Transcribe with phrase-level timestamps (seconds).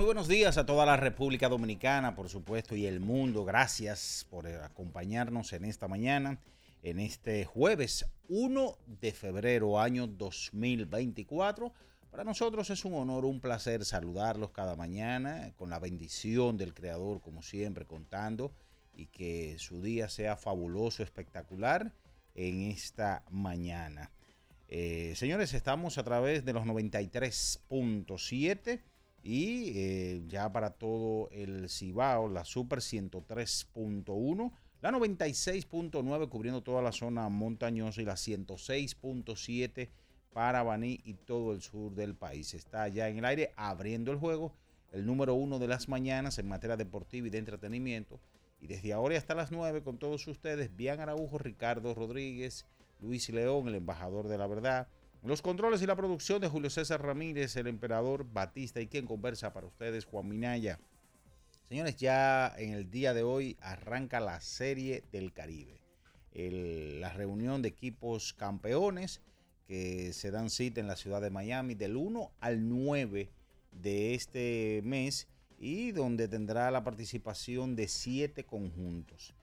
[0.00, 3.44] Muy buenos días a toda la República Dominicana, por supuesto, y el mundo.
[3.44, 6.38] Gracias por acompañarnos en esta mañana,
[6.82, 11.74] en este jueves 1 de febrero, año 2024.
[12.10, 17.20] Para nosotros es un honor, un placer saludarlos cada mañana con la bendición del Creador,
[17.20, 18.54] como siempre, contando
[18.94, 21.92] y que su día sea fabuloso, espectacular
[22.34, 24.10] en esta mañana.
[24.66, 28.80] Eh, señores, estamos a través de los 93.7
[29.22, 36.92] y eh, ya para todo el Cibao, la Super 103.1, la 96.9 cubriendo toda la
[36.92, 39.90] zona montañosa y la 106.7
[40.32, 42.54] para Baní y todo el sur del país.
[42.54, 44.54] Está ya en el aire abriendo el juego,
[44.92, 48.20] el número uno de las mañanas en materia deportiva y de entretenimiento.
[48.60, 52.66] Y desde ahora y hasta las 9 con todos ustedes, Bian Araujo, Ricardo Rodríguez,
[53.00, 54.88] Luis León, el embajador de la verdad.
[55.22, 59.52] Los controles y la producción de Julio César Ramírez, el emperador Batista y quien conversa
[59.52, 60.78] para ustedes, Juan Minaya.
[61.68, 65.82] Señores, ya en el día de hoy arranca la Serie del Caribe.
[66.32, 69.20] La reunión de equipos campeones
[69.68, 73.30] que se dan cita en la ciudad de Miami del 1 al 9
[73.72, 75.28] de este mes
[75.58, 79.34] y donde tendrá la participación de siete conjuntos.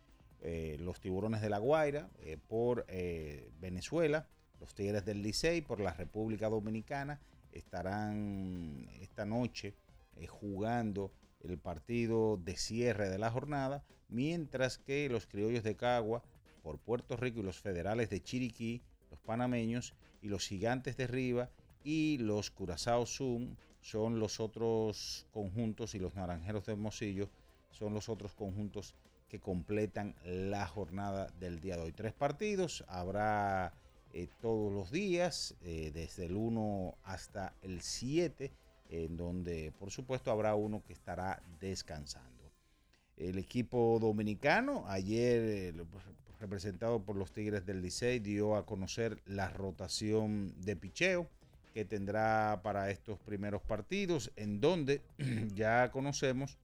[0.41, 4.27] Eh, los Tiburones de la Guaira eh, por eh, Venezuela,
[4.59, 7.19] los Tigres del Licey por la República Dominicana
[7.51, 9.73] estarán esta noche
[10.15, 16.23] eh, jugando el partido de cierre de la jornada, mientras que los Criollos de Cagua
[16.63, 18.81] por Puerto Rico y los Federales de Chiriquí,
[19.11, 21.49] los panameños y los Gigantes de Riva
[21.83, 27.29] y los Curazao Zoom son los otros conjuntos y los Naranjeros de Hermosillo
[27.71, 28.95] son los otros conjuntos
[29.29, 31.91] que completan la jornada del día de hoy.
[31.91, 33.73] Tres partidos, habrá
[34.13, 38.51] eh, todos los días, eh, desde el 1 hasta el 7,
[38.89, 42.51] en donde por supuesto habrá uno que estará descansando.
[43.17, 45.87] El equipo dominicano, ayer eh, lo-
[46.39, 51.27] representado por los Tigres del Licey, dio a conocer la rotación de picheo
[51.73, 55.01] que tendrá para estos primeros partidos, en donde
[55.55, 56.57] ya conocemos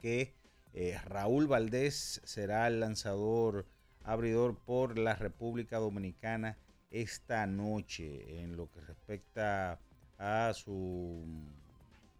[0.00, 0.34] que
[1.04, 3.66] Raúl Valdés será el lanzador
[4.04, 6.56] abridor por la República Dominicana
[6.90, 9.80] esta noche en lo que respecta
[10.18, 11.24] a su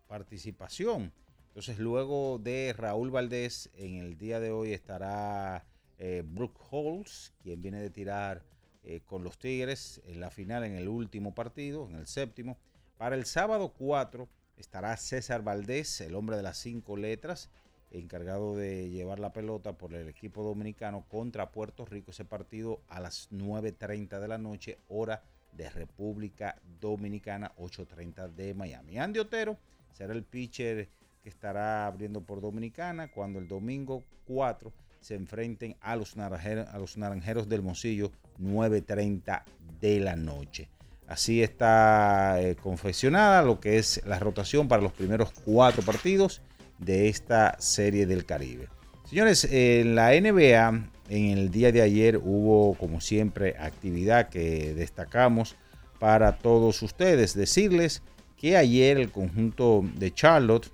[0.09, 1.13] participación.
[1.49, 5.67] Entonces, luego de Raúl Valdés, en el día de hoy estará
[5.99, 8.43] eh, Brooke Halls, quien viene de tirar
[8.85, 12.57] eh, con los Tigres en la final, en el último partido, en el séptimo.
[12.97, 17.51] Para el sábado 4 estará César Valdés, el hombre de las cinco letras,
[17.93, 22.11] encargado de llevar la pelota por el equipo dominicano contra Puerto Rico.
[22.11, 25.23] Ese partido a las 9.30 de la noche, hora
[25.53, 28.99] de República Dominicana, 8.30 de Miami.
[28.99, 29.59] Andy Otero
[29.93, 30.89] será el pitcher
[31.23, 36.79] que estará abriendo por Dominicana cuando el domingo 4 se enfrenten a los naranjeros, a
[36.79, 39.43] los naranjeros del Moncillo, 9.30
[39.81, 40.69] de la noche.
[41.09, 46.41] Así está eh, confeccionada lo que es la rotación para los primeros cuatro partidos
[46.85, 48.69] de esta serie del Caribe.
[49.09, 55.57] Señores, en la NBA, en el día de ayer hubo, como siempre, actividad que destacamos
[55.99, 57.35] para todos ustedes.
[57.35, 58.03] Decirles
[58.37, 60.71] que ayer el conjunto de Charlotte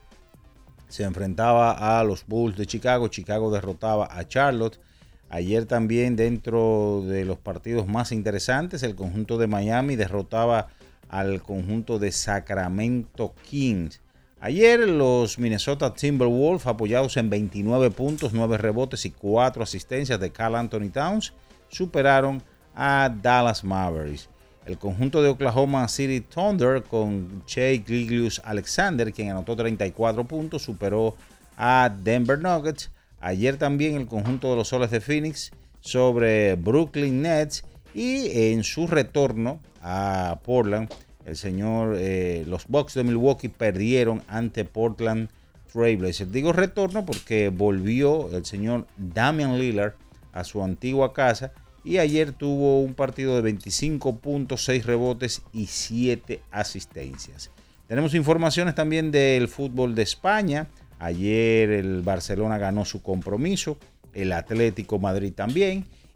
[0.89, 3.09] se enfrentaba a los Bulls de Chicago.
[3.09, 4.81] Chicago derrotaba a Charlotte.
[5.29, 10.69] Ayer también dentro de los partidos más interesantes, el conjunto de Miami derrotaba
[11.09, 14.01] al conjunto de Sacramento Kings.
[14.41, 20.55] Ayer los Minnesota Timberwolves, apoyados en 29 puntos, 9 rebotes y 4 asistencias de Carl
[20.55, 21.33] Anthony Towns,
[21.69, 22.41] superaron
[22.73, 24.29] a Dallas Mavericks.
[24.65, 31.17] El conjunto de Oklahoma City Thunder con Shea Giglius Alexander, quien anotó 34 puntos, superó
[31.57, 32.93] a Denver Nuggets.
[33.19, 35.51] Ayer también el conjunto de los Soles de Phoenix
[35.81, 40.89] sobre Brooklyn Nets y en su retorno a Portland
[41.29, 45.29] el señor, eh, los Bucks de Milwaukee perdieron ante Portland
[45.73, 46.33] Trailblazers.
[46.33, 49.93] Digo retorno porque volvió el señor Damian Lillard
[50.33, 51.53] a su antigua casa
[51.85, 57.51] y ayer tuvo un partido de 25.6 rebotes y 7 asistencias.
[57.87, 60.67] Tenemos informaciones también del fútbol de España.
[60.99, 63.79] Ayer el Barcelona ganó su compromiso,
[64.15, 65.85] el Atlético Madrid también.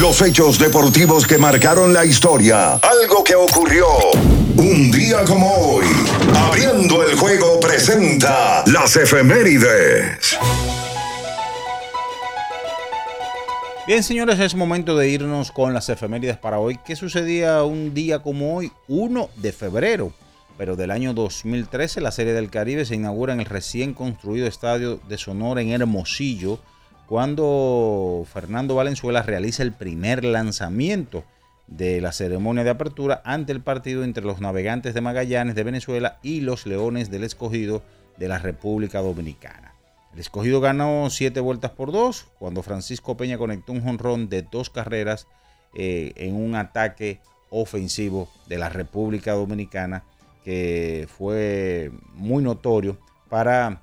[0.00, 2.74] Los hechos deportivos que marcaron la historia.
[2.74, 3.86] Algo que ocurrió
[4.58, 5.86] un día como hoy.
[6.34, 10.36] Abriendo el juego presenta las efemérides.
[13.86, 16.78] Bien, señores, es momento de irnos con las efemérides para hoy.
[16.84, 20.12] ¿Qué sucedía un día como hoy, 1 de febrero?
[20.58, 25.00] Pero del año 2013, la Serie del Caribe se inaugura en el recién construido estadio
[25.08, 26.58] de Sonora en Hermosillo
[27.06, 31.24] cuando Fernando Valenzuela realiza el primer lanzamiento
[31.66, 36.18] de la ceremonia de apertura ante el partido entre los navegantes de Magallanes de Venezuela
[36.22, 37.82] y los Leones del Escogido
[38.16, 39.74] de la República Dominicana.
[40.12, 44.70] El escogido ganó siete vueltas por dos cuando Francisco Peña conectó un jonrón de dos
[44.70, 45.26] carreras
[45.74, 47.20] eh, en un ataque
[47.50, 50.04] ofensivo de la República Dominicana
[50.44, 52.96] que fue muy notorio
[53.28, 53.82] para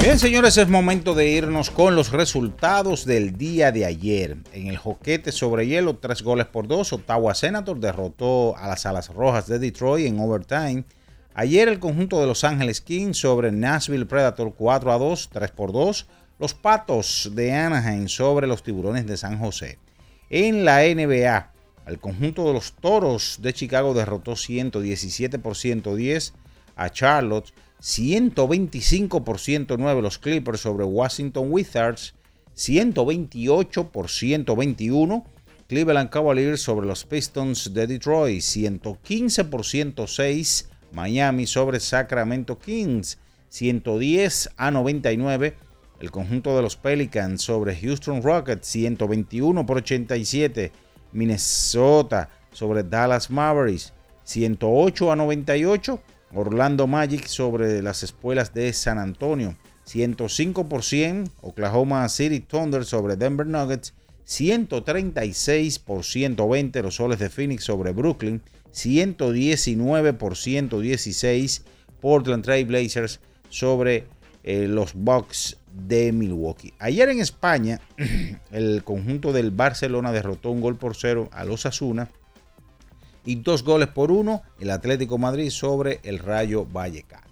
[0.00, 4.38] Bien, señores, es momento de irnos con los resultados del día de ayer.
[4.54, 9.10] En el joquete sobre hielo, tres goles por dos, Ottawa Senator derrotó a las Alas
[9.10, 10.84] Rojas de Detroit en overtime.
[11.34, 15.70] Ayer el conjunto de Los Ángeles Kings sobre Nashville Predator 4 a 2, 3 por
[15.70, 16.06] 2.
[16.38, 19.78] Los Patos de Anaheim sobre los Tiburones de San José.
[20.30, 21.52] En la NBA,
[21.86, 26.32] el conjunto de los Toros de Chicago derrotó 117 por 110
[26.74, 27.52] a Charlotte.
[27.80, 29.24] 125
[29.78, 32.14] 9 los Clippers sobre Washington Wizards,
[32.54, 35.24] 128 por 121
[35.66, 43.18] Cleveland Cavaliers sobre los Pistons de Detroit, 115 por 106 Miami sobre Sacramento Kings,
[43.48, 45.56] 110 a 99
[46.00, 50.72] el conjunto de los Pelicans sobre Houston Rockets, 121 por 87
[51.12, 53.92] Minnesota sobre Dallas Mavericks,
[54.24, 56.00] 108 a 98
[56.32, 59.56] Orlando Magic sobre las espuelas de San Antonio.
[59.86, 63.94] 105% Oklahoma City Thunder sobre Denver Nuggets.
[64.24, 68.42] 136 por 120 los soles de Phoenix sobre Brooklyn.
[68.70, 71.64] 119 por 116
[72.00, 74.06] Portland Trail Blazers sobre
[74.44, 76.72] eh, los Bucks de Milwaukee.
[76.78, 77.80] Ayer en España,
[78.52, 82.08] el conjunto del Barcelona derrotó un gol por cero a los Asuna
[83.24, 87.30] y dos goles por uno el Atlético Madrid sobre el Rayo Vallecano.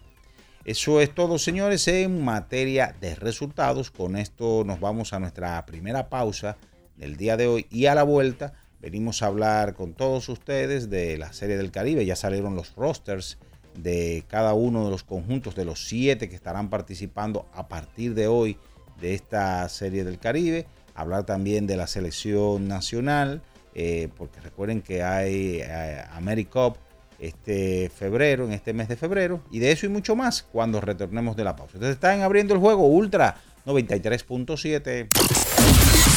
[0.65, 3.91] Eso es todo, señores, en materia de resultados.
[3.91, 6.59] Con esto nos vamos a nuestra primera pausa
[6.97, 11.17] del día de hoy y a la vuelta venimos a hablar con todos ustedes de
[11.17, 12.05] la Serie del Caribe.
[12.05, 13.39] Ya salieron los rosters
[13.77, 18.27] de cada uno de los conjuntos de los siete que estarán participando a partir de
[18.27, 18.59] hoy
[19.01, 20.67] de esta Serie del Caribe.
[20.95, 23.41] hablar también de la selección nacional,
[23.81, 26.77] eh, porque recuerden que hay eh, AmeriCup
[27.21, 31.37] este febrero, en este mes de febrero, y de eso y mucho más cuando retornemos
[31.37, 31.75] de la pausa.
[31.75, 35.07] Entonces están abriendo el juego Ultra 93.7.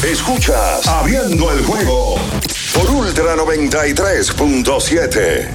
[0.03, 2.15] Escuchas Abriendo el juego
[2.73, 5.47] por Ultra 93.7.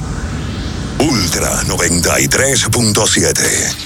[1.01, 3.86] Ultra 93.7.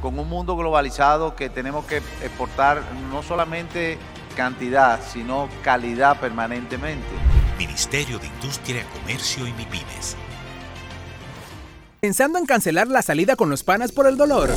[0.00, 3.98] con un mundo globalizado que tenemos que exportar no solamente
[4.36, 7.06] cantidad, sino calidad permanentemente.
[7.58, 10.16] Ministerio de Industria, Comercio y MIPINES.
[12.00, 14.50] ¿Pensando en cancelar la salida con los panas por el dolor?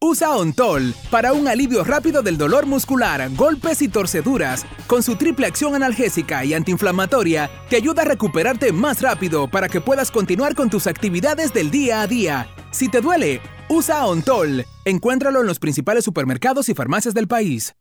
[0.00, 4.66] Usa Ontol para un alivio rápido del dolor muscular, golpes y torceduras.
[4.86, 9.80] Con su triple acción analgésica y antiinflamatoria, te ayuda a recuperarte más rápido para que
[9.80, 12.48] puedas continuar con tus actividades del día a día.
[12.70, 14.64] Si te duele, usa Ontol.
[14.84, 17.74] Encuéntralo en los principales supermercados y farmacias del país.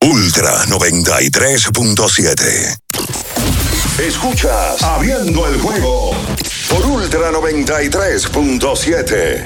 [0.00, 2.78] Ultra 93.7.
[3.98, 6.12] Escuchas Abriendo el juego
[6.70, 9.44] por Ultra 93.7.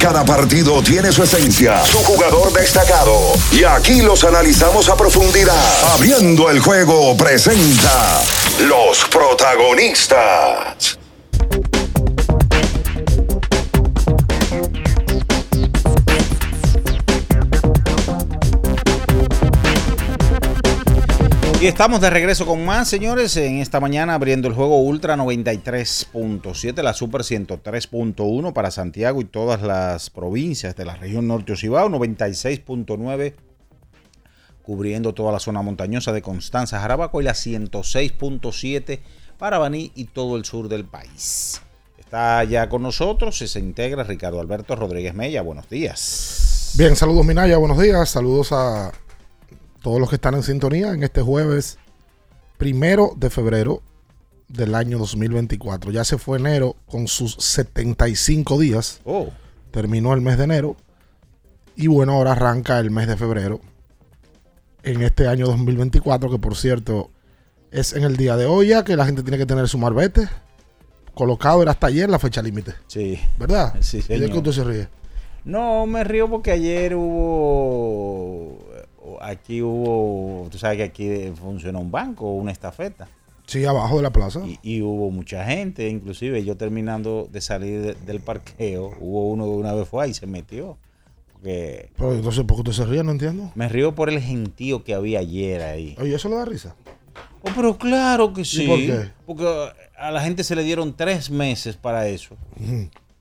[0.00, 3.34] Cada partido tiene su esencia, su jugador destacado.
[3.52, 5.94] Y aquí los analizamos a profundidad.
[5.94, 8.20] Abriendo el juego presenta
[8.60, 10.97] los protagonistas.
[21.60, 26.82] Y estamos de regreso con más, señores, en esta mañana abriendo el juego Ultra 93.7,
[26.84, 33.34] la Super 103.1 para Santiago y todas las provincias de la región norte Ocibao, 96.9
[34.62, 39.00] cubriendo toda la zona montañosa de Constanza, Jarabaco y la 106.7
[39.36, 41.60] para Baní y todo el sur del país.
[41.98, 45.42] Está ya con nosotros se integra Ricardo Alberto Rodríguez Mella.
[45.42, 46.74] Buenos días.
[46.78, 48.08] Bien, saludos Minaya, buenos días.
[48.08, 48.92] Saludos a
[49.88, 51.78] todos los que están en sintonía en este jueves
[52.58, 53.80] primero de febrero
[54.46, 55.92] del año 2024.
[55.92, 59.00] Ya se fue enero con sus 75 días.
[59.06, 59.30] Oh.
[59.70, 60.76] Terminó el mes de enero.
[61.74, 63.60] Y bueno, ahora arranca el mes de febrero
[64.82, 67.10] en este año 2024, que por cierto
[67.70, 70.28] es en el día de hoy ya que la gente tiene que tener su marbete.
[71.14, 72.74] Colocado era hasta ayer la fecha límite.
[72.88, 73.18] Sí.
[73.38, 73.74] ¿Verdad?
[73.80, 74.88] Sí, ¿Y de qué usted se ríe?
[75.46, 78.67] No, me río porque ayer hubo
[79.22, 83.08] aquí hubo, tú sabes que aquí funciona un banco, una estafeta.
[83.46, 84.42] Sí, abajo de la plaza.
[84.62, 89.72] Y, hubo mucha gente, inclusive yo terminando de salir del parqueo, hubo uno que una
[89.72, 90.76] vez fue ahí y se metió.
[91.32, 93.02] Porque Pero entonces, ¿por qué usted se ríe?
[93.02, 93.50] No entiendo.
[93.54, 95.96] me río por el gentío que había ayer ahí.
[95.98, 96.74] Oye, ¿eso le da risa?
[97.40, 98.66] Oh, pero claro que sí.
[98.66, 99.10] por qué?
[99.24, 102.36] Porque a la gente se le dieron tres meses para eso.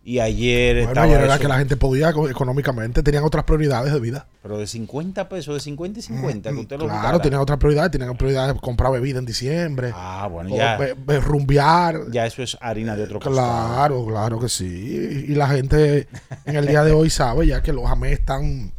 [0.10, 3.44] Y ayer Bueno, estaba ayer era eso, que la gente podía co- económicamente, tenían otras
[3.44, 4.26] prioridades de vida.
[4.42, 7.22] Pero de 50 pesos, de 50 y 50, que usted lo Claro, buscara.
[7.22, 9.92] tenían otras prioridades, tenían prioridades de comprar bebida en diciembre.
[9.94, 10.78] Ah, bueno, ya.
[10.78, 12.10] be- be- rumbear.
[12.10, 13.34] Ya eso es harina de otro costal.
[13.36, 15.26] Claro, claro que sí.
[15.28, 16.08] Y la gente
[16.46, 18.72] en el día de hoy sabe ya que los AME están.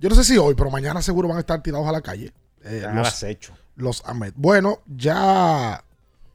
[0.00, 2.30] Yo no sé si hoy, pero mañana seguro van a estar tirados a la calle.
[2.62, 3.54] Eh, los, acecho.
[3.76, 4.34] los AMED.
[4.36, 5.82] Bueno, ya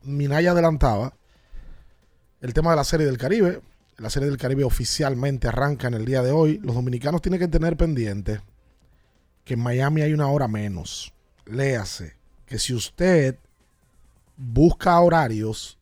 [0.01, 1.13] Minaya adelantaba
[2.41, 3.61] el tema de la Serie del Caribe.
[3.97, 6.59] La Serie del Caribe oficialmente arranca en el día de hoy.
[6.59, 8.41] Los dominicanos tienen que tener pendiente
[9.43, 11.13] que en Miami hay una hora menos.
[11.45, 12.15] Léase
[12.45, 13.37] que si usted
[14.37, 15.77] busca horarios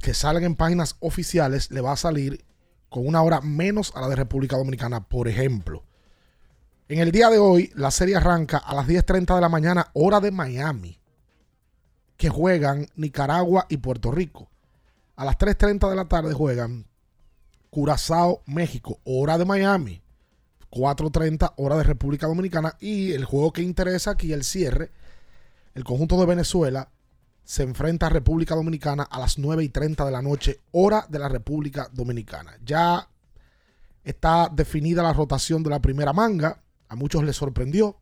[0.00, 2.44] que salgan en páginas oficiales, le va a salir
[2.88, 5.00] con una hora menos a la de República Dominicana.
[5.00, 5.82] Por ejemplo,
[6.88, 10.20] en el día de hoy, la serie arranca a las 10.30 de la mañana, hora
[10.20, 10.98] de Miami,
[12.16, 14.49] que juegan Nicaragua y Puerto Rico.
[15.20, 16.86] A las 3.30 de la tarde juegan
[17.68, 20.00] Curazao, México, hora de Miami.
[20.70, 22.74] 4.30 hora de República Dominicana.
[22.80, 24.90] Y el juego que interesa aquí, el cierre,
[25.74, 26.88] el conjunto de Venezuela
[27.44, 31.18] se enfrenta a República Dominicana a las 9 y 30 de la noche, hora de
[31.18, 32.56] la República Dominicana.
[32.64, 33.06] Ya
[34.02, 36.62] está definida la rotación de la primera manga.
[36.88, 37.98] A muchos les sorprendió.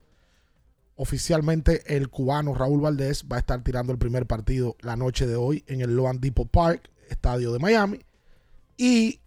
[0.94, 5.34] Oficialmente el cubano Raúl Valdés va a estar tirando el primer partido la noche de
[5.34, 8.00] hoy en el Loan Depot Park, estadio de Miami.
[8.77, 9.21] Y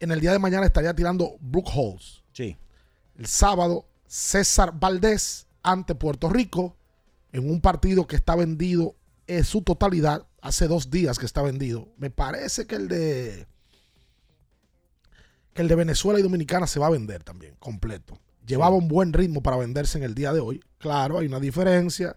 [0.00, 2.22] en el día de mañana estaría tirando Brook Halls.
[2.32, 2.56] Sí.
[3.16, 6.76] El sábado, César Valdés ante Puerto Rico
[7.32, 10.26] en un partido que está vendido en su totalidad.
[10.40, 11.88] Hace dos días que está vendido.
[11.98, 13.46] Me parece que el de
[15.52, 18.18] que el de Venezuela y Dominicana se va a vender también completo.
[18.46, 20.62] Llevaba un buen ritmo para venderse en el día de hoy.
[20.78, 22.16] Claro, hay una diferencia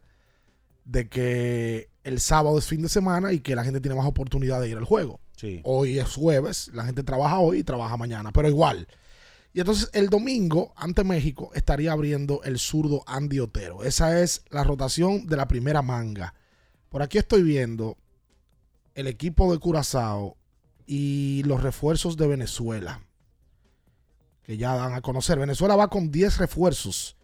[0.86, 4.62] de que el sábado es fin de semana y que la gente tiene más oportunidad
[4.62, 5.20] de ir al juego.
[5.38, 5.62] Sí.
[5.64, 8.88] Hoy es jueves, la gente trabaja hoy y trabaja mañana, pero igual.
[9.54, 13.84] Y entonces el domingo ante México estaría abriendo el zurdo Andy Otero.
[13.84, 16.34] Esa es la rotación de la primera manga.
[16.90, 17.98] Por aquí estoy viendo
[18.96, 20.38] el equipo de Curazao
[20.88, 23.02] y los refuerzos de Venezuela.
[24.42, 25.40] Que ya dan a conocer.
[25.40, 27.16] Venezuela va con 10 refuerzos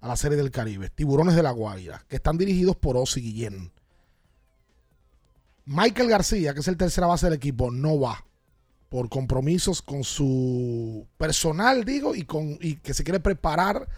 [0.00, 0.88] a la Serie del Caribe.
[0.88, 2.04] Tiburones de la Guaira.
[2.08, 3.72] Que están dirigidos por Osi Guillén.
[5.66, 8.24] Michael García, que es el tercera base del equipo, no va
[8.88, 13.88] por compromisos con su personal, digo, y con y que se quiere preparar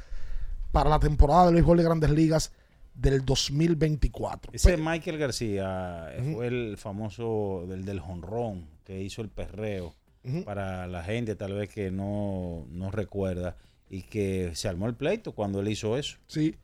[0.73, 2.53] para la temporada del béisbol de Grandes Ligas
[2.95, 4.53] del 2024.
[4.55, 9.95] Ese Michael García fue el famoso del, del jonrón que hizo el perreo
[10.45, 13.57] para la gente tal vez que no, no recuerda
[13.89, 16.17] y que se armó el pleito cuando él hizo eso.
[16.27, 16.57] Sí.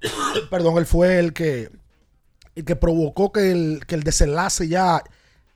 [0.50, 1.70] Perdón, él fue el que
[2.54, 5.02] el que provocó que el, que el desenlace ya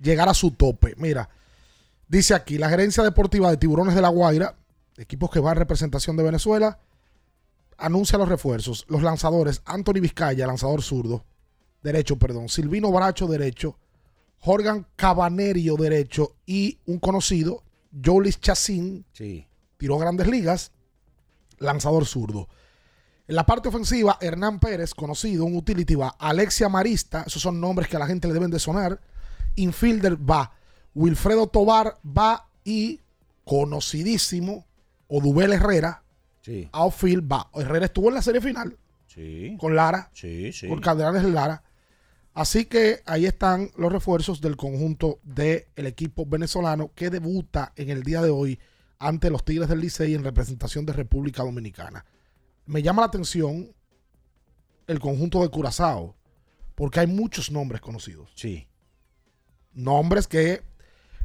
[0.00, 0.94] llegara a su tope.
[0.96, 1.28] Mira,
[2.08, 4.56] dice aquí, la gerencia deportiva de Tiburones de la Guaira,
[4.96, 6.78] equipos que van en representación de Venezuela,
[7.76, 8.84] anuncia los refuerzos.
[8.88, 11.24] Los lanzadores, Anthony Vizcaya, lanzador zurdo,
[11.82, 13.76] derecho, perdón, Silvino Baracho, derecho,
[14.40, 17.62] Jorgan Cabanerio, derecho, y un conocido,
[18.04, 19.46] Jolis Chacín, Sí.
[19.76, 20.72] tiró grandes ligas,
[21.58, 22.48] lanzador zurdo.
[23.28, 26.16] En la parte ofensiva, Hernán Pérez, conocido, un utility va.
[26.18, 29.00] Alexia Marista, esos son nombres que a la gente le deben de sonar.
[29.56, 30.52] Infielder va.
[30.94, 33.00] Wilfredo Tobar va y
[33.44, 34.66] conocidísimo,
[35.08, 36.02] Odubel Herrera,
[36.40, 36.68] Sí.
[36.72, 37.50] outfield va.
[37.54, 39.56] Herrera estuvo en la serie final Sí.
[39.60, 40.66] con Lara, Sí, sí.
[40.68, 41.62] con Cardenales de Lara.
[42.34, 48.02] Así que ahí están los refuerzos del conjunto del equipo venezolano que debuta en el
[48.04, 48.58] día de hoy
[48.98, 52.04] ante los Tigres del Licey en representación de República Dominicana.
[52.68, 53.74] Me llama la atención
[54.86, 56.14] el conjunto de Curazao,
[56.74, 58.30] porque hay muchos nombres conocidos.
[58.34, 58.68] Sí.
[59.72, 60.62] Nombres que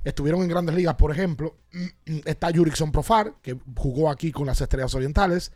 [0.06, 1.58] estuvieron en grandes ligas, por ejemplo,
[2.26, 5.52] está Jurickson Profar, que jugó aquí con las Estrellas Orientales,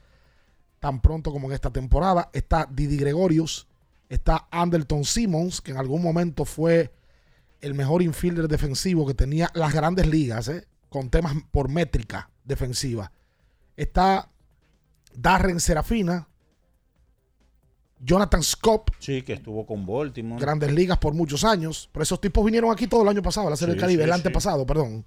[0.82, 2.32] tan pronto como en esta temporada.
[2.34, 3.70] Está Didi Gregorius,
[4.10, 6.94] está Anderton Simmons, que en algún momento fue
[7.62, 10.68] el mejor infielder defensivo que tenía las grandes ligas, ¿eh?
[10.90, 13.14] con temas por métrica defensiva.
[13.78, 14.30] Está
[15.20, 16.28] Darren Serafina,
[18.00, 20.40] Jonathan Scott, Sí, que estuvo con Baltimore.
[20.40, 21.90] grandes ligas por muchos años.
[21.92, 24.04] Pero esos tipos vinieron aquí todo el año pasado, a la Serie Sí, del Caribe,
[24.04, 24.20] sí, el sí.
[24.20, 25.04] antepasado, perdón.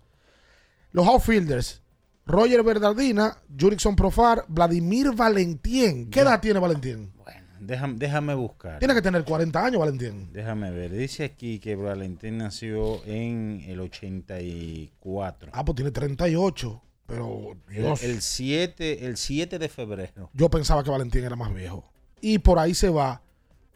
[0.91, 1.81] Los outfielders,
[2.27, 6.11] Roger Bernardina, Jurickson Profar, Vladimir Valentín.
[6.11, 7.13] ¿Qué edad tiene Valentín?
[7.61, 8.79] Déjame, déjame buscar.
[8.79, 10.31] Tiene que tener 40 años, Valentín.
[10.33, 10.91] Déjame ver.
[10.93, 15.51] Dice aquí que Valentín nació en el 84.
[15.55, 16.83] Ah, pues tiene 38.
[17.11, 20.31] Pero El, Dios, el 7, el 7 de febrero.
[20.33, 21.85] yo pensaba que Valentín era más viejo.
[22.21, 23.21] Y por ahí se va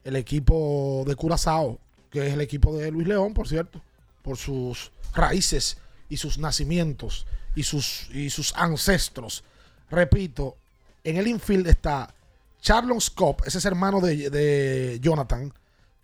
[0.04, 3.80] el equipo de Curazao, que es el equipo de Luis León, por cierto,
[4.22, 9.42] por sus raíces y sus nacimientos y sus, y sus ancestros.
[9.90, 10.56] Repito,
[11.02, 12.14] en el infield está
[12.60, 15.52] Charlon Scott, ese es hermano de, de Jonathan,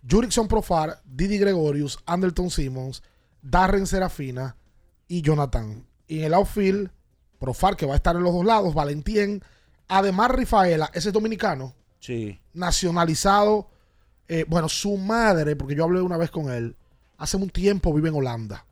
[0.09, 3.03] Jurickson Profar, Didi Gregorius, Anderton Simmons,
[3.41, 4.55] Darren Serafina
[5.07, 5.85] y Jonathan.
[6.07, 6.91] Y en el outfield,
[7.41, 9.43] Profar, que va a estar en los dos lados, Valentín,
[9.87, 12.39] además Rifaela, ese es dominicano, Sí.
[12.53, 13.67] nacionalizado.
[14.33, 16.77] eh, bueno, su madre, porque yo hablé una vez con él,
[17.17, 18.65] hace un tiempo vive en Holanda.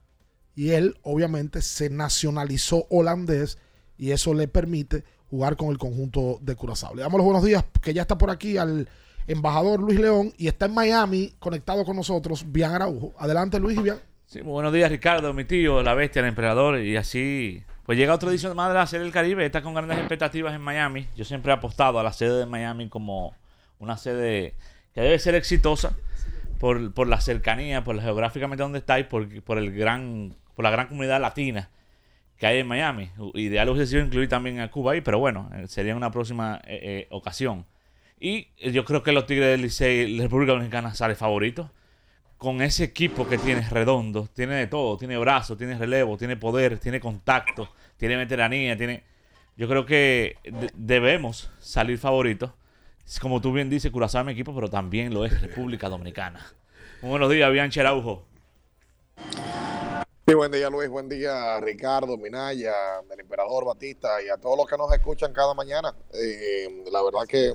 [0.55, 3.57] Y él, obviamente, se nacionalizó holandés
[3.97, 6.95] y eso le permite jugar con el conjunto de Curazao.
[6.95, 8.87] Le damos los buenos días, que ya está por aquí al
[9.27, 13.13] embajador Luis León y está en Miami conectado con nosotros, Bian Araujo.
[13.19, 13.99] Adelante, Luis y Bian.
[14.27, 17.63] Sí, muy buenos días, Ricardo, mi tío, la bestia, el emperador, y así.
[17.89, 20.61] Pues llega otra edición más de la Serie del Caribe, está con grandes expectativas en
[20.61, 21.07] Miami.
[21.15, 23.33] Yo siempre he apostado a la sede de Miami como
[23.79, 24.53] una sede
[24.93, 25.97] que debe ser exitosa
[26.59, 30.65] por, por la cercanía, por la geográficamente donde está y por, por el gran, por
[30.65, 31.71] la gran comunidad latina
[32.37, 33.09] que hay en Miami.
[33.33, 36.79] Ideal hubiese sido incluir también a Cuba ahí, pero bueno, eh, sería una próxima eh,
[36.83, 37.65] eh, ocasión.
[38.19, 41.71] Y yo creo que los Tigres del Licey, la República Dominicana sale favorito
[42.39, 46.79] con ese equipo que tiene redondo, tiene de todo, tiene brazo, tiene relevo, tiene poder,
[46.79, 47.67] tiene contacto,
[47.99, 49.03] tiene veteranía, tiene...
[49.57, 52.51] Yo creo que de- debemos salir favoritos.
[53.21, 56.45] Como tú bien dices, Curazao es mi equipo, pero también lo es República Dominicana.
[57.01, 58.23] Muy buenos días, Bianchi Araujo.
[60.25, 62.71] Sí, buen día Luis, buen día Ricardo, Minaya,
[63.11, 65.93] el emperador Batista y a todos los que nos escuchan cada mañana.
[66.13, 67.53] Eh, la verdad que,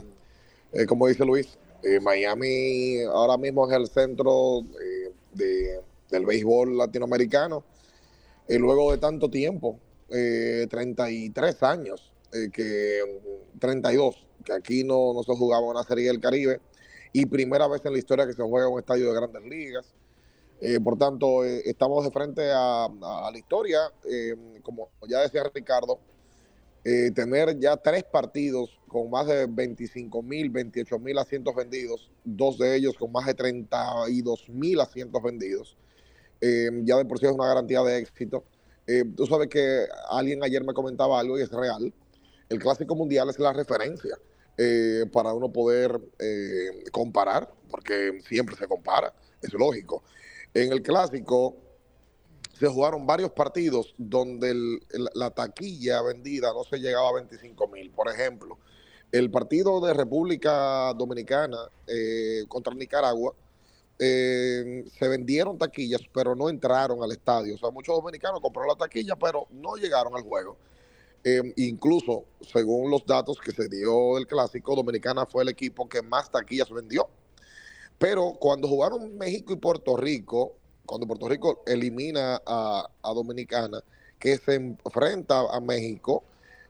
[0.72, 4.62] eh, como dice Luis, eh, Miami ahora mismo es el centro
[5.33, 5.80] de-
[6.11, 7.64] del béisbol latinoamericano.
[8.48, 9.78] Y luego de tanto tiempo,
[10.14, 13.00] eh, 33 años, eh, que
[13.59, 16.61] 32, que aquí no, no se jugaba una serie del Caribe
[17.12, 19.94] y primera vez en la historia que se juega un estadio de grandes ligas.
[20.61, 22.88] Eh, por tanto, eh, estamos de frente a,
[23.33, 23.81] la historia.
[24.11, 25.98] eh, como ya decía Ricardo,
[27.14, 32.77] tener ya tres partidos con más de 25 mil, 28 mil asientos vendidos, dos de
[32.77, 35.79] ellos con más de 32 mil asientos vendidos,
[36.40, 38.44] ya de por sí es una garantía de éxito.
[38.86, 41.92] Eh, tú sabes que alguien ayer me comentaba algo y es real.
[42.48, 44.18] El Clásico Mundial es la referencia
[44.58, 50.02] eh, para uno poder eh, comparar, porque siempre se compara, es lógico.
[50.52, 51.56] En el clásico
[52.58, 54.78] se jugaron varios partidos donde
[55.14, 57.90] la taquilla vendida no se llegaba a 25 mil.
[57.90, 58.58] Por ejemplo,
[59.10, 63.34] el partido de República Dominicana eh, contra Nicaragua,
[63.98, 67.54] eh, se vendieron taquillas, pero no entraron al estadio.
[67.54, 70.57] O sea, muchos dominicanos compraron la taquilla, pero no llegaron al juego.
[71.22, 76.02] Eh, incluso, según los datos que se dio del clásico, Dominicana fue el equipo que
[76.02, 77.09] más taquillas vendió.
[77.98, 83.83] Pero cuando jugaron México y Puerto Rico, cuando Puerto Rico elimina a, a Dominicana,
[84.18, 86.24] que se enfrenta a México,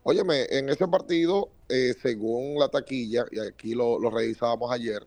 [0.04, 5.04] óyeme, en ese partido, eh, según la taquilla, y aquí lo, lo revisábamos ayer,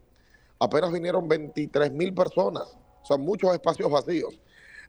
[0.60, 4.40] apenas vinieron 23 mil personas, o sea, muchos espacios vacíos,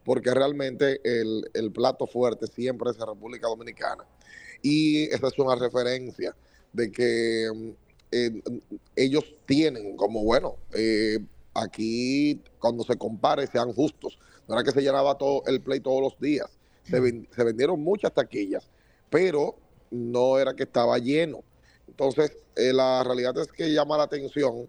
[0.04, 4.04] porque realmente el, el plato fuerte siempre es la República Dominicana.
[4.62, 6.34] Y esa es una referencia
[6.72, 7.74] de que
[8.10, 8.42] eh,
[8.96, 11.18] ellos tienen como, bueno, eh,
[11.54, 14.18] aquí cuando se compare sean justos.
[14.48, 16.48] No era que se llenaba todo el play todos los días.
[16.84, 18.70] Se, ven- se vendieron muchas taquillas,
[19.10, 19.56] pero
[19.90, 21.42] no era que estaba lleno.
[21.86, 24.68] Entonces, eh, la realidad es que llama la atención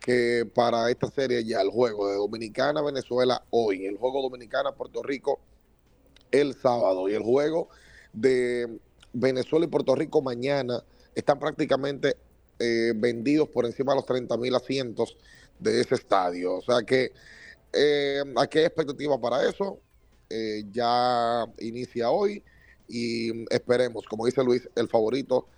[0.00, 5.02] que para esta serie ya el juego de Dominicana Venezuela hoy, el juego Dominicana Puerto
[5.02, 5.40] Rico
[6.30, 7.68] el sábado y el juego
[8.12, 8.78] de
[9.12, 10.82] Venezuela y Puerto Rico mañana
[11.14, 12.16] están prácticamente
[12.58, 15.16] eh, vendidos por encima de los 30 mil asientos
[15.58, 16.54] de ese estadio.
[16.54, 17.12] O sea que
[17.72, 19.80] eh, aquí hay expectativa para eso.
[20.28, 22.42] Eh, ya inicia hoy
[22.88, 25.48] y esperemos, como dice Luis, el favorito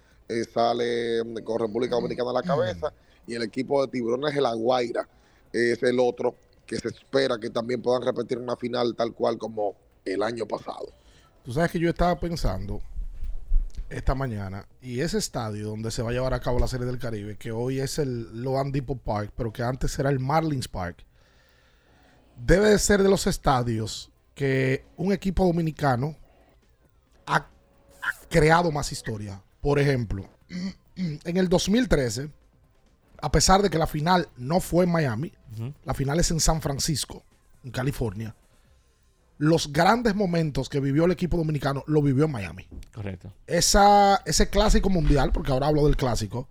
[0.52, 2.92] sale con República Dominicana a la cabeza
[3.28, 5.06] y el equipo de Tiburones de La Guaira
[5.52, 6.34] es el otro
[6.66, 10.92] que se espera que también puedan repetir una final tal cual como el año pasado.
[11.44, 12.80] Tú sabes que yo estaba pensando
[13.90, 16.98] esta mañana y ese estadio donde se va a llevar a cabo la Serie del
[16.98, 21.04] Caribe, que hoy es el Loan Depot Park, pero que antes era el Marlins Park,
[22.36, 26.16] debe de ser de los estadios que un equipo dominicano
[27.26, 27.46] ha
[28.28, 29.42] creado más historia.
[29.60, 30.28] Por ejemplo,
[30.96, 32.30] en el 2013,
[33.20, 35.32] a pesar de que la final no fue en Miami,
[35.84, 37.24] la final es en San Francisco,
[37.64, 38.34] en California.
[39.38, 42.66] los grandes momentos que vivió el equipo dominicano lo vivió en Miami.
[42.92, 43.32] Correcto.
[43.46, 46.48] Esa, ese clásico mundial, porque ahora hablo del clásico,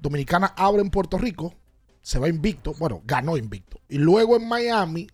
[0.00, 1.54] Dominicana abre en Puerto Rico,
[2.02, 3.80] se va invicto, bueno, ganó invicto.
[3.88, 5.08] Y luego en Miami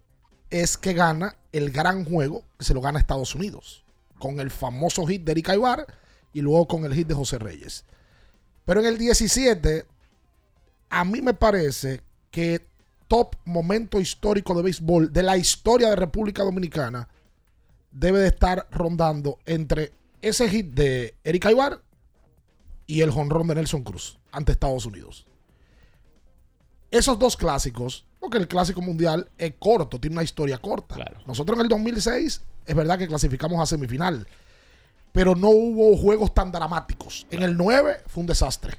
[0.51, 3.85] es que gana el gran juego, que se lo gana Estados Unidos,
[4.19, 5.87] con el famoso hit de Erika Ibar
[6.33, 7.85] y luego con el hit de José Reyes.
[8.65, 9.87] Pero en el 17,
[10.91, 12.67] a mí me parece que
[13.09, 17.09] top momento histórico de béisbol de la historia de República Dominicana
[17.91, 21.81] debe de estar rondando entre ese hit de Erika Ibar
[22.87, 25.27] y el jonrón de Nelson Cruz ante Estados Unidos.
[26.91, 30.97] Esos dos clásicos, porque el clásico mundial es corto, tiene una historia corta.
[31.27, 34.27] Nosotros en el 2006 es verdad que clasificamos a semifinal,
[35.13, 37.27] pero no hubo juegos tan dramáticos.
[37.31, 38.79] En el 9 fue un desastre.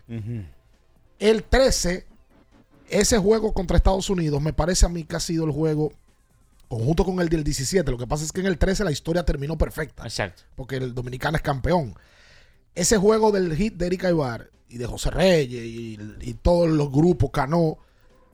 [1.21, 2.07] El 13,
[2.89, 5.93] ese juego contra Estados Unidos, me parece a mí que ha sido el juego
[6.67, 7.91] conjunto con el del 17.
[7.91, 10.03] Lo que pasa es que en el 13 la historia terminó perfecta.
[10.03, 10.41] Exacto.
[10.55, 11.93] Porque el dominicano es campeón.
[12.73, 16.91] Ese juego del hit de Erika Ibar y de José Reyes y, y todos los
[16.91, 17.77] grupos Cano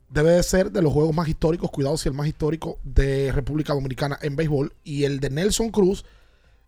[0.10, 3.74] debe de ser de los juegos más históricos, cuidado si el más histórico de República
[3.74, 6.06] Dominicana en béisbol y el de Nelson Cruz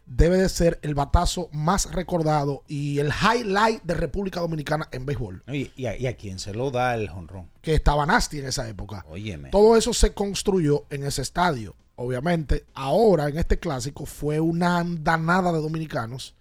[0.09, 5.43] debe de ser el batazo más recordado y el highlight de República Dominicana en béisbol.
[5.47, 7.49] Y, y a, y a quién se lo da el jonrón.
[7.61, 9.05] Que estaba Nasty en esa época.
[9.07, 9.51] Óyeme.
[9.51, 11.75] Todo eso se construyó en ese estadio.
[11.95, 16.33] Obviamente, ahora en este clásico fue una andanada de dominicanos.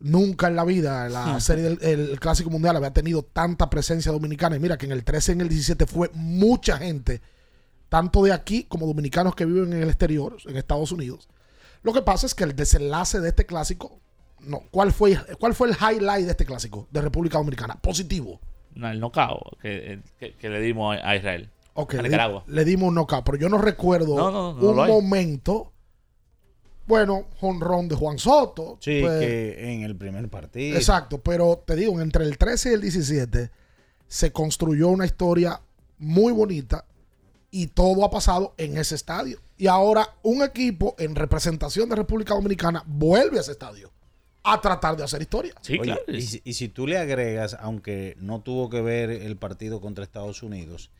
[0.00, 4.56] Nunca en la vida la serie del el Clásico Mundial había tenido tanta presencia dominicana.
[4.56, 7.22] Y mira que en el 13 y en el 17 fue mucha gente,
[7.88, 11.28] tanto de aquí como dominicanos que viven en el exterior, en Estados Unidos.
[11.84, 14.00] Lo que pasa es que el desenlace de este clásico,
[14.40, 17.76] no, ¿cuál fue, cuál fue el highlight de este clásico de República Dominicana?
[17.80, 18.40] Positivo.
[18.74, 21.50] No, el knockout que, que- que le dimos a Israel.
[21.74, 22.42] Ok, a le, Nicaragua.
[22.48, 25.70] le dimos un knockout, pero yo no recuerdo No, no, no, no un momento.
[26.86, 28.76] Bueno, jonrón de Juan Soto.
[28.80, 30.76] Sí, pues, que en el primer partido.
[30.76, 33.50] Exacto, pero te digo, entre el 13 y el 17
[34.06, 35.60] se construyó una historia
[35.98, 36.84] muy bonita
[37.50, 39.38] y todo ha pasado en ese estadio.
[39.56, 43.90] Y ahora un equipo en representación de República Dominicana vuelve a ese estadio
[44.42, 45.54] a tratar de hacer historia.
[45.80, 49.80] Oye, y, si, y si tú le agregas, aunque no tuvo que ver el partido
[49.80, 50.90] contra Estados Unidos,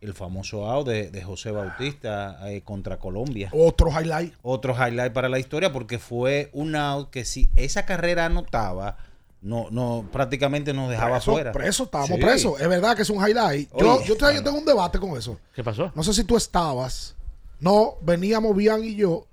[0.00, 3.50] el famoso out de, de José Bautista eh, contra Colombia.
[3.52, 4.34] Otro highlight.
[4.42, 8.96] Otro highlight para la historia porque fue un out que si esa carrera anotaba,
[9.42, 11.52] no, no, prácticamente nos dejaba Preso, fuera.
[11.52, 12.22] preso, estábamos Sí.
[12.24, 12.60] presos.
[12.60, 13.70] Es verdad que es un highlight.
[13.78, 15.38] Yo, Oye, yo, te- yo tengo un debate con eso.
[15.54, 15.90] ¿Qué pasó?
[15.94, 17.14] No sé si tú estabas.
[17.60, 19.26] No, veníamos Bian y yo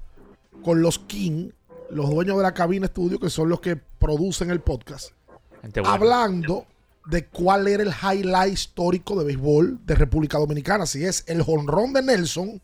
[0.64, 1.52] con los King,
[1.90, 5.12] los dueños de la cabina estudio, que son los que producen el podcast,
[5.86, 6.66] hablando
[7.06, 10.86] de cuál era el highlight histórico de béisbol de República Dominicana.
[10.86, 12.62] Si es el jonrón de Nelson,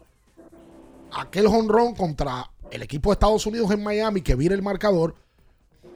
[1.14, 5.16] aquel jonrón contra el equipo de Estados Unidos en Miami que vira el marcador,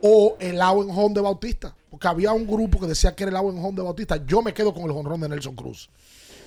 [0.01, 1.75] o el en home de Bautista.
[1.89, 4.17] Porque había un grupo que decía que era el en home de Bautista.
[4.25, 5.89] Yo me quedo con el jonrón de Nelson Cruz.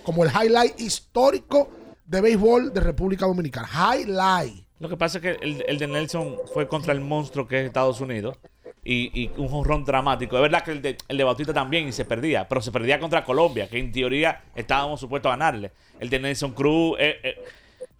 [0.04, 1.68] Como el highlight histórico
[2.10, 3.68] de béisbol de República Dominicana.
[3.72, 4.64] Highlight.
[4.80, 7.66] Lo que pasa es que el, el de Nelson fue contra el monstruo que es
[7.66, 8.36] Estados Unidos.
[8.82, 10.36] Y, y un jonrón dramático.
[10.36, 12.48] Es verdad que el de, el de Bautista también y se perdía.
[12.48, 15.70] Pero se perdía contra Colombia, que en teoría estábamos supuestos a ganarle.
[16.00, 17.44] El de Nelson Cruz, eh, eh,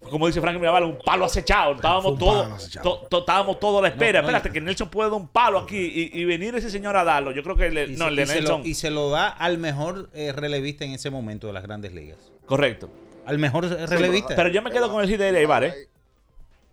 [0.09, 1.75] como dice Frank Mirabal, un palo acechado.
[1.75, 4.21] Estábamos todos to- to- estábamos todos a la espera.
[4.21, 6.97] No, no, Espérate, que Nelson puede dar un palo aquí y, y venir ese señor
[6.97, 7.31] a darlo.
[7.31, 8.61] Yo creo que el, de- Y, no, se, el de y se Nelson.
[8.61, 11.93] lo, y se lo da al mejor eh, relevista en ese momento de las grandes
[11.93, 12.17] ligas.
[12.47, 12.89] Correcto.
[13.25, 14.35] Al mejor relevista.
[14.35, 15.87] Pero yo me quedo con el hit de ¿eh?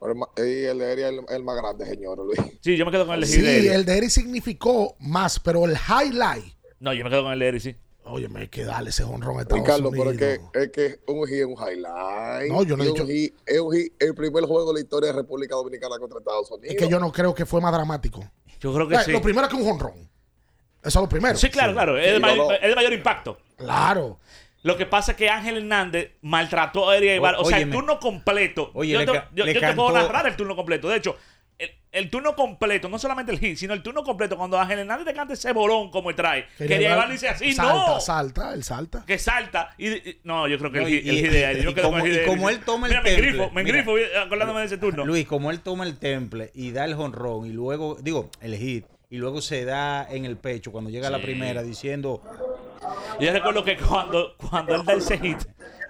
[0.00, 2.38] Pero el ma- y el de Eri es el, el más grande, señor Luis.
[2.60, 5.64] Sí, yo me quedo con el de Sí, de el de Eric significó más, pero
[5.64, 6.54] el highlight.
[6.80, 7.76] No, yo me quedo con el de Eric, sí.
[8.04, 10.14] Oye, me hay que darle ese honrón a Estados Ricardo, Unidos.
[10.16, 10.70] pero es que, es
[11.04, 12.50] que un hit es un highlight.
[12.52, 15.08] No, yo no he dicho- hit- es un hit, el primer juego de la historia
[15.12, 16.74] de República Dominicana contra Estados Unidos.
[16.74, 18.24] Es que yo no creo que fue más dramático.
[18.60, 19.12] Yo creo que Eh, sí.
[19.12, 20.08] Lo primero es que un honrón.
[20.80, 21.36] Eso es lo primero.
[21.36, 21.98] Sí, claro, claro.
[21.98, 22.52] Es Sí, mayor, no, no.
[22.54, 23.36] es de mayor impacto.
[23.56, 24.18] Claro.
[24.62, 27.36] Lo que pasa es que Ángel Hernández maltrató a Eric Ibar.
[27.36, 28.70] O, O- sea, el turno completo.
[28.74, 30.88] Oye, yo te, ca- yo- le yo te puedo narrar el turno completo.
[30.88, 31.16] De hecho,
[31.58, 35.06] el, el turno completo, no solamente el hit, sino el turno completo, cuando Ángel Hernández
[35.06, 38.00] te canta ese bolón como trae, que dar- dice así, salta, no.
[38.00, 39.04] Salta, él salta.
[39.06, 39.74] Que salta.
[39.78, 41.62] Y, y- no, yo creo que No, el, y- el hit de.
[41.62, 43.76] Yo y como- el hit como él toma el Mira, me temple, grifo, me mira.
[43.76, 43.94] grifo
[44.24, 45.04] acordándome de ese turno.
[45.06, 48.86] Luis, como él toma el temple y da el jonrón y luego, digo, el hit,
[49.10, 51.24] y luego se da en el pecho cuando llega la Sí.
[51.24, 52.22] primera diciendo,
[53.20, 55.38] Yo recuerdo que cuando, cuando él da ese hit,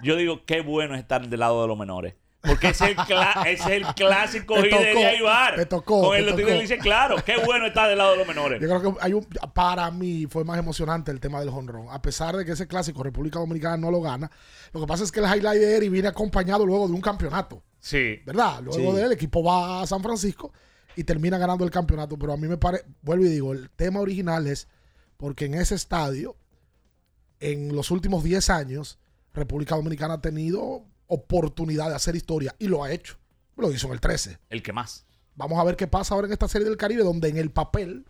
[0.01, 2.15] yo digo, qué bueno es estar del lado de los menores.
[2.41, 5.55] Porque ese es el, es el clásico Te hit de Ibar.
[5.57, 6.51] te tocó, Con te el los tocó.
[6.53, 8.61] Dice, claro, qué bueno estar del lado de los menores.
[8.61, 11.87] Yo creo que hay un, para mí fue más emocionante el tema del honrón.
[11.89, 14.31] A pesar de que ese clásico República Dominicana no lo gana,
[14.71, 17.61] lo que pasa es que el highlight de Eric viene acompañado luego de un campeonato.
[17.77, 18.21] Sí.
[18.25, 18.61] ¿Verdad?
[18.63, 18.95] Luego Sí.
[18.95, 20.53] de él, el equipo va a San Francisco
[20.95, 22.17] y termina ganando el campeonato.
[22.17, 24.69] Pero a mí me parece, vuelvo y digo, el tema original es
[25.17, 26.37] porque en ese estadio,
[27.39, 28.99] en los últimos 10 años,
[29.33, 33.17] República Dominicana ha tenido oportunidad de hacer historia y lo ha hecho.
[33.57, 34.37] Lo hizo en el 13.
[34.49, 35.05] El que más.
[35.35, 38.05] Vamos a ver qué pasa ahora en esta serie del Caribe, donde en el papel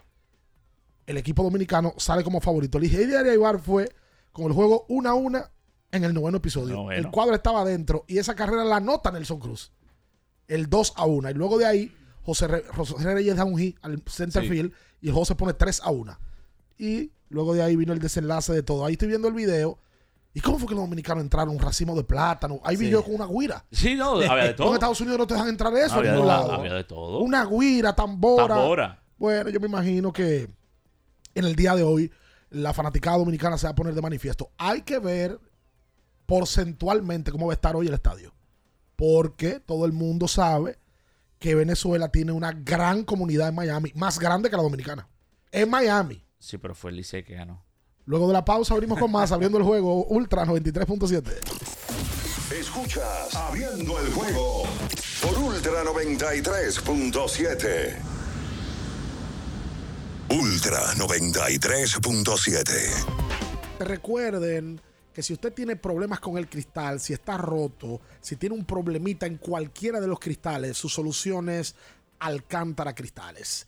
[1.06, 2.78] el equipo dominicano sale como favorito.
[2.78, 3.90] El Ligeia de Ibar fue
[4.32, 5.44] con el juego 1 a 1
[5.92, 6.76] en el noveno episodio.
[6.76, 7.00] Noveno.
[7.08, 9.72] El cuadro estaba adentro y esa carrera la anota Nelson Cruz.
[10.48, 11.30] El 2 a 1.
[11.32, 14.50] Y luego de ahí, José, Re- José Reyes da un hit al center Sí.
[14.50, 16.20] field y se pone 3 a 1.
[16.78, 18.86] Y luego de ahí vino el desenlace de todo.
[18.86, 19.80] Ahí estoy viendo el video.
[20.34, 21.56] ¿Y cómo fue que los dominicanos entraron?
[21.56, 22.60] Un racimo de plátano.
[22.64, 22.92] Ahí vi Sí.
[22.92, 23.66] yo con una guira.
[23.72, 24.74] Sí, no, había de En todo.
[24.76, 26.52] Estados Unidos no te dejan entrar eso Había en de, lado.
[26.54, 27.20] había de todo.
[27.20, 28.48] Una guira, tambora.
[28.56, 29.04] Tambora.
[29.18, 30.50] Bueno, yo me imagino que
[31.36, 32.12] en el día de hoy
[32.52, 34.52] la fanaticada dominicana se va a poner de manifiesto.
[34.58, 35.40] Hay que ver
[36.26, 38.34] porcentualmente cómo va a estar hoy el estadio.
[38.96, 40.78] Porque todo el mundo sabe
[41.40, 45.08] que Venezuela tiene una gran comunidad en Miami, más grande que la dominicana.
[45.52, 46.24] En Miami.
[46.40, 47.64] Sí, pero fue el Licey que ganó.
[48.06, 51.32] Luego de la pausa abrimos con más, abriendo el juego Ultra 93.7.
[52.60, 54.64] Escuchas Abriendo el juego
[55.22, 57.96] por Ultra 93.7.
[60.30, 63.20] Ultra 93.7.
[63.80, 64.82] Recuerden
[65.14, 69.28] que si usted tiene problemas con el cristal, si está roto, si tiene un problemita
[69.28, 71.76] en cualquiera de los cristales, su solución es
[72.20, 73.68] Alcántara Cristales.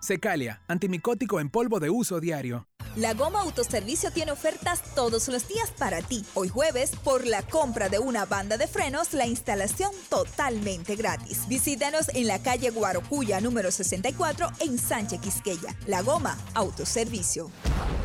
[0.00, 2.66] Secalia, antimicótico en polvo de uso diario.
[2.96, 6.24] La Goma Autoservicio tiene ofertas todos los días para ti.
[6.34, 11.46] Hoy jueves, por la compra de una banda de frenos, la instalación totalmente gratis.
[11.48, 15.76] Visítanos en la calle Guarocuya número 64 en Sánchez Quisqueya.
[15.86, 17.50] La Goma Autoservicio.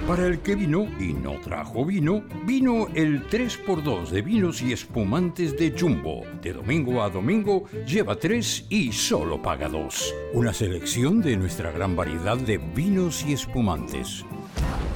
[0.08, 5.58] Para el que vino y no trajo vino, vino el 3x2 de vinos y espumantes
[5.58, 6.26] de Jumbo.
[6.44, 10.14] De domingo a domingo, lleva 3 y solo paga 2.
[10.34, 14.24] Una selección de nuestra gran variedad de vinos y espumantes.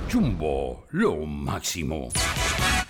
[0.09, 2.07] Jumbo, lo máximo.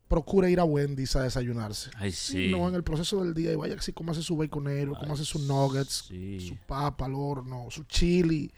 [0.07, 1.91] procure ir a Wendy's a desayunarse.
[1.95, 2.49] Ay, sí.
[2.51, 6.09] No en el proceso del día y vaya así hace su baconero, hace sus nuggets,
[6.45, 8.51] su papa al horno, su chili.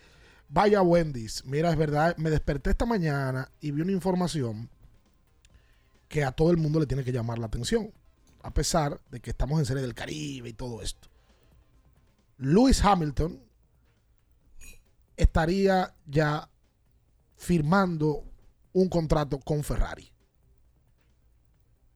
[0.49, 1.43] Vaya a Wendy's.
[1.45, 4.69] Mira, es verdad, me desperté esta mañana y vi una información
[6.07, 7.91] que a todo el mundo le tiene que llamar la atención,
[8.41, 11.07] a pesar de que estamos en Serie del Caribe y todo esto.
[12.37, 13.39] Lewis Hamilton
[15.17, 16.49] estaría ya
[17.35, 18.23] firmando
[18.73, 20.11] un contrato con Ferrari.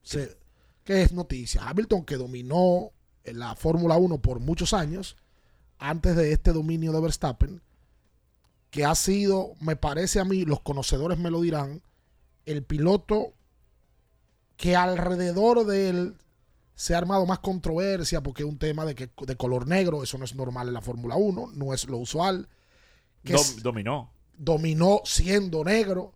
[0.04, 0.38] Se-
[0.84, 1.68] ¿Qué es noticia?
[1.68, 2.92] Hamilton que dominó
[3.26, 5.18] la Fórmula 1 por muchos años,
[5.80, 7.62] antes de este dominio de Verstappen,
[8.70, 11.82] que ha sido, me parece a mí, los conocedores me lo dirán,
[12.46, 13.34] el piloto
[14.56, 16.18] que alrededor de él
[16.78, 20.18] se ha armado más controversia porque es un tema de, que, de color negro, eso
[20.20, 22.48] no es normal en la Fórmula 1, no es lo usual.
[23.24, 24.12] Que Dom- es- dominó.
[24.38, 26.14] dominó siendo negro.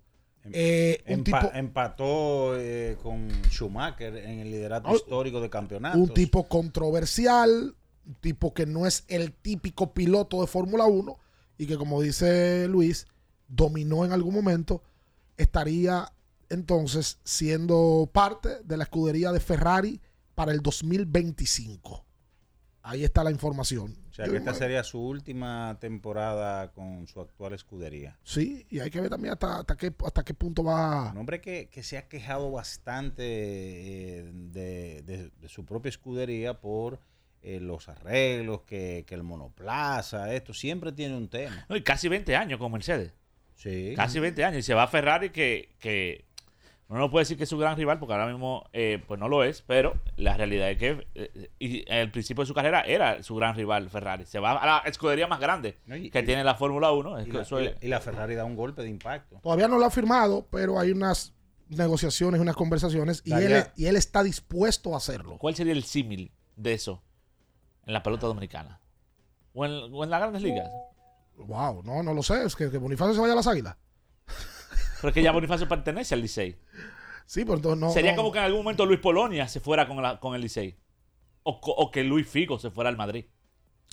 [0.53, 5.99] Eh, un Empa- tipo, empató eh, con Schumacher en el liderato Oh, histórico de campeonatos.
[5.99, 11.18] un tipo controversial, un tipo que no es el típico piloto de Fórmula 1
[11.57, 13.07] y que como dice Luis,
[13.47, 14.84] dominó en algún momento,
[15.38, 16.12] estaría
[16.49, 20.01] entonces siendo parte de la escudería de Ferrari
[20.36, 22.06] para el 2025.
[22.84, 23.96] Ahí está la información.
[24.10, 28.18] O sea, que esta sería su última temporada con su actual escudería.
[28.24, 31.12] Sí, y hay que ver también hasta, hasta, qué, hasta qué punto va.
[31.12, 36.60] Un hombre que, que se ha quejado bastante eh, de, de- de su propia escudería
[36.60, 37.00] por
[37.44, 41.66] eh, los arreglos, que, que el monoplaza, esto, siempre tiene un tema.
[41.70, 43.14] No, y casi 20 años con Mercedes.
[43.56, 43.94] Sí.
[43.96, 44.60] Casi 20 años.
[44.60, 46.26] Y se va a Ferrari que, que
[46.92, 49.28] uno no puede decir que es su gran rival porque ahora mismo eh, pues no
[49.30, 53.24] lo es, pero la realidad es que eh, y al principio de su carrera era
[53.24, 54.26] su gran rival Ferrari.
[54.26, 57.18] Se va a la escudería más grande que tiene la Fórmula 1.
[57.20, 58.89] Es Y que la, eso y es- la- y la Ferrari da un golpe de
[58.89, 59.39] impacto.
[59.42, 61.34] Todavía no lo ha firmado, pero hay unas
[61.70, 65.38] negociaciones, unas conversaciones y él, y él está dispuesto a hacerlo.
[65.38, 67.02] ¿Cuál sería el símil de eso
[67.86, 68.82] en la pelota dominicana?
[69.54, 70.70] ¿O en, o en las grandes ligas?
[71.38, 72.44] Wow, no, no lo sé.
[72.44, 73.78] Es que, que Bonifacio se vaya a las águilas.
[75.02, 76.56] Pero es que ya Bonifacio pertenece al Licey.
[77.26, 77.91] Sí, pero entonces no.
[77.91, 80.41] Sería no- como que en algún momento Luis Polonia se fuera con, la- con el
[80.41, 80.78] Licey.
[81.43, 83.26] O, que Luis Figo se fuera al Madrid.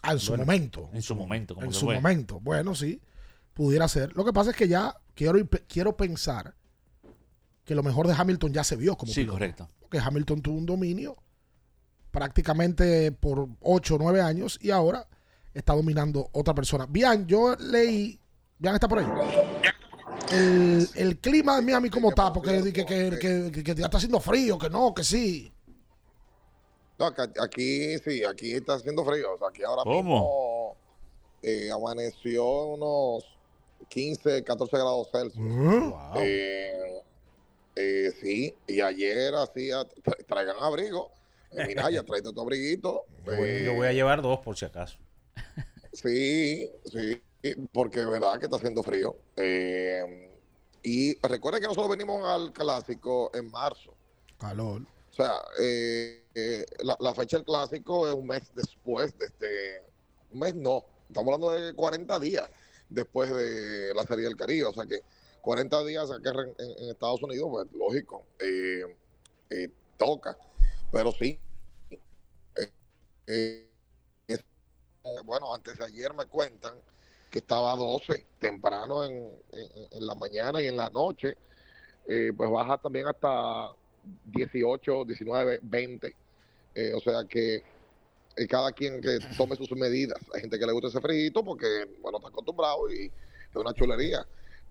[0.02, 0.90] Ah, en su Bueno, momento.
[0.92, 1.54] En su momento.
[1.54, 1.94] Como en su fue.
[1.94, 2.40] momento.
[2.40, 3.00] Bueno, sí,
[3.54, 4.14] pudiera ser.
[4.14, 6.54] Lo que pasa es que ya quiero, quiero pensar
[7.64, 9.34] que lo mejor de Hamilton ya se vio como Sí, piloto.
[9.38, 9.68] correcto.
[9.80, 11.16] Porque Hamilton tuvo un dominio
[12.10, 15.06] prácticamente por 8 o 9 años y ahora
[15.54, 16.86] está dominando otra persona.
[16.88, 18.20] Bien, yo leí.
[18.58, 19.06] Bien, está por ahí.
[20.30, 22.32] El, el clima de Miami, ¿cómo está?
[22.32, 25.52] Porque que, que, que- que- que ya está haciendo frío, que no, que sí.
[26.98, 27.06] No,
[27.40, 29.34] aquí sí, aquí está haciendo frío.
[29.34, 30.02] O sea, aquí ahora ¿Cómo?
[30.02, 30.76] mismo
[31.42, 33.24] eh, amaneció unos
[33.88, 35.46] 15, 14 grados Celsius.
[36.16, 37.00] Eh,
[37.76, 41.10] eh, sí, y ayer hacía, tra- traigan abrigo.
[41.66, 43.04] Mira, ya traiste tu abriguito.
[43.24, 44.98] Yo voy, Eh, yo voy a llevar dos por si acaso.
[45.92, 47.22] Sí, sí,
[47.72, 49.16] porque es verdad que está haciendo frío.
[49.36, 50.30] Eh,
[50.82, 53.94] y recuerden que nosotros venimos al clásico en marzo.
[54.38, 54.82] Calor.
[54.82, 59.82] O sea, eh, eh, la, la fecha del clásico es un mes después de este.
[60.32, 62.48] Un mes no, estamos hablando de 40 días
[62.88, 64.66] después de la Serie del Caribe.
[64.66, 65.00] O sea que
[65.40, 68.26] 40 días acá en, Estados Unidos, pues lógico,
[69.96, 70.36] toca.
[70.92, 71.38] Pero sí,
[73.26, 73.64] es
[75.24, 76.74] bueno, antes de ayer me cuentan
[77.30, 79.12] que estaba a 12 temprano en,
[79.52, 81.36] en- en la mañana y en la noche,
[82.06, 83.70] eh, pues baja también hasta
[84.24, 86.14] 18, 19, 20.
[86.74, 87.56] Eh, o sea que
[88.36, 90.18] eh, cada quien que tome sus medidas.
[90.32, 91.66] Hay gente que le gusta ese frito porque,
[92.00, 94.26] bueno, está acostumbrado y es una chulería.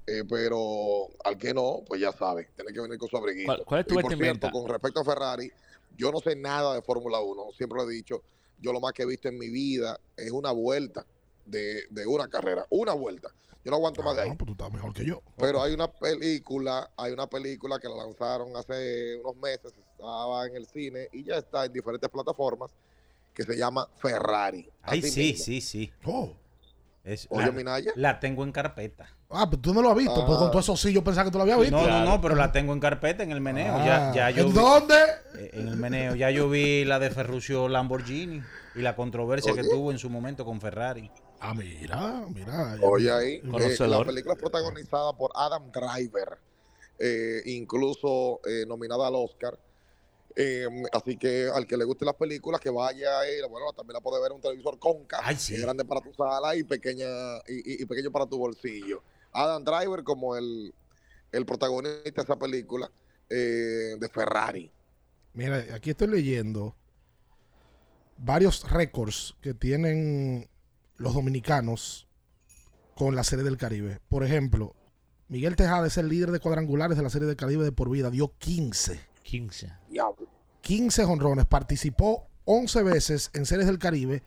[0.09, 3.45] Eh, pero al que no, pues ya sabe, tiene que venir con su abriguito.
[3.47, 5.51] ¿Cuál- cuál es tu y por cierto, con respecto a Ferrari,
[5.97, 8.23] yo no sé nada de Fórmula 1, siempre lo he dicho,
[8.57, 11.05] yo lo más que he visto en mi vida es una vuelta
[11.47, 13.29] de, de una carrera, una vuelta.
[13.63, 14.29] Yo no aguanto más de ahí.
[14.29, 15.21] No, pues tú estás mejor que yo.
[15.37, 20.55] Pero hay una película, hay una película que la lanzaron hace unos meses, estaba en
[20.55, 22.71] el cine y ya está en diferentes plataformas,
[23.33, 24.69] que se llama Ferrari.
[24.83, 25.43] Ay, sí, mismo.
[25.45, 25.91] sí, sí.
[26.05, 26.31] Oh.
[27.03, 27.91] Es- Oye, la, Minaya.
[27.95, 29.09] la tengo en carpeta.
[29.29, 30.25] Ah, pero tú no lo has visto.
[30.25, 31.75] Pues con todo eso sí, yo pensaba que tú lo habías visto.
[31.75, 33.75] No, no, no, pero la tengo en carpeta en el meneo.
[33.77, 34.95] Ah, ya, ya yo ¿En vi- dónde?
[35.35, 36.15] eh, En el meneo.
[36.15, 38.41] Ya yo vi la de Ferruccio Lamborghini
[38.75, 41.09] y la controversia que tuvo en su momento con Ferrari.
[41.39, 42.77] Ah, mira, mira.
[42.81, 46.37] Oye ahí, eh, la película es protagonizada por Adam Driver,
[46.97, 49.57] eh, incluso eh, nominada al Oscar.
[50.35, 53.09] Eh, así que al que le guste las películas, que vaya
[53.49, 56.55] bueno, también la puede ver en un televisor conca, que es grande para tu sala
[56.55, 57.07] y pequeña
[57.47, 59.01] y, pequeño para tu bolsillo.
[59.31, 60.73] Adam Driver como el,
[61.31, 62.91] el protagonista de esa película
[63.29, 64.71] de Ferrari.
[65.33, 66.75] Mira, aquí estoy leyendo
[68.17, 70.49] varios récords que tienen
[70.97, 72.07] los dominicanos
[72.95, 73.99] con la Serie del Caribe.
[74.09, 74.75] Por ejemplo,
[75.27, 78.09] Miguel Tejada es el líder de cuadrangulares de la Serie del Caribe de por vida.
[78.09, 78.99] Dio 15.
[79.23, 79.71] 15.
[80.61, 81.45] 15 honrones.
[81.45, 84.23] Participó 11 veces en Series del Caribe,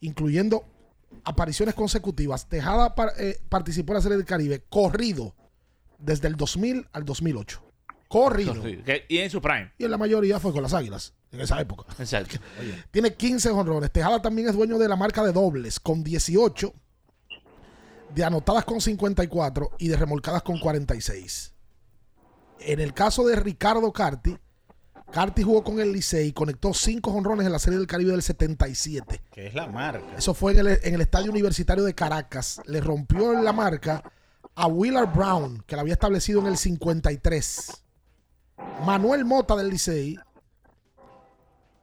[0.00, 0.64] incluyendo
[1.24, 2.48] apariciones consecutivas.
[2.48, 5.34] Tejada par- eh, participó en la Serie del Caribe corrido
[5.98, 7.62] desde el 2000 al 2008.
[8.08, 8.54] Corrido.
[9.08, 9.72] Y en su prime.
[9.76, 11.84] Y en la mayoría fue con las águilas en esa época.
[11.98, 12.38] Exacto.
[12.90, 13.90] Tiene 15 honrones.
[13.90, 16.72] Tejada también es dueño de la marca de dobles con 18,
[18.14, 21.52] de anotadas con 54 y de remolcadas con 46.
[22.60, 24.36] En el caso de Ricardo Carti,
[25.10, 28.22] Carti jugó con el Licey y conectó 5 honrones en la Serie del Caribe del
[28.22, 29.22] 77.
[29.30, 30.16] Que es la marca.
[30.16, 32.60] Eso fue en el, en el Estadio Universitario de Caracas.
[32.66, 34.02] Le rompió la marca
[34.54, 37.84] a Willard Brown, que la había establecido en el 53.
[38.84, 40.18] Manuel Mota del Licey,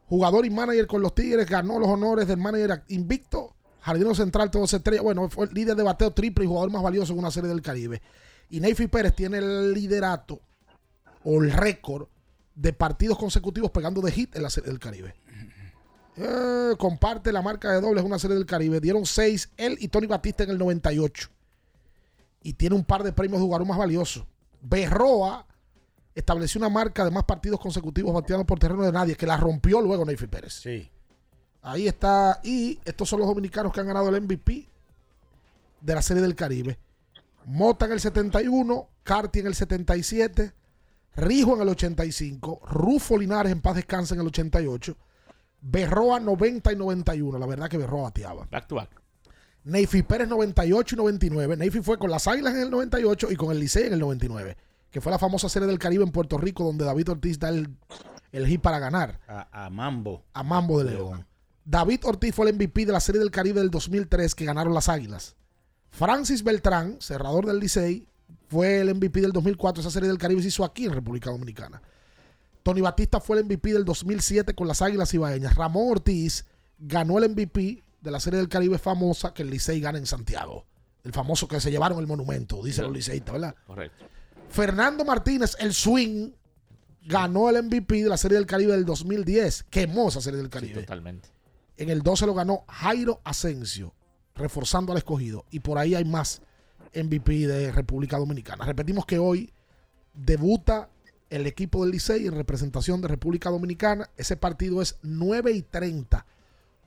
[0.08, 3.56] jugador y manager con los Tigres, ganó los honores del manager invicto.
[3.82, 5.02] Jardino Central, todo se estrella.
[5.02, 7.62] Bueno, fue el líder de bateo triple y jugador más valioso en una serie del
[7.62, 8.02] Caribe.
[8.50, 10.40] Y Neyfi Pérez tiene el liderato
[11.24, 12.08] o el récord
[12.56, 15.14] de partidos consecutivos pegando de hit en la serie del Caribe.
[16.18, 18.80] Eh, comparte la marca de dobles una serie del Caribe.
[18.80, 21.30] Dieron seis él y Tony Batista en el 98.
[22.44, 24.28] Y tiene un par de premios de jugador más valioso.
[24.62, 25.46] Berroa
[26.16, 29.82] estableció una marca de más partidos consecutivos bateando por terreno de nadie, que la rompió
[29.82, 30.54] luego Neyfi Pérez.
[30.54, 30.90] Sí.
[31.62, 32.40] Ahí está.
[32.44, 34.68] Y estos son los dominicanos que han ganado el MVP
[35.82, 36.80] de la Serie del Caribe.
[37.46, 40.54] Mota en el 71, Carti en el 77,
[41.18, 44.98] Rijo en el 85, Rufo Linares en paz descansa en el 88,
[45.62, 47.38] Berroa 90 y 91.
[47.38, 48.48] La verdad que Berroa bateaba.
[48.50, 48.90] Back to back.
[49.64, 51.58] Neyfi Pérez 98 y 99.
[51.58, 54.58] Neyfi fue con las Águilas en el 98 y con el Licey en el 99.
[54.96, 57.68] Que fue la famosa Serie del Caribe en Puerto Rico donde David Ortiz da el,
[58.32, 60.24] el hit para ganar A, a Mambo.
[60.32, 61.28] a Mambo de León.
[61.66, 64.88] David Ortiz fue el MVP de la Serie del Caribe del 2003 que ganaron las
[64.88, 65.36] Águilas.
[65.90, 68.08] Francis Beltrán, cerrador del Licey,
[68.48, 69.82] fue el MVP del 2004.
[69.82, 71.82] Esa Serie del Caribe se hizo aquí en República Dominicana.
[72.64, 75.56] Tony Batista fue el MVP del 2007 con las Águilas Ibaeñas.
[75.56, 76.46] Ramón Ortiz
[76.80, 80.64] ganó el MVP de la Serie del Caribe famosa que el Licey gana en Santiago.
[81.04, 83.56] El famoso que se llevaron el monumento, dicen los liceístas, ¿verdad?
[83.68, 84.06] Correcto.
[84.50, 86.32] Fernando Martínez, el swing,
[87.06, 89.64] ganó el MVP de la Serie del Caribe del 2010.
[89.70, 90.82] Quemó esa Serie del Caribe.
[90.82, 91.30] Totalmente.
[91.78, 93.94] En el 12 lo ganó Jairo Asensio,
[94.36, 95.46] reforzando al escogido.
[95.52, 96.42] Y por ahí hay más
[96.94, 98.66] MVP de República Dominicana.
[98.66, 99.52] Repetimos que hoy
[100.14, 100.90] debuta
[101.30, 104.10] el equipo del Licey en representación de República Dominicana.
[104.16, 106.26] Ese partido es 9 y 30,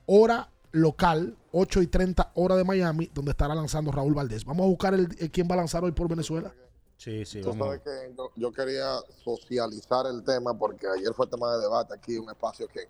[0.07, 4.45] hora local, 8 y 30, hora de Miami, donde estará lanzando Raúl Valdés.
[4.45, 6.53] Vamos a buscar el, el quién va a lanzar hoy por Venezuela.
[6.99, 11.55] Sí, sí, Tú sabes que yo, yo quería socializar el tema porque ayer fue tema
[11.55, 12.89] de debate aquí, un espacio que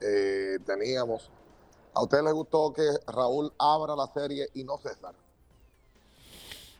[0.00, 1.30] eh, teníamos.
[1.94, 5.14] ¿A usted le gustó que Raúl abra la serie y no César?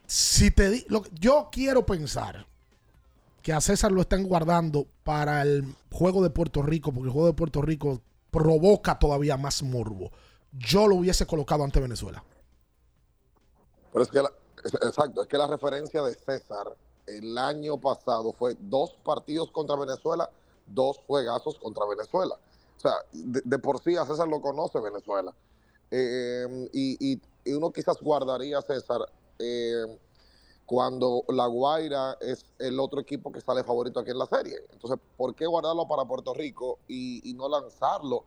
[0.06, 2.44] Si te di- lo- yo quiero pensar
[3.40, 7.28] que a César lo están guardando para el juego de Puerto Rico, porque el juego
[7.28, 8.00] de Puerto Rico
[8.32, 10.10] provoca todavía más morbo.
[10.50, 12.24] Yo lo hubiese colocado ante Venezuela.
[13.92, 14.32] Pero es que, la-
[14.64, 20.30] exacto, es que la referencia de César el año pasado fue dos partidos contra Venezuela,
[20.66, 22.38] dos juegazos contra Venezuela.
[22.76, 25.34] O sea, de, por sí a César lo conoce Venezuela.
[25.90, 29.00] Eh, y, uno quizás guardaría a César
[29.38, 29.98] eh,
[30.66, 34.58] cuando La Guaira es el otro equipo que sale favorito aquí en la serie.
[34.70, 38.24] Entonces, ¿por qué guardarlo para Puerto Rico y, no lanzarlo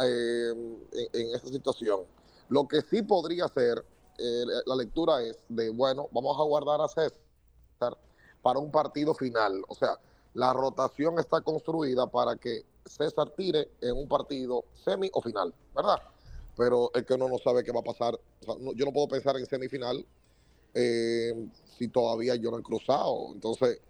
[0.00, 0.52] eh,
[0.92, 2.02] en, en esta situación?
[2.48, 3.84] Lo que sí podría ser,
[4.20, 7.96] eh, la lectura es de, bueno, vamos a guardar a César
[8.42, 9.62] para un partido final.
[9.68, 9.98] O sea,
[10.34, 16.00] la rotación está construida para que César tire en un partido semi o final, ¿verdad?
[16.56, 18.18] Pero es que uno no sabe qué va a pasar.
[18.46, 20.04] No- yo no puedo pensar en semifinal
[20.74, 21.48] eh,
[21.78, 23.32] si todavía yo no he cruzado.
[23.32, 23.80] Entonces,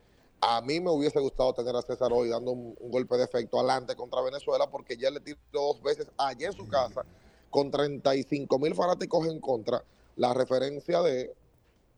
[0.41, 3.59] a mí me hubiese gustado tener a César hoy dando un, un golpe de efecto
[3.59, 7.03] adelante contra Venezuela porque ya le tiró dos veces allá en su casa
[7.51, 9.83] con 35 mil fanáticos en contra.
[10.21, 11.33] La referencia de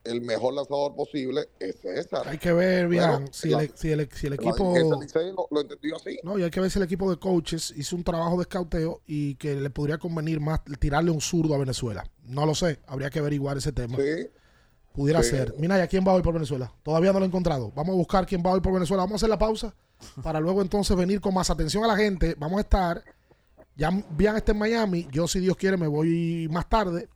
[0.05, 2.27] el mejor lanzador posible es César.
[2.29, 4.75] Hay que ver bien si, el, si el- si el equipo...
[4.77, 6.19] lo, lo entendió así.
[6.23, 9.01] No, y hay que ver si el equipo de coaches hizo un trabajo de escauteo
[9.07, 12.05] y que le podría convenir más tirarle un zurdo a Venezuela.
[12.25, 13.97] No lo sé, habría que averiguar ese tema.
[13.97, 14.29] Sí.
[14.93, 15.31] Pudiera Sí.
[15.31, 15.55] ser.
[15.59, 16.73] Mira, ¿y a quién va hoy por Venezuela?
[16.83, 17.73] Todavía no lo he encontrado.
[17.75, 19.03] Vamos a buscar quién va hoy por Venezuela.
[19.05, 19.75] Vamos a hacer la pausa
[20.23, 22.35] para luego entonces venir con más atención a la gente.
[22.39, 23.03] Vamos a estar,
[23.77, 25.07] ya Bian está en Miami.
[25.13, 27.09] Yo, si Dios quiere, me voy más tarde.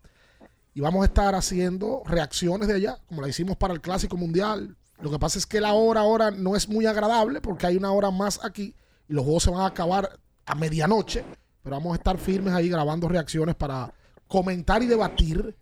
[0.76, 4.76] Y vamos a estar haciendo reacciones de allá, como la hicimos para el Clásico Mundial.
[5.00, 7.92] Lo que pasa es que la hora ahora no es muy agradable porque hay una
[7.92, 8.76] hora más aquí
[9.08, 11.24] y los juegos se van a acabar a medianoche.
[11.62, 13.90] Pero vamos a estar firmes ahí grabando reacciones para
[14.28, 15.56] comentar y debatir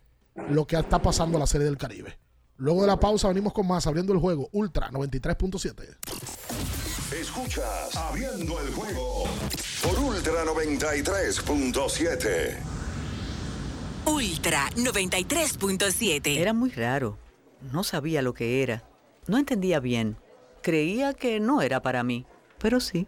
[0.49, 2.19] lo que está pasando en la Serie del Caribe.
[2.57, 5.95] Luego de la pausa venimos con más abriendo el juego Ultra 93.7.
[7.17, 9.23] Escuchas Abriendo el juego
[9.81, 12.84] por Ultra 93.7.
[14.05, 16.37] Ultra 93.7.
[16.37, 17.17] Era muy raro.
[17.71, 18.83] No sabía lo que era.
[19.27, 20.17] No entendía bien.
[20.61, 22.25] Creía que no era para mí,
[22.59, 23.07] pero sí.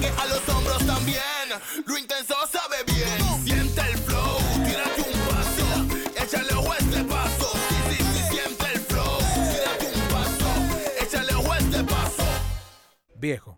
[0.00, 1.48] Que a los hombros también.
[1.86, 3.44] Lo intenso sabe bien.
[3.44, 4.38] Siente el flow.
[4.64, 5.66] Tírate un paso.
[6.22, 7.52] Échale a este paso.
[7.68, 9.18] Sí, sí, sí, siente el flow.
[9.52, 10.50] Tírate un paso.
[11.02, 12.24] Échale a este paso.
[13.16, 13.57] Viejo,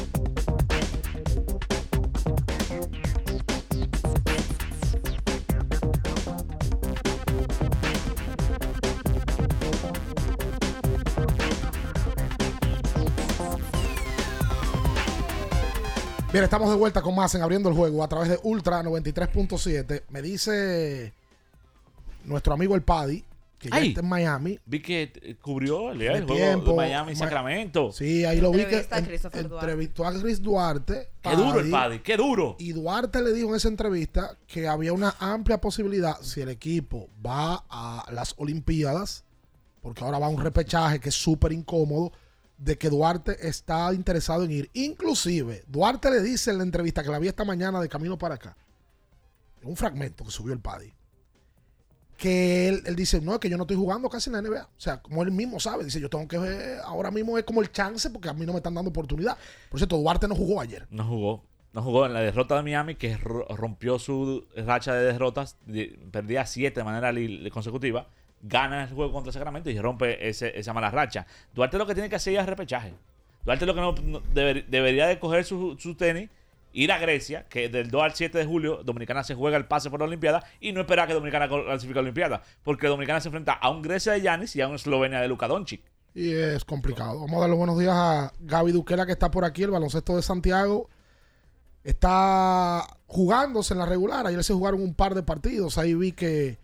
[16.31, 20.03] Bien, estamos de vuelta con más en Abriendo el Juego a través de Ultra 93.7.
[20.09, 21.13] Me dice
[22.23, 23.25] nuestro amigo el Paddy,
[23.59, 23.89] que ya Ay.
[23.89, 24.57] está en Miami.
[24.65, 27.91] Vi que eh, cubrió el, De juego tiempo, de Miami y Sacramento.
[27.91, 29.05] Sí, ahí lo vi que a en-
[29.35, 31.09] entrevistó a Chris Duarte.
[31.21, 32.55] Qué duro el Paddy, qué duro.
[32.59, 37.09] Y Duarte le dijo en esa entrevista que había una amplia posibilidad si el equipo
[37.25, 39.25] va a las Olimpiadas,
[39.81, 42.13] porque ahora va a un repechaje que es súper incómodo,
[42.63, 44.69] de que Duarte está interesado en ir.
[44.73, 48.35] Inclusive, Duarte le dice en la entrevista que la vi esta mañana de camino para
[48.35, 48.55] acá,
[49.61, 50.93] en un fragmento que subió el Paddy,
[52.17, 54.63] que él, él dice, no, es que yo no estoy jugando casi en la NBA.
[54.63, 57.71] O sea, como él mismo sabe, dice, yo tengo que ahora mismo es como el
[57.71, 59.35] chance porque a mí no me están dando oportunidad.
[59.69, 60.87] Por cierto, Duarte no jugó ayer.
[60.91, 61.43] No jugó.
[61.73, 65.57] No jugó en la derrota de Miami, que ro- rompió su racha de derrotas.
[65.65, 67.11] de- perdía siete de manera
[67.51, 68.07] consecutiva.
[68.43, 71.25] Gana el juego contra Sacramento y rompe ese- esa mala racha.
[71.53, 72.93] Duarte lo que tiene que hacer es repechaje.
[73.45, 76.29] Duarte lo que no, no- deber- debería de coger su, tenis,
[76.73, 79.89] ir a Grecia, que del 2 al 7 de julio Dominicana se juega el pase
[79.89, 82.41] por la Olimpiada y no esperar que Dominicana clasifique a la Olimpiada.
[82.63, 85.47] Porque Dominicana se enfrenta a un Grecia de Yanis y a un Eslovenia de Luka
[85.47, 85.81] Doncic.
[86.15, 87.19] Y es complicado.
[87.21, 90.15] Vamos a dar los buenos días a Gaby Duquela, que está por aquí, el baloncesto
[90.15, 90.89] de Santiago.
[91.83, 94.27] Está jugándose en la regular.
[94.27, 95.77] Ayer se jugaron un par de partidos.
[95.77, 96.57] Ahí vi que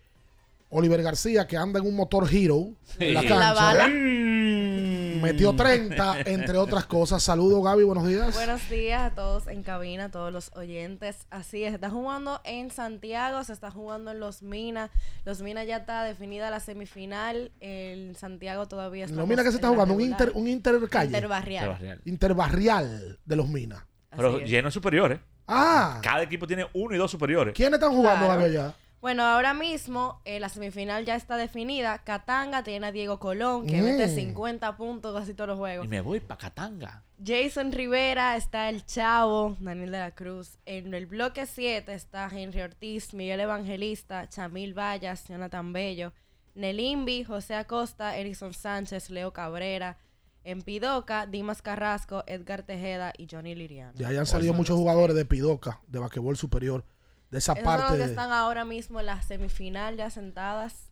[0.70, 3.88] Oliver García, que anda en un motor Hero en la La cancha, bala.
[3.88, 7.22] metió 30, entre otras cosas.
[7.22, 8.34] Saludos, Gaby, buenos días.
[8.34, 11.26] Buenos días a todos en cabina, a todos los oyentes.
[11.30, 14.90] Así es, está jugando en Santiago, se está jugando en Los Minas.
[15.24, 17.50] Los Minas ya está definida la semifinal.
[17.60, 19.16] En Santiago todavía está.
[19.16, 21.06] Lo mira que se está jugando un inter, un intercalle.
[21.06, 21.64] Interbarrial.
[21.64, 22.00] Interbarrial.
[22.04, 23.82] Interbarrial de los Minas.
[24.14, 25.20] Pero lleno de superiores.
[25.46, 27.54] Ah, Cada equipo tiene uno y dos superiores.
[27.54, 28.40] ¿quiénes están jugando, Claro.
[28.42, 28.74] Gaby, allá?
[29.00, 31.98] Bueno, ahora mismo eh, la semifinal ya está definida.
[31.98, 33.84] Katanga tiene a Diego Colón, que Mm.
[33.84, 35.86] mete 50 puntos casi todos los juegos.
[35.86, 37.04] Y me voy para Catanga.
[37.24, 40.58] Jason Rivera, está el Chavo, Daniel de la Cruz.
[40.66, 46.12] En el bloque 7 está Henry Ortiz, Miguel Evangelista, Chamil Vallas, Jonathan Bello,
[46.56, 49.96] Nelimbi, José Acosta, Erison Sánchez, Leo Cabrera.
[50.44, 53.92] En Pidoca, Dimas Carrasco, Edgar Tejeda y Johnny Liriano.
[53.96, 56.84] Ya hayan salido muchos jugadores de Pidoca, de basquetbol superior,
[57.30, 57.96] de esa Esos son parte.
[57.98, 60.90] los que están ahora mismo en la semifinal ya sentadas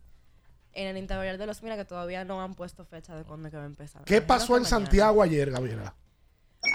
[0.73, 3.57] en el interior de los Minas que todavía no han puesto fecha de cuándo que
[3.57, 4.03] va a empezar.
[4.03, 4.69] ¿Qué Imagino pasó en mañana.
[4.69, 5.95] Santiago ayer, Gabriela?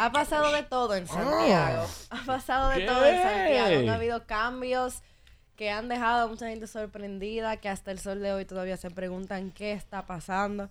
[0.00, 1.86] Ha pasado de todo en Santiago.
[2.10, 2.86] Ha pasado de ¿Qué?
[2.86, 3.90] todo en Santiago.
[3.90, 5.02] Ha habido cambios
[5.56, 8.90] que han dejado a mucha gente sorprendida, que hasta el sol de hoy todavía se
[8.90, 10.70] preguntan qué está pasando.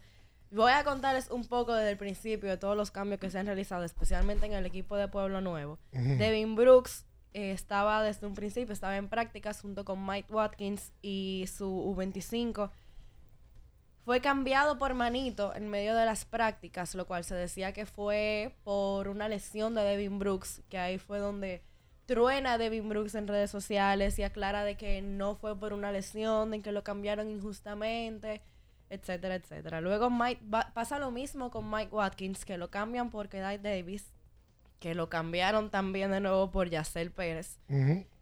[0.50, 3.46] Voy a contarles un poco desde el principio de todos los cambios que se han
[3.46, 5.80] realizado, especialmente en el equipo de Pueblo Nuevo.
[5.94, 6.18] Ujú.
[6.18, 11.68] Devin Brooks estaba desde un principio, estaba en prácticas junto con Mike Watkins y su
[11.68, 12.72] U25
[14.04, 18.56] fue cambiado por Manito en medio de las prácticas, lo cual se decía que fue
[18.64, 21.62] por una lesión de Devin Brooks, que ahí fue donde
[22.08, 26.52] truena Devin Brooks en redes sociales y aclara de que no fue por una lesión,
[26.52, 28.42] de que lo cambiaron injustamente,
[28.90, 29.82] etcétera, etcétera.
[29.82, 30.42] Luego Mike,
[30.74, 34.12] pasa lo mismo con Mike Watkins, que lo cambian por Kedai Davis,
[34.82, 37.60] que lo cambiaron también de nuevo por Yacel Pérez.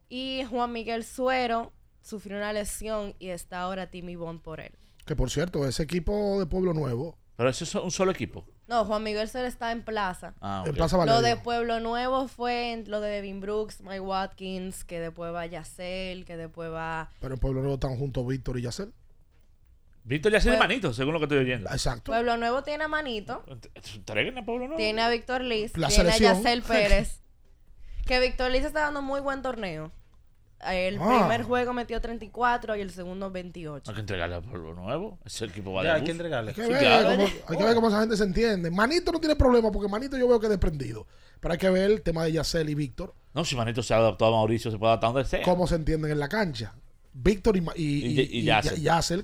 [0.09, 4.73] Y Juan Miguel Suero sufrió una lesión y está ahora Timmy Bond por él.
[5.05, 8.45] Que por cierto, ese equipo de Pueblo Nuevo, Pero eso es un solo equipo.
[8.67, 10.33] No, Juan Miguel Suero está en plaza.
[10.41, 10.75] Ah, En.
[10.75, 11.21] Plaza Lo Valerio.
[11.21, 16.25] de Pueblo Nuevo fue en- lo de Devin Brooks, Mike Watkins, que después va Yacel,
[16.25, 17.09] que después va...
[17.21, 18.93] pero en Pueblo Nuevo están juntos Víctor y Yacel.
[20.03, 21.69] Víctor ya tiene Pues- manito, según lo que estoy oyendo.
[21.69, 22.11] Exacto.
[22.11, 23.43] Pueblo Nuevo tiene a Manito,
[24.05, 24.77] Traigan a Pueblo Nuevo.
[24.77, 26.31] tiene a Víctor Liz, La tiene selección.
[26.31, 27.21] a Yacel Pérez.
[28.05, 29.91] que Víctor Liz está dando muy buen torneo.
[30.67, 31.19] El Ah.
[31.19, 33.89] primer juego metió 34 y el segundo 28.
[33.91, 35.17] Hay que entregarle a Pueblo Nuevo.
[35.23, 36.05] Ese equipo va Ya, de hay bus.
[36.07, 36.49] que entregarle.
[36.49, 37.09] Hay que, Sí, ver, claro.
[37.11, 38.69] cómo, hay que ver cómo esa gente se entiende.
[38.71, 41.07] Manito no tiene problema porque Manito yo veo que es desprendido.
[41.39, 43.97] Pero hay que ver el tema de Yacel y Víctor, No, si Manito se ha
[43.97, 45.43] adaptado a Mauricio, se puede adaptar donde sea.
[45.43, 46.73] cómo se entienden en la cancha.
[47.21, 48.45] Víctor y, y, Y- y-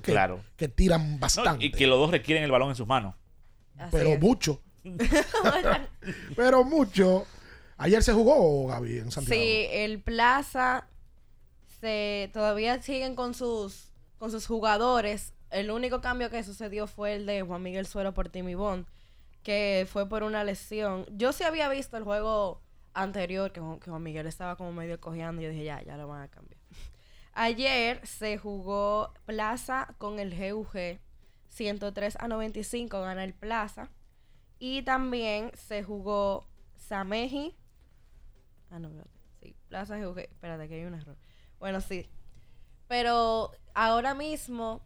[0.12, 0.44] Claro.
[0.56, 1.64] que tiran No, bastante.
[1.64, 3.14] y que los dos requieren el balón en sus manos.
[3.78, 4.20] Así pero es.
[4.20, 4.60] mucho.
[6.36, 7.26] pero mucho.
[7.78, 9.40] Ayer se jugó, Gaby, en Santiago.
[9.42, 10.88] Sí, el Plaza
[11.80, 15.34] se todavía siguen con sus con sus jugadores.
[15.50, 18.86] El único cambio que sucedió fue el de Juan Miguel Suero por Timmy Bond,
[19.42, 21.06] que fue por una lesión.
[21.16, 22.62] Yo sí había visto el juego
[22.94, 25.96] anterior que, Juan- que Juan Miguel estaba como medio cojeando y yo dije, ya, ya
[25.98, 26.58] lo van a cambiar.
[27.38, 30.98] Ayer se jugó Plaza con el GUG
[31.50, 33.90] 103 a 95 gana el Plaza
[34.58, 37.54] y también se jugó Sameji
[38.70, 39.10] Ah, no, espérate.
[39.42, 40.18] Sí, Plaza GUG.
[40.18, 41.16] Espérate, que hay un error.
[41.58, 42.08] Bueno, sí.
[42.88, 44.80] Pero ahora mismo,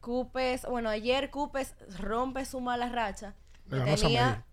[0.00, 3.34] Cupes, bueno, ayer Cupes rompe su mala racha.
[3.66, 4.46] Le ganó a Tenía,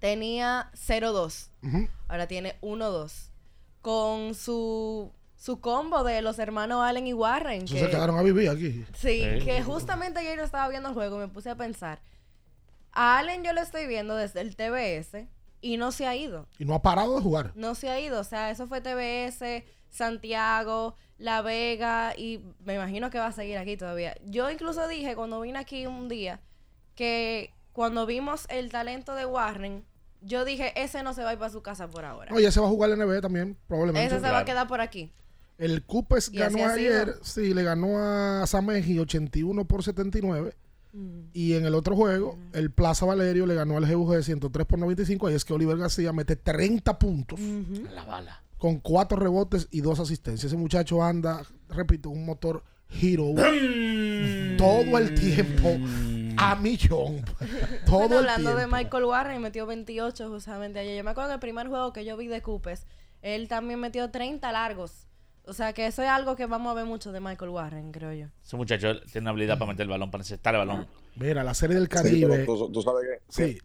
[0.00, 1.50] tenía 0-2.
[1.62, 1.88] Ujú.
[2.08, 3.30] Ahora tiene 1-2.
[3.80, 5.12] Con su,
[5.42, 7.64] su combo de los hermanos Allen y Warren.
[7.64, 8.84] Que- se quedaron a vivir aquí.
[8.94, 9.44] Sí, Sí.
[9.44, 12.00] que justamente ayer yo estaba viendo el juego y me puse a pensar.
[12.92, 15.26] A Allen yo lo estoy viendo desde el TBS
[15.60, 16.46] y no se ha ido.
[16.60, 17.50] Y no ha parado de jugar.
[17.56, 18.20] No se ha ido.
[18.20, 23.58] O sea, eso fue TBS, Santiago, La Vega y me imagino que va a seguir
[23.58, 24.14] aquí todavía.
[24.24, 26.40] Yo incluso dije cuando vine aquí un día
[26.94, 29.84] que cuando vimos el talento de Warren,
[30.20, 32.30] yo dije, ese no se va a ir para su casa por ahora.
[32.30, 34.14] No, ya se va a jugar la NBA también, probablemente.
[34.14, 35.12] ese se va a quedar por aquí.
[35.62, 40.56] El Cupes ganó ayer, sí, le ganó a Sameji 81 por 79.
[40.92, 41.20] Mm.
[41.32, 45.28] Y en el otro juego, el Plaza Valerio le ganó al GUG 103 por 95.
[45.28, 47.38] Ahí es que Oliver García mete 30 puntos
[47.94, 48.42] La bala.
[48.58, 50.52] con 4 rebotes y 2 asistencias.
[50.52, 52.64] Ese muchacho anda, repito, un motor
[53.00, 53.32] Hero
[54.58, 55.78] todo el tiempo
[56.36, 57.24] a millón.
[57.86, 58.76] Todo Bueno, el hablando de tiempo.
[58.76, 60.96] Michael Warren, metió 28 justamente ayer.
[60.96, 62.84] Yo me acuerdo que el primer juego que yo vi de Cupes,
[63.22, 65.06] él también metió 30 largos.
[65.44, 68.12] O sea que eso es algo que vamos a ver mucho de Michael Warren, creo
[68.12, 68.26] yo.
[68.44, 70.86] Ese muchacho tiene una habilidad para meter el balón, para necesitar el balón.
[71.16, 72.44] Mira, la serie del Caribe.
[72.46, 73.22] tú, tú sabes que.
[73.28, 73.58] Sí.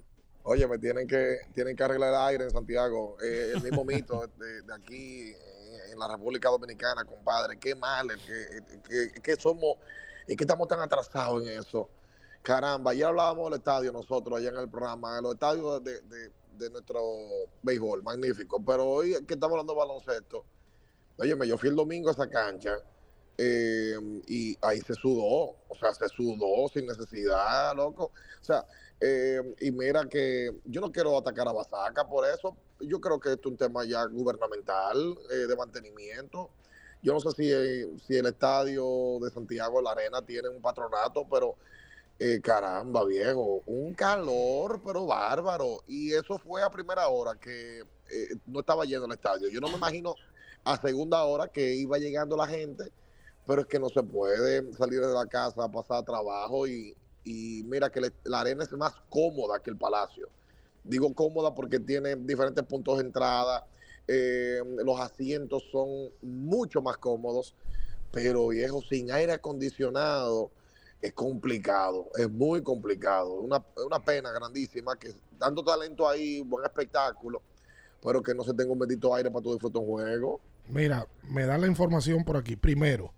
[0.44, 3.18] Oye, me tienen que, tienen que arreglar el aire en Santiago.
[3.24, 7.58] Eh, el mismo mito de, de aquí en, en la República Dominicana, compadre.
[7.60, 9.76] Qué mal, es que, que, que somos,
[10.26, 11.90] es que estamos tan atrasados en eso.
[12.42, 16.32] Caramba, ya hablábamos del estadio nosotros allá en el programa, de los estadios de, de-
[16.58, 17.00] de nuestro
[17.62, 18.60] béisbol, magnífico.
[18.66, 20.44] Pero hoy que estamos hablando de baloncesto,
[21.18, 22.78] óyeme, yo fui el domingo a esa cancha
[23.38, 23.95] eh,
[24.28, 28.11] y ahí se sudó, o sea, se sudó sin necesidad, loco.
[28.41, 28.65] O sea,
[28.99, 32.57] eh, y mira que yo no quiero atacar a Basaca por eso.
[32.80, 36.49] Yo creo que esto es un tema ya gubernamental, eh, de mantenimiento.
[37.03, 41.55] Yo no sé si, si el estadio de Santiago, la Arena, tiene un patronato, pero
[42.41, 45.84] caramba, viejo, un calor, pero bárbaro.
[45.88, 47.84] Y eso fue a primera hora que
[48.47, 49.47] no estaba lleno el estadio.
[49.49, 50.15] Yo no me imagino
[50.68, 52.91] a segunda hora que iba llegando la gente,
[53.45, 56.93] pero es que no se puede salir de la casa a pasar trabajo y,
[57.24, 60.28] y mira que la arena es más cómoda que el palacio.
[60.84, 63.65] Digo cómoda porque tiene diferentes puntos de entrada,
[64.07, 67.55] eh, los asientos son mucho más cómodos,
[68.11, 70.51] pero viejo, sin aire acondicionado
[71.01, 73.34] es complicado, es muy complicado.
[73.36, 77.41] Una, una pena grandísima que dando talento ahí, buen espectáculo,
[78.03, 80.41] pero que no se tenga un bendito aire para tu disfrutar un juego.
[80.70, 82.55] Mira, me dan la información por aquí.
[82.55, 83.13] Primero,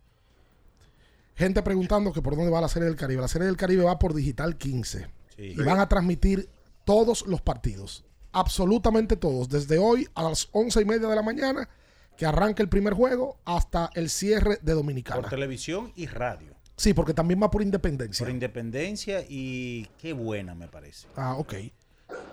[1.36, 3.22] gente preguntando que por dónde va la serie del Caribe.
[3.22, 5.08] La serie del Caribe va por Digital 15.
[5.38, 6.50] Y van a transmitir
[6.84, 8.06] todos los partidos.
[8.32, 9.48] Absolutamente todos.
[9.48, 11.70] Desde hoy a las once y media de la mañana,
[12.18, 15.22] que arranca el primer juego, hasta el cierre de Dominicana.
[15.22, 16.56] Por televisión y radio.
[16.76, 18.26] Sí, porque también va por independencia.
[18.26, 21.08] Por independencia y qué buena me parece.
[21.16, 21.54] Ah, ok.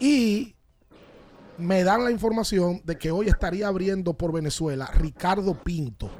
[0.00, 0.56] Y
[1.59, 6.11] me dan la información de que hoy estaría abriendo por Venezuela Ricardo Pinto.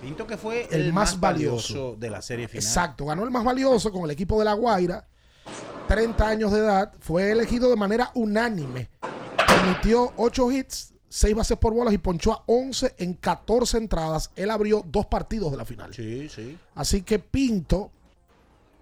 [0.00, 1.74] Pinto que fue El el, más más, valioso.
[1.74, 2.62] valioso de la serie final.
[2.64, 5.06] Exacto, ganó el más valioso con el equipo de La Guaira,
[5.88, 8.88] 30 años de edad, fue elegido de manera unánime.
[9.46, 14.30] Permitió 8 hits, 6 bases por bolas y ponchó a 11 en 14 entradas.
[14.36, 15.92] Él abrió dos partidos de la final.
[15.92, 16.56] Sí, sí.
[16.74, 17.90] Así que Pinto,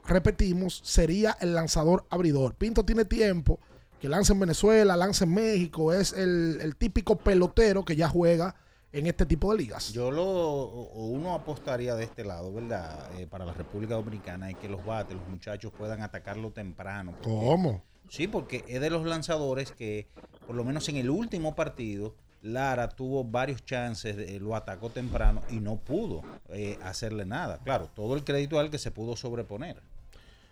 [0.07, 2.55] repetimos, sería el lanzador abridor.
[2.55, 3.59] Pinto tiene tiempo
[4.07, 8.55] que lanza en Venezuela, lanza en México, es el, el típico pelotero que ya juega
[8.93, 9.93] en este tipo de ligas.
[9.93, 10.63] Yo lo,
[10.95, 13.11] uno apostaría de este lado, ¿verdad?
[13.19, 17.15] Eh, para la República Dominicana, es que los bates, los muchachos puedan atacarlo temprano.
[17.21, 17.83] porque- ¿Cómo?
[18.09, 20.07] Sí, porque es de los lanzadores que,
[20.47, 25.41] por lo menos en el último partido, Lara tuvo varios chances, de- lo atacó temprano
[25.51, 27.59] y no pudo eh, hacerle nada.
[27.65, 29.83] Claro, todo el crédito al que se pudo sobreponer.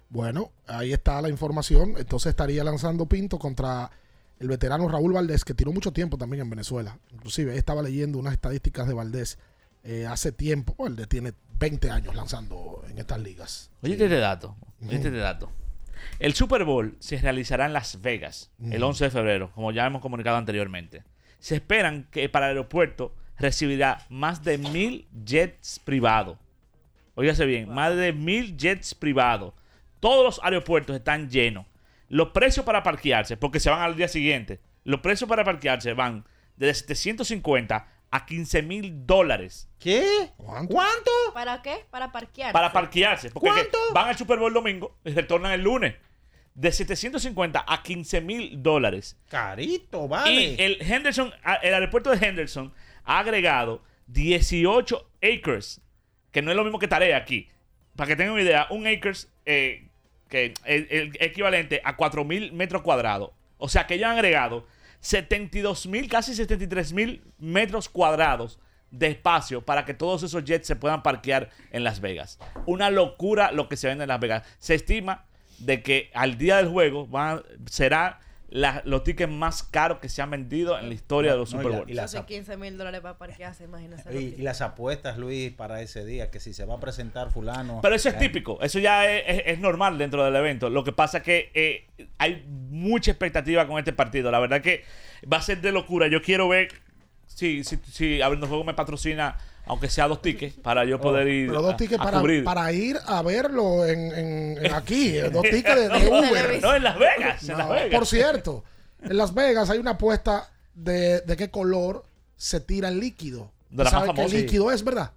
[0.09, 1.94] Bueno, ahí está la información.
[1.98, 3.90] Entonces estaría lanzando Pinto contra
[4.38, 6.98] el veterano Raúl Valdés, que tiró mucho tiempo también en Venezuela.
[7.12, 9.38] Inclusive estaba leyendo unas estadísticas de Valdés
[9.82, 10.86] eh, hace tiempo.
[10.86, 13.70] Él tiene 20 años lanzando en estas ligas.
[13.82, 14.57] Oye, este dato.
[14.86, 15.50] Oye, este dato.
[16.18, 18.90] El Super Bowl se realizará en Las Vegas el Ujú.
[18.90, 21.02] 11 de febrero, como ya hemos comunicado anteriormente.
[21.38, 26.38] Se esperan que para el aeropuerto recibirá más de mil jets privados.
[27.14, 29.55] Óigase bien, más de mil jets privados.
[30.05, 31.64] Todos los aeropuertos están llenos.
[32.11, 36.26] Los precios para parquearse, porque se van al día siguiente, los precios para parquearse van
[36.57, 39.66] de 750 a 15 mil dólares.
[39.78, 40.05] ¿Qué?
[40.36, 40.74] ¿Cuánto?
[40.74, 41.11] ¿Cuánto?
[41.32, 41.86] ¿Para qué?
[41.90, 42.52] Para parquear.
[42.52, 43.30] Para parquearse.
[43.30, 43.78] Porque ¿Cuánto?
[43.94, 45.94] van al Super Bowl el domingo y retornan el lunes.
[46.52, 49.16] De 750 a 15 mil dólares.
[49.30, 50.30] Carito, vale.
[50.30, 51.32] Y el Henderson,
[51.62, 52.74] el aeropuerto de Henderson
[53.05, 55.80] ha agregado 18 acres,
[56.30, 57.48] que no es lo mismo que tarea aquí.
[57.96, 59.84] Para que tengan una idea, un acres eh,
[60.35, 60.53] que
[61.20, 63.30] equivalente a 4.000 metros cuadrados.
[63.57, 64.66] O sea que ellos han agregado
[65.01, 68.59] 72 mil, casi 73 mil metros cuadrados
[68.91, 72.39] de espacio para que todos esos jets se puedan parquear en Las Vegas.
[72.66, 74.43] Una locura lo que se vende en Las Vegas.
[74.59, 75.24] Se estima
[75.59, 77.09] de que al día del juego
[77.66, 78.18] será
[78.55, 81.59] la- los tickets más caros que se han vendido en la historia de los No,
[81.59, 81.90] Super la- Bowl.
[81.90, 84.12] y la- Eso de 15 mil dólares para parquearse, imagínese.
[84.12, 86.78] lo Y, que- y las apuestas, Luis, para ese día, que si se va a
[86.78, 87.80] presentar fulano.
[87.82, 90.70] Pero eso es eh, típico, eso ya es, es- es normal dentro del evento.
[90.70, 94.30] Lo que pasa es que eh, hay mucha expectativa con este partido.
[94.30, 94.84] La verdad que
[95.30, 96.07] va a ser de locura.
[96.07, 96.68] Yo quiero ver
[97.26, 99.36] si, si, si Abriendo Juego me patrocina,
[99.66, 102.44] aunque sea dos tickets, para yo poder ir Pero dos a- tickets a para, cubrir.
[102.44, 105.16] para ir a verlo en, en- en aquí.
[105.16, 106.60] eh, Dos tickets de, de Uber.
[106.62, 107.98] No, en Las Vegas, en No, Las Vegas.
[107.98, 108.64] Por cierto,
[109.02, 112.04] en Las Vegas hay una apuesta de, de qué color
[112.36, 113.50] se tira el líquido.
[113.70, 115.12] De la más ¿Sabe qué líquido es, verdad?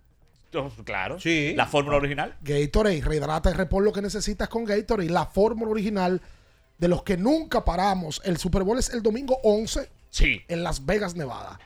[0.85, 1.19] Claro.
[1.19, 1.53] Sí.
[1.55, 2.35] La fórmula original.
[2.41, 5.09] Gatorade, rehidrata y repon lo que necesitas con Gatorade.
[5.09, 6.21] La fórmula original
[6.77, 8.21] de los que nunca paramos.
[8.23, 10.41] El Super Bowl es el domingo 11 Sí.
[10.47, 11.59] en Las Vegas, Nevada.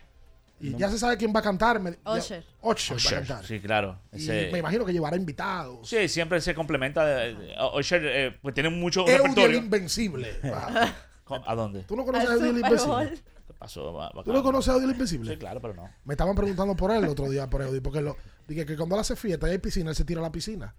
[0.61, 1.79] Y ya se sabe quién va a cantar.
[1.79, 2.45] me- ya- Usher.
[2.61, 3.45] Usher va a cantar.
[3.45, 3.99] Sí, claro.
[4.13, 5.87] Y me imagino que llevará invitados.
[5.89, 7.25] Sí, siempre se complementa.
[7.27, 7.35] eh,
[7.77, 9.57] Usher eh, pues tiene mucho Eudy el repertorio.
[9.57, 10.39] Invencible.
[10.45, 10.93] Va.
[11.23, 11.83] Con- ¿A dónde?
[11.83, 13.21] ¿Tú no conoces a Eudy el Invencible?
[13.47, 14.09] ¿Qué pasó?
[14.23, 15.31] ¿Tú no conoces a Eudy el Invencible?
[15.31, 15.89] Sí, claro, pero no.
[16.05, 18.95] Me estaban preguntando por él el otro día, por Eudy, porque lo, dije que cuando
[18.95, 20.75] él hace fiesta y hay piscina, él se tira a la piscina.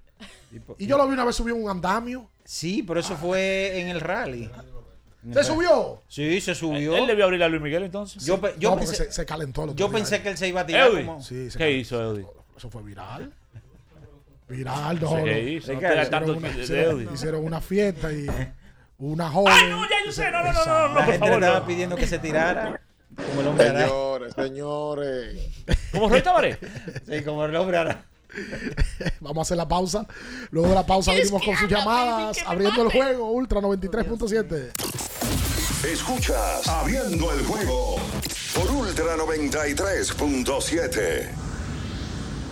[0.78, 2.30] Y yo lo vi una vez subió un andamio.
[2.45, 4.51] Sí, pero eso fue en el rally.
[5.33, 6.03] ¿Se subió?
[6.09, 6.97] Sí, se subió.
[6.97, 8.25] Él debió abrir a Luis Miguel entonces.
[8.25, 10.91] Yo, yo no, pensé, se, se calentó yo pensé que él se iba a tirar
[10.91, 11.23] como...
[11.23, 11.81] Sí, se ¿Qué calentó.
[11.81, 12.27] hizo Eudy?
[12.57, 13.33] Eso fue viral.
[14.49, 15.16] Viral, no.
[15.18, 15.25] No.
[15.25, 15.73] ¿qué hizo?
[15.73, 17.14] Hicieron una, de hicieron- Eudy.
[17.14, 18.27] hicieron una fiesta y
[18.99, 19.53] una joven.
[19.57, 19.83] ¡Ay, no!
[19.85, 20.31] Ya yo sé.
[20.31, 21.43] No, no, no, no, no, La gente le favor.
[21.43, 21.66] estaba no.
[21.66, 22.81] pidiendo que se tirara.
[23.16, 23.68] Como el hombre.
[23.68, 25.39] Señores, señores.
[25.93, 26.59] ¿Cómo Roy Tabaré?
[27.07, 28.05] Sí, como el hombre araña.
[29.20, 30.07] Vamos a hacer la pausa.
[30.51, 34.72] Luego de la pausa venimos con sus llamadas, abriendo el juego, Ultra 93.7.
[35.85, 37.97] Escuchas Abriendo el juego
[38.55, 41.41] por Ultra 93.7.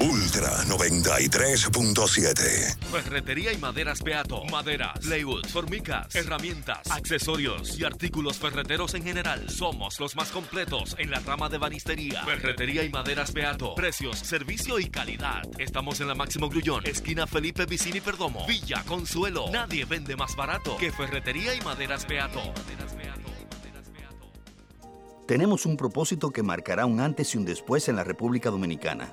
[0.01, 2.79] Ultra 93.7.
[2.91, 4.43] Ferretería y maderas Beato.
[4.47, 9.51] Maderas, plywood, formicas, herramientas, accesorios y artículos ferreteros en general.
[9.51, 12.25] Somos los más completos en la rama de banistería.
[12.25, 13.75] Ferretería y maderas Beato.
[13.75, 15.43] Precios, servicio y calidad.
[15.59, 19.51] Estamos en la Máximo Grullón, esquina Felipe Vicini Perdomo, Villa Consuelo.
[19.53, 22.41] Nadie vende más barato que Ferretería y maderas Beato.
[25.27, 29.13] Tenemos un propósito que marcará un antes y un después en la República Dominicana.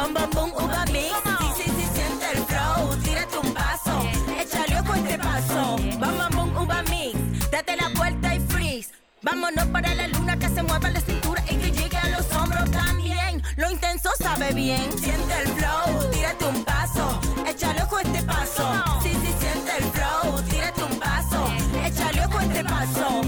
[0.00, 1.14] bom, bom, bom, uva mix.
[1.56, 6.30] Sí, sí, sí, siente el flow, tírate un paso, échale ojo este paso, bom, bom,
[6.36, 7.18] bom, uva mix.
[7.50, 8.90] Date la vuelta y freeze.
[9.22, 12.70] Vámonos para la luna que se mueva la cintura y que llegue a los hombros
[12.70, 13.42] también.
[13.56, 18.84] Lo intenso sabe bien, siente el flow, tírate un paso, échale ojo este paso.
[19.02, 21.46] Sí, sí, siente el flow, tírate un paso,
[21.84, 23.20] échale ojo este paso.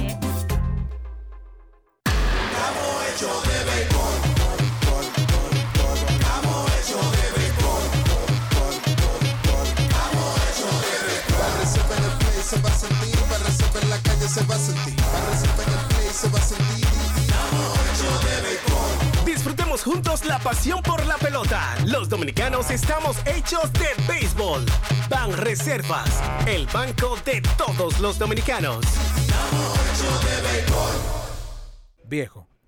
[12.53, 15.87] Se va a sentir, para resolver la calle se va a sentir, para resolver el
[15.89, 16.87] play se va a sentir.
[19.25, 21.75] Disfrutemos juntos la pasión por la pelota.
[21.87, 24.67] Los dominicanos estamos hechos de béisbol.
[25.09, 26.11] Ban Reservas,
[26.47, 28.85] el banco de todos los dominicanos.
[32.05, 32.49] Viejo,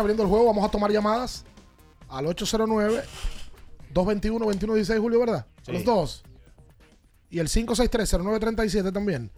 [0.00, 0.46] Abriendo el juego.
[0.46, 1.44] Vamos a tomar llamadas
[2.08, 2.26] al
[3.94, 5.46] 809-221-2116, Julio, ¿verdad?
[5.62, 5.72] Sí.
[5.72, 6.22] Los dos.
[7.30, 9.30] Y el 563-0937 también.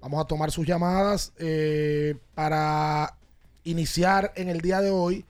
[0.00, 3.16] Vamos a tomar sus llamadas eh, para
[3.64, 5.24] iniciar en el día de hoy.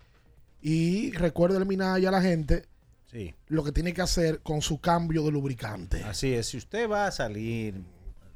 [0.61, 2.65] Y recuerde eliminar ya a la gente
[3.11, 3.35] Sí.
[3.47, 6.03] lo que tiene que hacer con su cambio de lubricante.
[6.05, 7.81] Así es, si usted va a salir,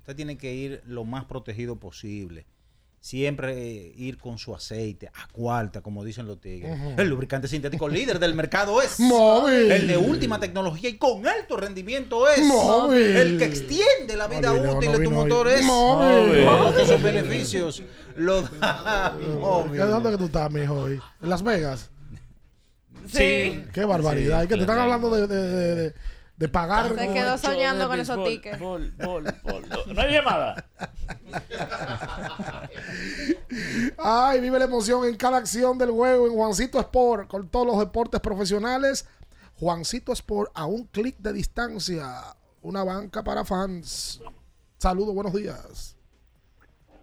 [0.01, 2.47] usted tiene que ir lo más protegido posible.
[3.03, 6.79] Siempre eh, ir con su aceite a cuarta, como dicen los tigres.
[6.99, 9.73] El lubricante sintético líder del mercado es Móvil.
[9.73, 13.17] El de última tecnología y con alto rendimiento es Móvil.
[13.17, 16.45] El que extiende la vida útil no de tu motor es Móvil.
[16.45, 17.83] Todos esos beneficios
[18.17, 19.81] lo da Móvil.
[19.81, 21.01] ¿De dónde que tú estás, mijo, hoy?
[21.23, 21.89] ¿En Las Vegas?
[23.07, 23.65] Sí.
[23.73, 24.41] Qué barbaridad.
[24.41, 25.95] Sí, ¿Y que te están hablando de, de, de- de-
[26.41, 26.97] de pagar?
[26.97, 28.59] Se quedó soñando con esos tickets.
[28.61, 30.65] No hay llamada.
[33.99, 37.79] Ay, vive la emoción en cada acción del juego en Juancito Sport con todos los
[37.79, 39.07] deportes profesionales.
[39.59, 42.07] Juancito Sport a un clic de distancia.
[42.63, 44.23] Una banca para fans.
[44.79, 45.97] Saludos, buenos días.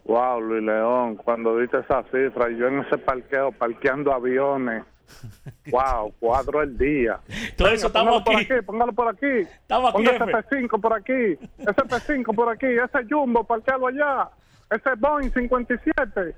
[0.05, 4.83] Wow, Luis León, cuando diste esa cifra, yo en ese parqueo, parqueando aviones.
[5.71, 7.19] Wow, cuatro el día.
[7.57, 8.65] Todo eso estamos póngalo por aquí.
[8.65, 9.49] póngalo por aquí.
[9.51, 10.67] Estamos aquí, Ponga ese jefe.
[10.67, 14.29] P5 por aquí, ese P5 por aquí, ese Jumbo, parquealo allá.
[14.69, 16.35] Ese Boeing 57.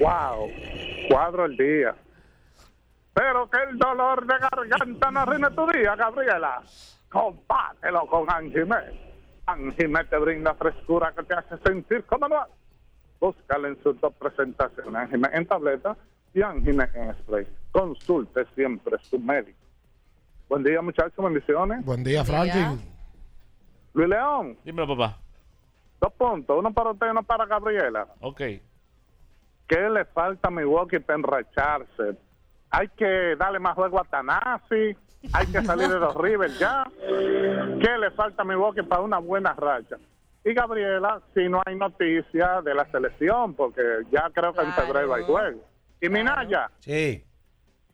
[0.00, 0.50] Wow,
[1.10, 1.94] cuadro el día.
[3.12, 6.62] Pero que el dolor de garganta no arruine tu día, Gabriela.
[7.10, 8.92] Compártelo con Anjimet.
[9.46, 12.44] Anjimet te brinda frescura que te hace sentir como no.
[13.20, 15.96] Búscala en sus dos presentaciones, Anjimet en tableta
[16.34, 17.46] y Anjimet en spray.
[17.80, 19.58] Consulte siempre su médico.
[20.48, 21.84] Buen día, muchachos, bendiciones.
[21.84, 22.80] Buen día, Franklin.
[23.92, 25.18] Luis León, Dímelo, papá.
[26.00, 28.06] dos puntos, uno para usted y uno para Gabriela.
[28.22, 28.38] Ok.
[29.68, 32.16] ¿Qué le falta a Milwaukee para enracharse?
[32.70, 34.96] Hay que darle más juego a Tanasi,
[35.34, 36.82] hay que salir de los Rivers ya.
[36.98, 39.96] ¿Qué le falta a Milwaukee para una buena racha?
[40.46, 45.12] Y Gabriela, si no hay noticia de la selección, porque ya creo que en febrero
[45.12, 45.60] hay juego.
[46.00, 47.22] Y Minaya, Sí.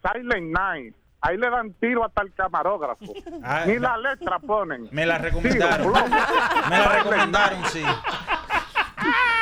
[0.03, 3.05] Silent Night, ahí le dan tiro hasta el camarógrafo.
[3.45, 4.89] Ah, Ni la letra ponen.
[4.93, 5.93] Me la recomendaron.
[5.93, 6.07] Tiro.
[6.71, 7.83] Me la recomendaron, sí.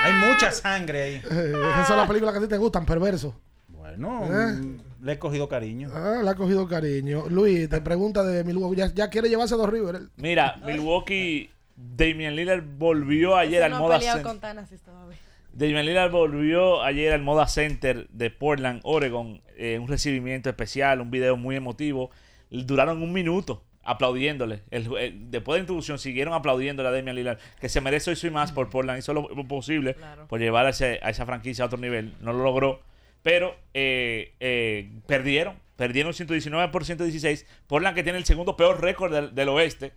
[0.02, 1.14] Hay mucha sangre ahí.
[1.30, 3.38] Eh, esas son las películas que a ti te gustan, perverso.
[3.68, 4.78] Bueno, ¿Eh?
[5.02, 5.90] le he cogido cariño.
[5.92, 7.24] Ah, le ha cogido cariño.
[7.28, 8.76] Luis, te pregunta de Milwaukee.
[8.76, 9.98] Ya, ya quiere llevarse a dos Rivers.
[10.00, 10.10] él.
[10.16, 14.32] Mira, Milwaukee, Damian Lillard volvió ayer al no ha Moda peleado Center.
[14.32, 14.40] con
[14.84, 15.18] todavía.
[15.52, 19.42] Damian Lillard volvió ayer al Moda Center de Portland, Oregon.
[19.56, 22.10] eh, un recibimiento especial, un video muy emotivo.
[22.50, 24.62] Duraron un minuto aplaudiéndole.
[24.70, 28.26] El- el- después de la introducción siguieron aplaudiéndole a Damian Lillard, que se merece eso
[28.26, 28.98] y más por Portland.
[29.00, 29.96] Hizo lo posible
[30.28, 32.14] por llevar a, ese- a esa franquicia a otro nivel.
[32.20, 32.80] No lo logró.
[33.22, 35.56] Pero eh, eh, perdieron.
[35.76, 37.46] Perdieron 119 por 116.
[37.66, 39.92] Portland que tiene el segundo peor récord del, del oeste.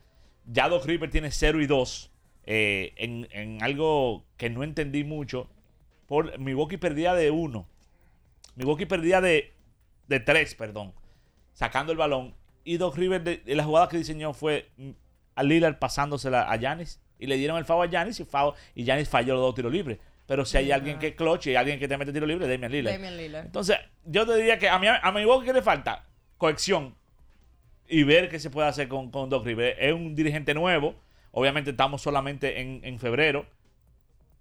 [0.46, 2.12] Ya Doc tiene 0 y 2.
[2.46, 5.50] Eh, en, en algo que no entendí mucho.
[6.08, 7.68] Por, Milwaukee perdía de 1.
[8.56, 9.54] Milwaukee perdía de,
[10.08, 10.94] de 3, perdón.
[11.54, 12.36] Sacando el balón.
[12.64, 14.92] Y Doc River, de, de la jugada que diseñó fue mm,
[15.36, 17.00] a Lillard pasándosela a Yanis.
[17.20, 19.72] Y le dieron el foul a Yanis y, foul, y Yanis falló los dos tiros
[19.72, 20.00] libres.
[20.26, 22.94] Pero si hay alguien que clutch y alguien que te mete tiro libre, Damian Lillard.
[22.94, 23.46] Damian Lillard.
[23.46, 26.06] Entonces, yo te diría que a, mí, a Milwaukee, ¿qué le falta?
[26.38, 26.96] Cohesión.
[27.88, 29.78] y ver qué se puede hacer con, con Doc Rivers.
[29.80, 30.96] Es un dirigente nuevo.
[31.34, 33.46] Obviamente estamos solamente en, en febrero.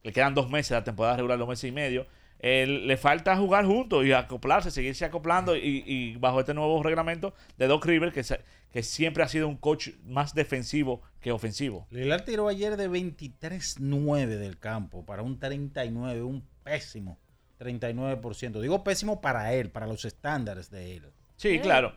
[0.04, 2.06] Le quedan dos meses la temporada regular, dos meses y medio.
[2.44, 7.34] Eh, le falta jugar juntos y acoplarse, seguirse acoplando y, y bajo este nuevo reglamento
[7.56, 8.40] de Doc Rivers, que, se-
[8.72, 11.86] que siempre ha sido un coach más defensivo que ofensivo.
[11.90, 17.18] Lillard tiró ayer de 23-9 del campo para un 39, un pésimo
[17.60, 18.60] 39%.
[18.60, 21.04] Digo pésimo para él, para los estándares de él.
[21.36, 21.94] Sí, claro.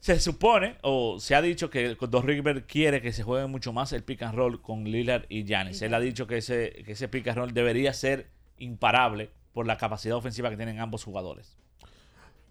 [0.00, 3.92] Se supone, o se ha dicho que Doc Rivers quiere que se juegue mucho más
[3.92, 5.82] el pick and roll con Lillard y Giannis.
[5.82, 9.76] Él ha dicho que ese, que ese pick and roll debería ser imparable por la
[9.76, 11.58] capacidad ofensiva que tienen ambos jugadores.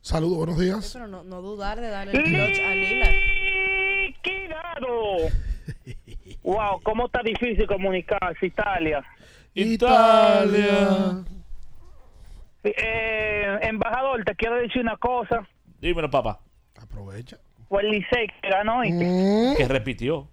[0.02, 0.92] Saludos, buenos días.
[0.94, 3.16] Pero no, no dudar de darle el clutch a Lillard.
[4.08, 5.18] ¡Liquidado!
[6.44, 9.04] wow, cómo está difícil comunicarse, Italia.
[9.54, 11.24] Italia.
[12.64, 15.48] Eh, embajador, te quiero decir una cosa.
[15.80, 16.42] Dímelo, papá.
[16.98, 17.38] Aprovecha.
[17.70, 19.06] Fue el Licey que ganó ¿oíste?
[19.06, 19.56] Mm.
[19.58, 20.28] Que repitió.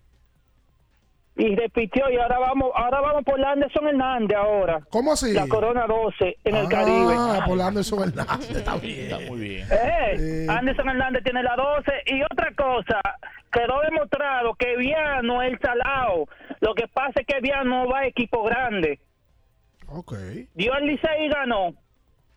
[1.37, 4.81] y repitió y ahora vamos ahora vamos por la Anderson Hernández ahora.
[4.89, 5.33] ¿Cómo así?
[5.33, 7.15] La Corona 12 en el Caribe.
[7.19, 9.01] Ah, por Anderson Hernández, está bien.
[9.01, 9.67] Está muy bien.
[9.71, 13.01] Eh, Anderson Hernández tiene la 12 y otra cosa,
[13.53, 16.27] quedó demostrado que Viano es el salado.
[16.61, 19.01] Lo que pasa es que Viano no va a equipo grande.
[19.89, 20.15] Ok.
[20.55, 21.75] Dio el Licey y ganó.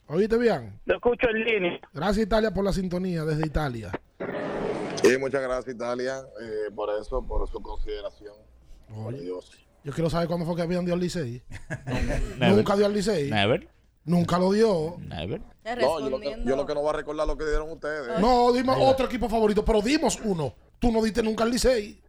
[0.08, 0.80] ¿Oíste bien?
[0.86, 1.80] Lo escucho en línea.
[1.94, 3.92] Gracias Italia por la sintonía desde Italia.
[4.20, 8.34] Y muchas gracias, Italia, eh, por eso, por su consideración.
[9.22, 9.52] Dios.
[9.84, 11.44] Yo quiero saber cuándo fue que habían dio al Licey.
[12.40, 13.30] Nunca dio al Licey.
[13.30, 13.70] Never.
[14.06, 14.98] Nunca lo dio.
[15.00, 15.42] Never.
[15.80, 18.20] No, yo lo, que, yo lo que no voy a recordar lo que dieron ustedes.
[18.20, 20.54] No, dime otro equipo favorito, pero dimos uno.
[20.80, 22.02] Tú no diste nunca al Licey.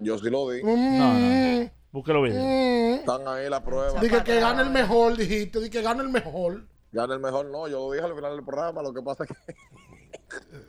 [0.00, 0.62] Yo sí lo di.
[0.62, 1.70] Mm.
[1.92, 2.42] Búsquelo video.
[2.42, 2.94] Mm.
[2.98, 4.00] Están ahí las pruebas.
[4.00, 5.58] Dije que gane el mejor, dijiste.
[5.60, 6.66] Dije que gane el mejor.
[6.94, 9.30] Gana el mejor, no, yo lo dije al final del programa, lo que pasa es
[9.30, 9.56] que...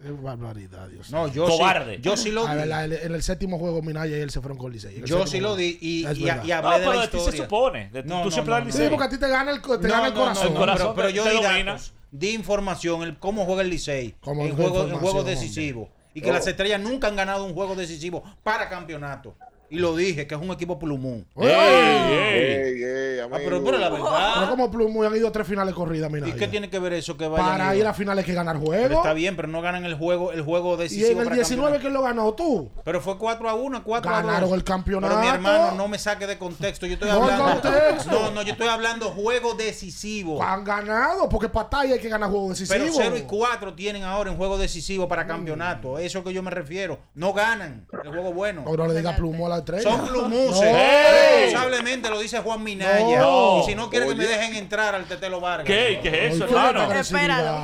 [0.04, 1.10] Es barbaridad, Dios.
[1.12, 1.96] No, yo Cobarde.
[1.98, 2.52] sí, yo sí lo di.
[2.62, 4.98] en el- en el séptimo juego, Minaya y él se fueron con Licey.
[4.98, 7.12] El Yo sí lo di y, y, y hablé No, de la pero de ti
[7.12, 7.44] se historia.
[7.44, 7.90] supone.
[7.92, 10.08] De- tú siempre hablas del Sí, porque a ti te gana el, te No, gana
[10.08, 10.48] el no, corazón.
[10.48, 14.16] no, no, corazón pero, pero yo di datos, di información, el cómo juega el Licey
[14.22, 15.36] ¿Cómo en juego, juego hombre?
[15.36, 15.90] decisivo.
[16.14, 16.34] Y que Oh.
[16.34, 19.36] las estrellas nunca han ganado un juego decisivo para campeonato.
[19.70, 21.26] Y lo dije, que es un equipo plumón.
[21.36, 21.48] ¡Ey!
[21.50, 24.50] Ey, ey, Ah, pero, pero la Pero verdad.
[24.50, 26.28] como Plumo han ido a tres finales corridas, mira.
[26.28, 28.36] ¿Y qué tiene que ver eso que vayan Para a ir a finales hay que
[28.36, 28.98] ganar Pero juego.
[28.98, 31.08] está bien, pero no ganan el juego, el juego Y decisivo.
[31.10, 31.82] en el para 19, campeonato.
[31.82, 32.34] ¿quién lo ganó?
[32.34, 32.72] ¿Tú?
[32.84, 34.26] Pero fue 4 a 1, 4 a 2.
[34.32, 35.14] Ganaron el campeonato.
[35.16, 36.86] Pero mi hermano, no me saque de contexto.
[36.86, 37.46] Yo estoy No, hablando.
[37.62, 38.12] contexto.
[38.12, 40.42] No, no, yo estoy hablando juego decisivo.
[40.44, 42.78] Han ganado, porque para Talla hay que ganar juego decisivo.
[42.80, 45.98] Pero 0 y 4 tienen ahora en juego decisivo para campeonato.
[45.98, 47.00] Eso que yo me refiero.
[47.16, 48.64] No ganan el juego bueno.
[48.66, 49.84] No le diga plumo a la estrella.
[49.84, 50.72] Son plumuses.
[50.76, 51.52] No.
[51.52, 53.20] Responsablemente lo dice Juan Minaya.
[53.20, 53.60] No.
[53.62, 55.66] Y si no quiere que me dejen entrar al Tetelo Vargas.
[55.68, 56.00] ¿Qué?
[56.02, 56.88] ¿Qué es eso, hermano?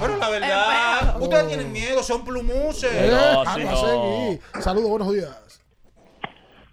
[0.01, 1.23] Pero la verdad, Espéralo.
[1.23, 2.91] ustedes tienen miedo, son plumuses.
[2.93, 3.77] Eh, No, anda sí, a no.
[4.27, 4.41] seguir.
[4.61, 5.61] Saludos, buenos días.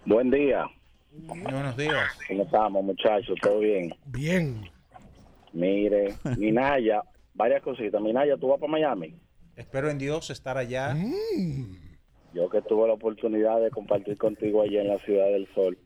[0.05, 0.65] Buen día.
[1.11, 2.09] Buenos días.
[2.27, 3.35] ¿Cómo estamos, muchachos?
[3.41, 3.93] ¿Todo bien?
[4.05, 4.69] Bien.
[5.51, 7.01] Mire, Minaya,
[7.33, 7.99] varias cositas.
[8.01, 9.15] Minaya, ¿tú vas para Miami?
[9.55, 10.93] Espero en Dios estar allá.
[10.93, 11.88] Mm.
[12.33, 15.77] Yo que tuve la oportunidad de compartir contigo allá en la Ciudad del Sol,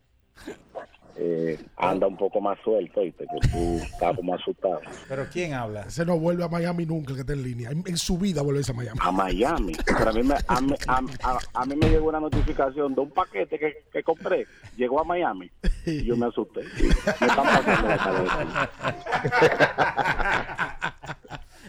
[1.15, 3.25] eh, anda un poco más suelto, ¿viste?
[3.25, 4.81] que tú estás como asustado.
[5.07, 5.81] Pero ¿quién habla?
[5.83, 7.69] Ese no vuelve a Miami nunca, el que está en línea.
[7.69, 8.99] En, en su vida vuelve a Miami.
[9.01, 9.73] A Miami.
[9.85, 13.01] Pero a mí me, a, mí- a, a- a mí me llegó una notificación de
[13.01, 14.47] un paquete que, que compré.
[14.75, 15.51] Llegó a Miami.
[15.85, 16.61] Y yo me asusté.
[16.81, 16.87] Me
[17.27, 18.69] están pasando la cabeza.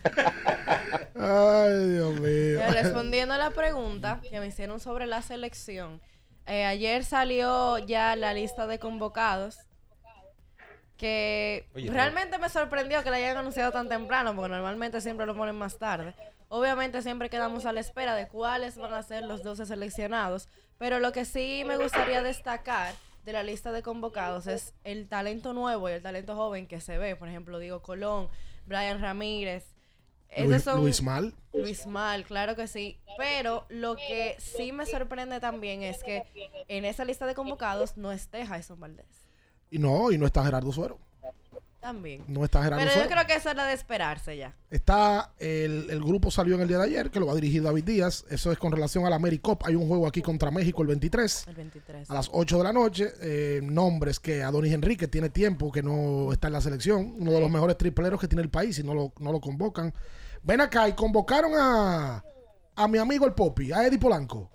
[1.25, 2.61] Ay, Dios mío.
[2.73, 6.01] Respondiendo a la pregunta que me hicieron sobre la selección,
[6.47, 9.59] eh, ayer salió ya la lista de convocados
[10.99, 15.35] que Oye, realmente me sorprendió que la hayan anunciado tan temprano, porque normalmente siempre lo
[15.35, 16.15] ponen más tarde.
[16.49, 20.49] Obviamente siempre quedamos a la espera de cuáles van a ser los 12 seleccionados,
[20.79, 22.95] pero lo que sí me gustaría destacar
[23.25, 26.99] de la lista de convocados es el talento nuevo y el talento joven que se
[26.99, 27.17] ve.
[27.17, 28.29] Por ejemplo, digo Colón,
[28.67, 29.74] Brian Ramírez.
[30.43, 31.35] Luis, son- Luis Mal.
[31.53, 32.99] Luis Mal, claro que sí.
[33.17, 36.23] Pero lo que sí me sorprende también es que
[36.69, 39.07] en esa lista de convocados no esté Jason Valdés.
[39.71, 40.99] Y no, y no está Gerardo Suero.
[41.81, 42.25] También.
[42.29, 44.55] No está Gerardo Pero yo creo que eso era de esperarse ya.
[44.71, 47.63] Está el, el grupo salió en el día de ayer, que lo va a dirigir
[47.63, 48.25] David Díaz.
[48.31, 49.67] Eso es con relación a la AmeriCup.
[49.67, 51.47] Hay un juego aquí contra México el 23.
[51.49, 52.11] El 23.
[52.11, 56.33] A las 8 de la noche, eh, nombres que Adonis Enrique tiene tiempo que no
[56.33, 58.95] está en la selección, uno de los mejores tripleros que tiene el país y no
[58.95, 59.93] lo, no lo convocan.
[60.45, 62.23] Ven acá y convocaron a,
[62.77, 64.51] a mi amigo el Popi, a Eddie Polanco.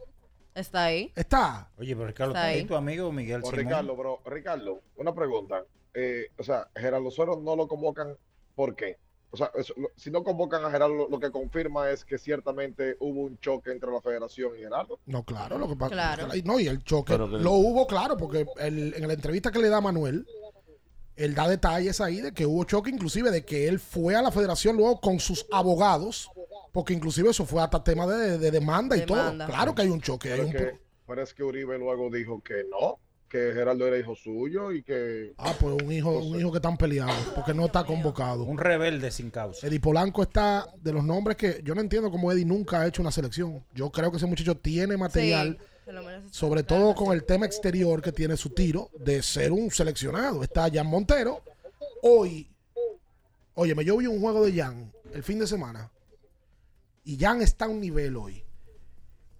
[0.53, 1.11] Está ahí.
[1.15, 1.71] Está.
[1.77, 2.53] Oye, pero Ricardo, Está ahí.
[2.55, 3.55] ¿está ahí tu amigo Miguel Simón?
[3.59, 5.63] Ricardo, pero Ricardo, una pregunta.
[5.93, 8.15] Eh, o sea, Gerardo Suero no lo convocan,
[8.55, 8.97] ¿por qué?
[9.31, 12.17] O sea, eso- lo- si no convocan a Gerardo, lo, lo que confirma es que
[12.17, 14.99] ciertamente hubo un choque entre la federación y Gerardo.
[15.05, 15.91] No, claro, lo que pasa.
[15.93, 16.27] Claro.
[16.45, 19.69] No, y el choque Pero lo hubo, claro, porque el- en la entrevista que le
[19.69, 20.27] da Manuel,
[21.19, 24.31] él da detalles ahí de que hubo choque, inclusive de que él fue a la
[24.31, 26.31] federación luego con sus abogados,
[26.71, 29.31] porque inclusive eso fue hasta tema de, de demanda y todo.
[29.45, 30.31] Claro que hay un choque.
[30.31, 30.53] Hay Pero, un
[31.15, 35.33] que, es que Uribe luego dijo que no, que Gerardo era hijo suyo y que...
[35.37, 38.43] Ah, pues un hijo, un hijo que están peleados, porque no está convocado.
[38.43, 39.67] Un rebelde sin causa.
[39.67, 43.01] Eddie Polanco está de los nombres que yo no entiendo cómo Eddie nunca ha hecho
[43.01, 43.63] una selección.
[43.73, 45.65] Yo creo que ese muchacho tiene material, Sí.
[46.31, 50.43] Sobre todo con el tema exterior que tiene su tiro, de ser un seleccionado.
[50.43, 51.41] Está Jan Montero.
[52.01, 52.49] Hoy,
[53.55, 55.91] oye, yo vi un juego de Jan el fin de semana
[57.03, 58.43] y Jan está a un nivel hoy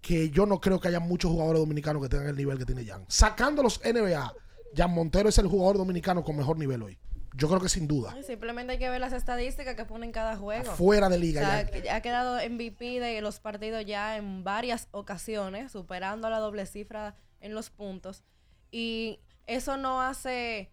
[0.01, 2.85] que yo no creo que haya muchos jugadores dominicanos que tengan el nivel que tiene
[2.85, 3.05] Jan.
[3.07, 4.34] Sacando los NBA,
[4.76, 6.97] Jan Montero es el jugador dominicano con mejor nivel hoy.
[7.35, 8.15] Yo creo que sin duda.
[8.23, 10.72] Simplemente hay que ver las estadísticas que ponen cada juego.
[10.73, 11.95] Fuera de liga O sea, ya.
[11.95, 17.53] ha quedado MVP de los partidos ya en varias ocasiones, superando la doble cifra en
[17.53, 18.23] los puntos.
[18.72, 20.72] Y eso no hace,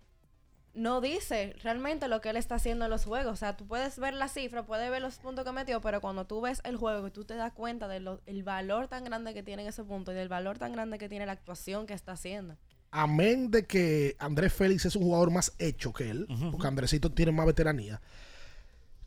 [0.74, 3.32] no dice realmente lo que él está haciendo en los juegos.
[3.32, 6.26] O sea, tú puedes ver la cifra, puedes ver los puntos que metió, pero cuando
[6.26, 9.62] tú ves el juego y tú te das cuenta del valor tan grande que tiene
[9.62, 12.56] en ese punto y del valor tan grande que tiene la actuación que está haciendo.
[12.90, 17.32] Amén de que Andrés Félix es un jugador más hecho que él, porque Andresito tiene
[17.32, 18.00] más veteranía.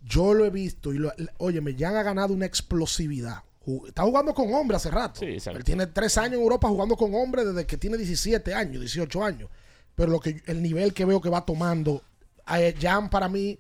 [0.02, 3.44] Yo lo he visto y lo, óyeme, ya ha ganado una explosividad.
[3.86, 5.22] Está jugando con hombres hace rato.
[5.22, 9.24] él tiene tres años en Europa jugando con hombres desde que tiene 17 años, 18
[9.24, 9.50] años.
[9.96, 12.02] Pero lo que el nivel que veo que va tomando,
[12.56, 13.60] eh, Jan para mí,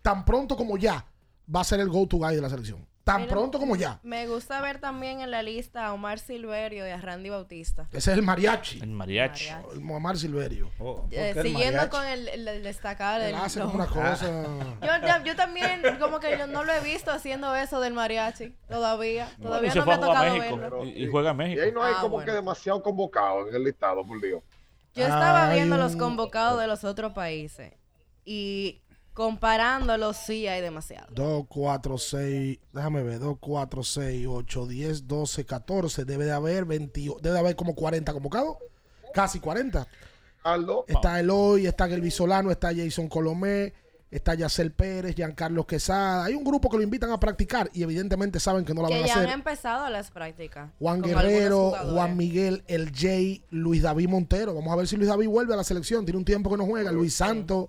[0.00, 1.04] tan pronto como ya,
[1.54, 2.86] va a ser el go-to guy de la selección.
[3.06, 4.00] Tan Mira, pronto como ya.
[4.02, 7.86] Me gusta ver también en la lista a Omar Silverio y a Randy Bautista.
[7.92, 8.80] Ese es el mariachi.
[8.80, 9.46] El mariachi.
[9.74, 10.72] El Muammar Silverio.
[11.12, 14.26] Eh, siguiendo con el, el, el destacar Él el- hace una cosa.
[15.24, 19.28] Yo, también, como que yo no lo he visto haciendo eso del mariachi todavía.
[19.40, 20.56] Todavía no fue me ha a a tocado México.
[20.56, 20.84] verlo.
[20.84, 21.62] Y, y juega en Y México.
[21.62, 22.26] ahí no hay Ah, como bueno.
[22.26, 24.42] que demasiado convocado en el listado, por Dios.
[24.96, 27.72] Yo estaba viendo los convocados de los otros países
[28.24, 28.82] y
[29.16, 31.06] comparándolos sí hay demasiado.
[31.14, 36.04] 2, 4, 6, déjame ver, 2, 4, 6, 8, 10, 12, 14.
[36.04, 38.58] Debe de haber 20, debe de haber como 40 convocados.
[39.14, 39.88] Casi 40.
[40.44, 40.84] Aldo.
[40.86, 43.72] Está Eloy, está Gelby Solano, está Jason Colomé,
[44.10, 46.26] está Yacel Pérez, Giancarlo Quesada.
[46.26, 48.98] Hay un grupo que lo invitan a practicar y evidentemente saben que no la van
[48.98, 49.32] Que a ya han hacer.
[49.34, 50.70] empezado las prácticas.
[50.78, 51.72] Juan Guerrero.
[51.90, 54.54] Juan Miguel, El Jay, Luis David Montero.
[54.54, 56.04] Vamos a ver si Luis David vuelve a la selección.
[56.04, 56.92] Tiene un tiempo que no juega.
[56.92, 57.68] Luis Santos,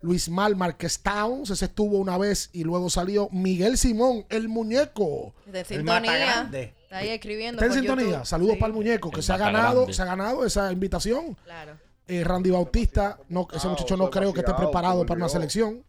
[0.00, 1.50] Luis Mal, Marquez Towns.
[1.50, 5.34] Ese estuvo una vez y luego salió Miguel Simón, el muñeco.
[5.46, 6.50] De El sintonía.
[6.52, 7.62] Está ahí escribiendo.
[7.62, 8.06] Está en sintonía.
[8.10, 8.26] YouTube.
[8.26, 8.60] Saludos Sí.
[8.60, 11.36] para el muñeco que El se ha ganado, se ha ganado esa invitación.
[11.44, 11.78] Claro.
[12.08, 15.84] Eh, Randy Bautista, no, ese Ah, muchacho no creo que esté preparado para una selección.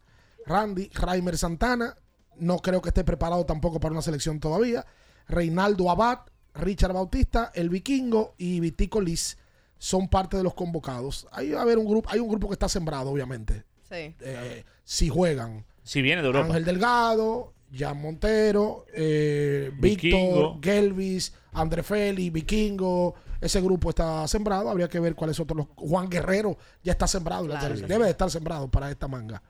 [0.48, 1.96] Randy, Raimer Santana,
[2.38, 4.86] no creo que esté preparado tampoco para una selección todavía.
[5.28, 6.20] Reinaldo Abad,
[6.56, 9.38] Richard Bautista, El Vikingo y Vitico Liz
[9.78, 11.28] son parte de los convocados.
[11.32, 13.64] Ahí va a haber un grupo, hay un grupo que está sembrado, obviamente.
[13.90, 14.16] Sí.
[14.20, 16.48] Eh, si juegan Si viene de Europa.
[16.48, 19.72] Ángel Delgado, Jan Montero, eh.
[19.80, 23.16] Víctor, Gelvis, André Félix, Vikingo.
[23.40, 24.70] Ese grupo está sembrado.
[24.70, 25.58] Habría que ver cuáles otros.
[25.58, 25.68] Los...
[25.76, 27.46] Juan Guerrero ya está sembrado.
[27.46, 29.42] Claro Debe de estar sembrado para esta manga.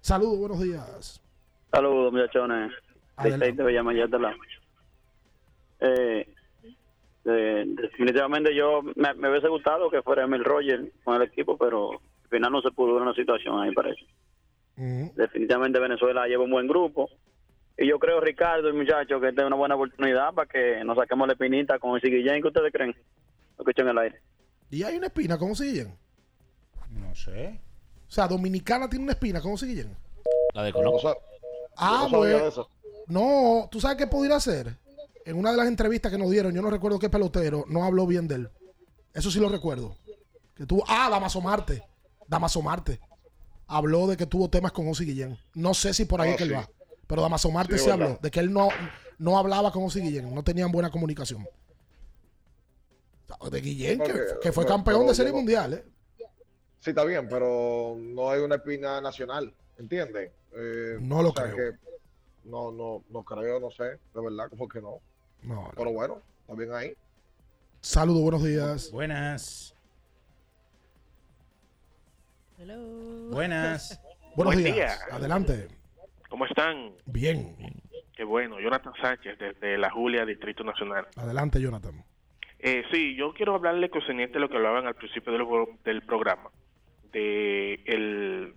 [0.00, 1.22] Saludos, buenos días.
[1.70, 2.72] Saludos, muchachones.
[3.16, 3.62] Adelante.
[5.80, 6.28] Eh,
[7.24, 12.00] eh, definitivamente yo me, me hubiese gustado que fuera Emil Roger con el equipo, pero
[12.26, 14.04] al final no se pudo dar una situación ahí, parece.
[14.76, 17.08] Definitivamente Venezuela lleva un buen grupo.
[17.78, 20.96] Y yo creo, Ricardo, el muchacho, que esta es una buena oportunidad para que nos
[20.96, 22.42] saquemos la espinita con el Guillén.
[22.42, 22.94] ¿Qué ustedes creen?
[23.58, 24.20] Lo que en el aire.
[24.70, 25.94] Y hay una espina, ¿cómo siguen?
[26.90, 27.60] No sé.
[28.08, 29.96] O sea, Dominicana tiene una espina, ¿cómo siguen?
[30.54, 31.00] La de Colombia.
[31.00, 31.12] sea,
[31.76, 32.66] Ah, no.
[33.06, 34.74] No, ¿tú sabes qué pudiera hacer?
[35.24, 38.06] En una de las entrevistas que nos dieron, yo no recuerdo qué pelotero, no habló
[38.06, 38.48] bien de él.
[39.14, 39.96] Eso sí lo recuerdo.
[40.56, 41.82] Que tuvo, ah, Damaso Marte.
[42.28, 43.00] Damaso Marte.
[43.68, 45.38] Habló de que tuvo temas con Osi Guillén.
[45.54, 46.68] No sé si por ahí Ah, es que él va.
[47.06, 48.06] Pero Damaso Marte Sí, sí, verdad.
[48.06, 48.68] habló de que él no,
[49.18, 50.32] no hablaba con Osi Guillén.
[50.34, 51.46] No tenían buena comunicación.
[53.50, 54.00] De Guillén,
[54.40, 55.84] que, fue campeón pero de serie yo- mundial, ¿eh?
[56.80, 60.30] Sí, está bien, pero no hay una espina nacional, ¿entiendes?
[60.56, 61.56] Eh, No lo o sea creo.
[61.72, 61.78] que
[62.44, 65.00] no, no, no creo, no sé, de verdad, como que no.
[65.42, 65.70] No, no.
[65.76, 66.94] Pero bueno, está bien ahí.
[67.80, 68.90] Saludos, buenos días.
[68.92, 69.74] Buenas.
[72.58, 73.30] Hello.
[73.30, 74.00] Buenas.
[74.36, 74.74] Buenos Buen días.
[74.76, 75.16] día.
[75.16, 75.68] Adelante.
[76.28, 76.92] ¿Cómo están?
[77.06, 77.54] Bien.
[78.14, 78.58] Qué bueno.
[78.60, 81.06] Jonathan Sánchez, desde la Julia, Distrito Nacional.
[81.16, 82.04] Adelante, Jonathan.
[82.58, 86.50] Eh, sí, yo quiero hablarle concerniente lo que hablaban al principio del, pro- del programa,
[87.12, 88.54] de, el,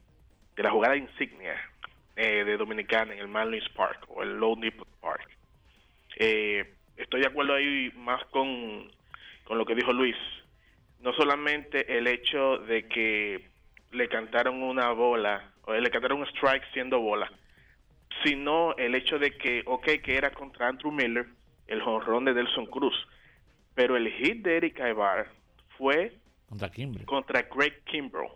[0.56, 1.56] de la jugada insignia
[2.16, 5.30] eh, de Dominicana en el Marlins Park o el Low Nipple Park.
[6.18, 8.90] Eh, estoy de acuerdo ahí más con,
[9.44, 10.16] con lo que dijo Luis.
[11.02, 13.49] No solamente el hecho de que
[13.92, 17.32] le cantaron una bola, o le cantaron un strike siendo bola,
[18.24, 21.28] sino el hecho de que, ok, que era contra Andrew Miller,
[21.68, 22.96] el jonrón de Delson Cruz,
[23.76, 25.28] pero el hit de Eric Aybar
[25.78, 26.14] fue
[26.48, 26.70] Contra
[27.06, 28.32] contra Greg Kimbrough,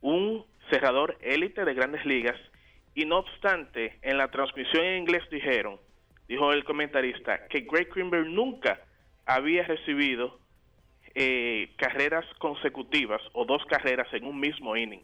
[0.00, 2.36] un cerrador élite de grandes ligas,
[2.94, 5.78] y no obstante, en la transmisión en inglés dijeron,
[6.28, 8.80] dijo el comentarista, que Greg Kimbrough nunca
[9.26, 10.39] había recibido
[11.14, 15.02] eh, carreras consecutivas o dos carreras en un mismo inning.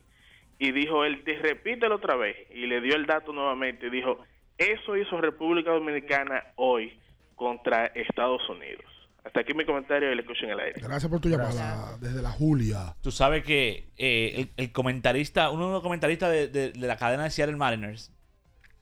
[0.58, 2.36] Y dijo él, "Di- repítelo otra vez.
[2.54, 4.18] Y le dio el dato nuevamente y dijo,
[4.58, 6.98] eso hizo República Dominicana hoy
[7.34, 8.84] contra Estados Unidos.
[9.24, 10.80] Hasta aquí mi comentario y le escucho en el aire.
[10.80, 12.94] Gracias por tu llamada desde la Julia.
[13.02, 16.96] Tú sabes que eh, el, el comentarista, uno de los comentaristas de, de- de la
[16.96, 18.12] cadena de Seattle Mariners,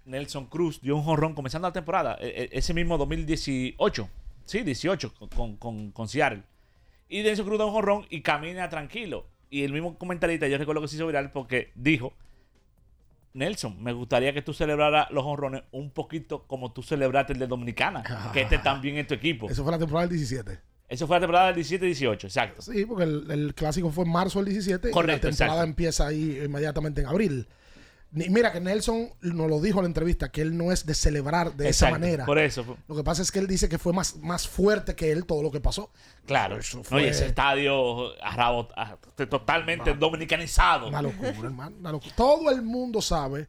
[0.05, 4.09] Nelson Cruz, dio un jonrón comenzando la temporada, e- e- ese mismo 2018,
[4.45, 6.43] sí, 18, con, con, con, con Seattle.
[7.09, 9.27] Y Nelson Cruz da un jonrón y camina tranquilo.
[9.51, 12.13] Y el mismo comentarista, yo recuerdo que se hizo viral porque dijo,
[13.35, 17.47] Nelson, me gustaría que tú celebraras los jonrones un poquito como tú celebraste el de
[17.47, 19.49] Dominicana, que este también es tu equipo.
[19.51, 20.59] Eso fue la temporada del 17.
[20.89, 22.63] Eso fue la temporada del 17-18, exacto.
[22.63, 25.71] Sí, porque el, el clásico fue en marzo del 17 Correcto, y la temporada exacto.
[25.71, 27.49] empieza ahí inmediatamente en abril.
[28.15, 31.57] Mira que Nelson nos lo dijo en la entrevista que él no es de celebrar
[31.57, 32.25] de esa manera.
[32.25, 32.77] por eso.
[32.87, 35.43] Lo que pasa es que él dice que fue más, más fuerte que él todo
[35.43, 35.91] lo que pasó.
[36.25, 38.97] Claro, Eso fue ese estadio arrabo- ah,
[39.29, 40.87] totalmente dominicanizado.
[40.89, 41.77] Una locura, hermano.
[41.77, 42.15] una locura.
[42.17, 43.49] Todo el mundo sabe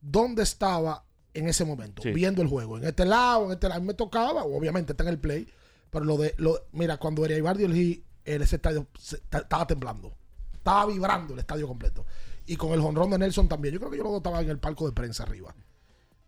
[0.00, 1.04] dónde estaba
[1.34, 2.10] en ese momento, Sí.
[2.12, 2.78] viendo el juego.
[2.78, 3.78] En este lado, en este lado.
[3.78, 5.48] A mí me tocaba, obviamente está en el play,
[5.90, 7.64] pero lo de, lo, mira, cuando era Ibardi
[8.24, 10.12] el ese estadio se- ta- estaba temblando.
[10.52, 12.04] Estaba vibrando el estadio completo.
[12.46, 13.74] Y con el jonrón de Nelson también.
[13.74, 15.54] Yo creo que yo lo estaba en el palco de prensa arriba.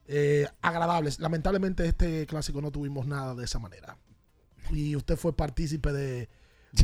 [0.06, 1.18] Eh, agradables.
[1.18, 3.96] Lamentablemente este clásico no tuvimos nada de esa manera.
[4.70, 6.28] Y usted fue partícipe de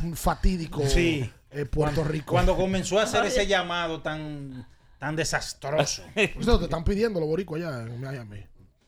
[0.02, 1.30] un fatídico Sí.
[1.50, 2.32] eh, Puerto Rico.
[2.32, 4.66] Cuando comenzó a hacer ese llamado tan,
[4.98, 6.02] tan desastroso.
[6.14, 8.44] Por eso te están pidiendo los boricos allá en Miami.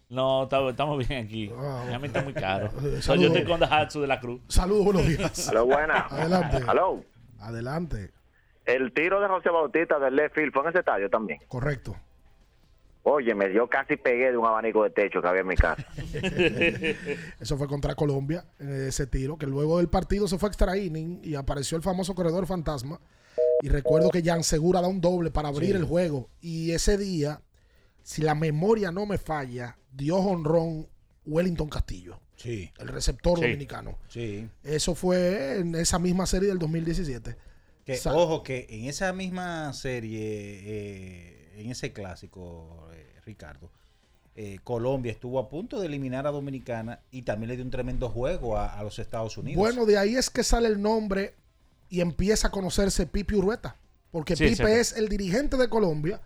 [0.08, 1.50] No, estamos, bien aquí.
[1.56, 2.70] Ah, Miami está muy caro.
[2.80, 3.26] So, yo saludos.
[3.28, 4.42] estoy con Dajatsu de la Cruz.
[4.48, 5.48] Saludos, buenos días.
[5.48, 6.00] Aló, buena.
[6.10, 6.56] Adelante.
[6.68, 7.04] Aló.
[7.40, 8.12] Adelante.
[8.64, 11.40] El tiro de José Bautista del left field fue en ese estadio también.
[11.48, 11.96] Correcto.
[13.04, 15.84] Oye, me dio casi pegué de un abanico de techo que había en mi casa.
[17.40, 21.20] Eso fue contra Colombia, eh, ese tiro, que luego del partido se fue extra inning
[21.24, 23.00] y apareció el famoso corredor fantasma.
[23.60, 25.76] Y recuerdo que Jan Segura da un doble para abrir Sí.
[25.76, 26.28] el juego.
[26.40, 27.40] Y ese día,
[28.02, 30.86] si la memoria no me falla, dio honrón
[31.26, 32.20] Wellington Castillo.
[32.36, 32.70] Sí.
[32.78, 33.44] El receptor Sí.
[33.44, 33.98] dominicano.
[34.08, 34.48] Sí.
[34.64, 37.36] Eso fue en esa misma serie del 2017.
[37.84, 43.70] Que, ojo, que en esa misma serie, eh, en ese clásico, eh, Ricardo,
[44.34, 48.08] eh, Colombia estuvo a punto de eliminar a Dominicana y también le dio un tremendo
[48.08, 49.58] juego a, a los Estados Unidos.
[49.58, 51.34] Bueno, de ahí es que sale el nombre
[51.90, 53.76] y empieza a conocerse Pipe Urueta.
[54.10, 56.20] Porque Sí, Pipe es el dirigente de Colombia.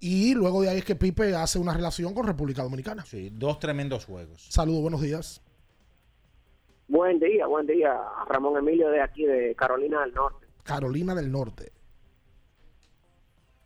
[0.00, 3.04] Y luego de ahí es que Pipe hace una relación con República Dominicana.
[3.04, 4.46] Sí, dos tremendos juegos.
[4.48, 5.42] Saludos, buenos días.
[6.88, 7.94] Buen día, buen día.
[8.28, 10.47] Ramón Emilio de aquí, de Carolina del Norte.
[10.68, 11.72] Carolina del Norte.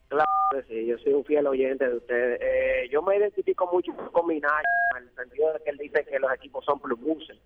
[0.07, 2.41] Claro que sí, yo soy un fiel oyente de ustedes.
[2.41, 4.63] Eh, yo me identifico mucho con Minaya,
[4.97, 7.39] en el sentido de que él dice que los equipos son plubuses.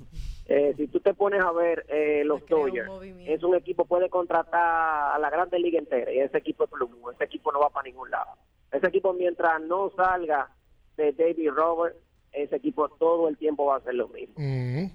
[0.50, 2.90] Eh, si tú te pones a ver eh, los Dodgers,
[3.26, 7.10] es un equipo puede contratar a la Grande Liga entera y ese equipo es plumú,
[7.10, 8.30] ese equipo no va para ningún lado.
[8.72, 10.48] Ese equipo mientras no salga
[10.96, 11.96] de David Robert,
[12.32, 14.36] ese equipo todo el tiempo va a hacer lo mismo.
[14.38, 14.86] Mm,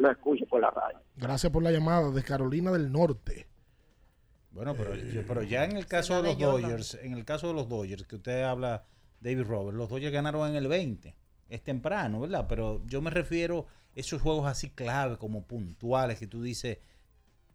[0.00, 0.98] Lo escucho por la radio.
[1.16, 3.46] Gracias por la llamada de Carolina del Norte.
[4.52, 6.38] Bueno, pero, Eh, yo- pero ya en el caso de los.
[6.38, 8.84] Dodgers, en el caso de los Dodgers, que usted habla,
[9.20, 11.14] David Roberts, los Dodgers ganaron en el 20.
[11.48, 12.46] Es temprano, ¿verdad?
[12.48, 16.78] Pero yo me refiero a esos juegos así clave, como puntuales, que tú dices,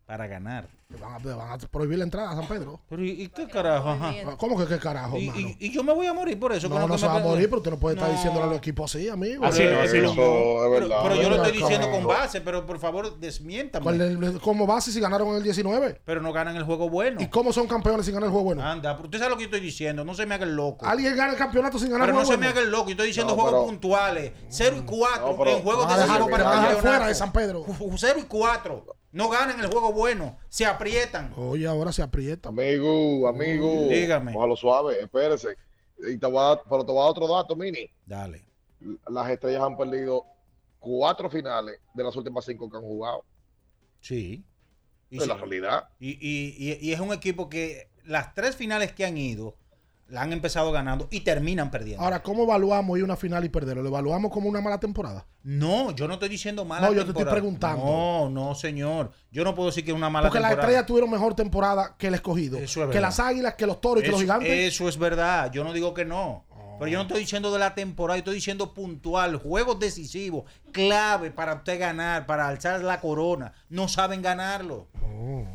[0.06, 0.68] para ganar.
[1.02, 2.80] Van a, van a prohibir la entrada a San Pedro.
[2.88, 3.90] Pero ¿y, y qué carajo?
[3.90, 4.14] Ajá.
[4.38, 5.48] ¿Cómo que qué carajo, Y, hermano?
[5.60, 6.69] y- y yo me voy a morir por eso.
[6.69, 8.15] No, no se va a morir, pero usted no puede estar No.
[8.15, 9.44] diciéndole a los equipos así, amigo.
[9.44, 10.11] Así no, así no.
[10.11, 10.98] Eso es Pero, verdad.
[11.02, 13.84] pero yo lo estoy diciendo con base, pero por favor, desmiéntame.
[13.84, 16.02] ¿Cuál es- ¿Cómo base si ganaron en el 19?
[16.06, 17.19] Pero no ganan el juego bueno.
[17.19, 18.61] ¿Y cómo son campeones sin ganar el juego bueno?
[18.64, 20.86] Anda, pero usted sabe lo que yo estoy diciendo, no se me haga el loco.
[20.86, 22.60] Alguien gana el campeonato sin ganar Pero el no juego se me bueno.
[22.60, 24.32] haga el loco, yo estoy diciendo No, juegos pero- puntuales.
[24.49, 26.77] 0 y 4 No, pero- en juegos el dejar campeonato.
[26.77, 27.65] fuera de San Pedro.
[27.98, 28.86] 0 y 4.
[29.15, 31.33] No ganan el juego bueno, se aprietan.
[31.37, 32.49] Oye, ahora se aprieta.
[32.49, 33.87] Amigo, amigo.
[33.87, 34.33] Dígame.
[34.35, 35.55] Ojalá suave, espérese.
[36.05, 37.89] Y te voy a pero te voy a dar otro dato, Mini.
[38.05, 38.45] Dale.
[39.07, 40.25] Las estrellas han perdido
[40.79, 43.23] cuatro finales de las últimas cinco que han jugado.
[44.01, 44.43] Sí.
[45.09, 45.87] Y, Es la realidad.
[45.97, 49.55] Y, y- y- y es un equipo que las tres finales que han ido
[50.07, 52.03] la han empezado ganando y terminan perdiendo.
[52.03, 53.82] Ahora, ¿cómo evaluamos ir a una final y perderlo?
[53.82, 55.26] ¿Lo evaluamos como una mala temporada?
[55.44, 57.36] No, yo no estoy diciendo mala No, yo te estoy temporada.
[57.36, 57.86] preguntando.
[57.86, 59.11] No, no, señor.
[59.32, 60.72] Yo no puedo decir que es una mala Porque las temporada.
[60.72, 62.57] estrellas tuvieron mejor temporada que el escogido.
[62.57, 63.02] Eso es que verdad.
[63.02, 64.49] las águilas, que los toros y que los gigantes.
[64.52, 65.52] Eso es verdad.
[65.52, 66.45] Yo no digo que no.
[66.77, 71.32] Pero yo no estoy diciendo de la temporada, yo estoy diciendo puntual, juegos decisivos, clave
[71.32, 73.53] para usted ganar, para alzar la corona.
[73.69, 74.90] No saben ganarlo.
[75.02, 75.45] Oh.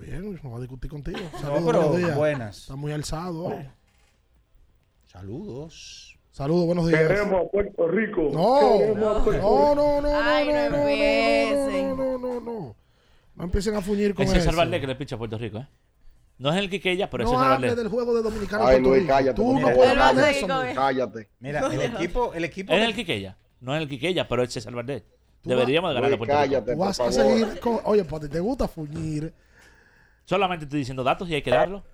[0.00, 1.18] Está bien, no voy a discutir contigo.
[1.32, 2.16] No, pero buenos días.
[2.16, 2.58] buenas.
[2.58, 3.44] Está muy alzado.
[3.44, 3.68] hoy.
[5.06, 6.18] Saludos.
[6.30, 7.00] Saludos, buenos días.
[7.00, 8.30] Queremos a Puerto Rico.
[8.32, 12.76] No, Queremos Puerto no, no, no, Ay, no, no no, no, no, no, no, no.
[13.36, 14.56] No empiecen a fuñir con Es César eso.
[14.56, 15.68] Valdés que le picha a Puerto Rico, ¿eh?
[16.38, 17.84] No es el Quiqueya, pero es No César hable Valdés.
[17.84, 20.38] del juego de Dominicana Ay, Luis, cállate, Tú no puedes hablar de cállate.
[20.70, 20.74] eso.
[20.74, 21.28] Cállate.
[21.38, 22.72] Mira, el equipo, el equipo.
[22.72, 23.36] Es el Quiqueya.
[23.60, 25.04] No es el Quiqueya, pero es César Valdés.
[25.44, 26.42] Deberíamos de ganar a Puerto Rico.
[26.42, 27.78] cállate, Tú vas a seguir con...
[27.84, 29.32] Oye, Pati, ¿te gusta fuñir?
[30.24, 31.84] Solamente estoy diciendo datos y hay que darlo.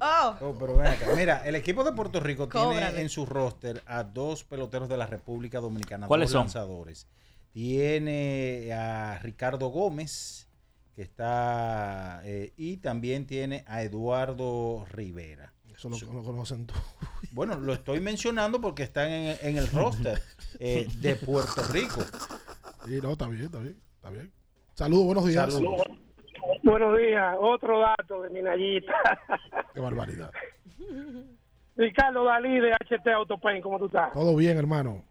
[0.00, 1.06] Oh, Oh, pero ven acá.
[1.14, 2.86] Mira, el equipo de Puerto Rico Cóbrale.
[2.86, 6.06] tiene en su roster a dos peloteros de la República Dominicana.
[6.06, 6.40] ¿Cuáles dos son?
[6.42, 7.06] lanzadores.
[7.52, 10.48] Tiene a Ricardo Gómez,
[10.94, 12.20] que está.
[12.24, 15.52] eh, y también tiene a Eduardo Rivera.
[15.74, 16.74] Eso lo, lo conocen tú.
[17.32, 20.22] Bueno, lo estoy mencionando porque están en, en el roster
[20.58, 22.00] eh, de Puerto Rico.
[22.86, 24.32] Sí, no, está bien, está bien, está bien.
[24.74, 25.52] Saludos, buenos días.
[25.52, 25.82] Saludos.
[26.62, 27.36] Buenos días.
[27.38, 28.94] Otro dato de Minayita.
[29.74, 30.30] Qué barbaridad.
[31.76, 34.12] Ricardo Dalí de HT Autopain, ¿cómo tú estás?
[34.12, 35.04] Todo bien, hermano.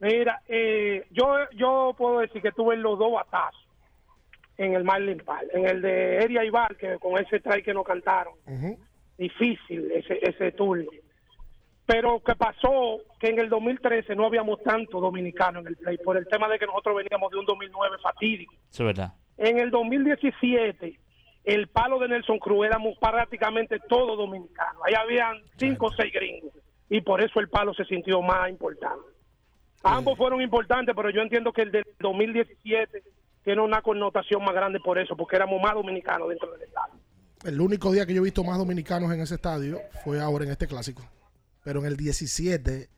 [0.00, 3.62] Mira, eh, yo yo puedo decir que tuve los dos batazos
[4.58, 5.48] en el Marlin Park.
[5.52, 8.34] En el de Eria Ibar, que con ese strike que nos cantaron.
[9.16, 10.90] Difícil ese, ese turno.
[11.86, 16.16] Pero que pasó que en el 2013 no habíamos tanto dominicano en el play por
[16.16, 18.54] el tema de que nosotros veníamos de un 2009 fatídico.
[18.70, 19.14] Eso es verdad.
[19.36, 20.98] En el 2017,
[21.44, 24.82] el palo de Nelson Cruz éramos prácticamente todos dominicanos.
[24.84, 26.52] Ahí habían cinco o seis gringos.
[26.88, 29.06] Y por eso el palo se sintió más importante.
[29.82, 33.02] Ambos fueron importantes, pero yo entiendo que el del 2017
[33.42, 36.92] tiene una connotación más grande por eso, porque éramos más dominicanos dentro del estado.
[37.44, 40.52] El único día que yo he visto más dominicanos en ese estadio fue ahora en
[40.52, 41.02] este clásico.
[41.64, 42.88] Pero en el 17,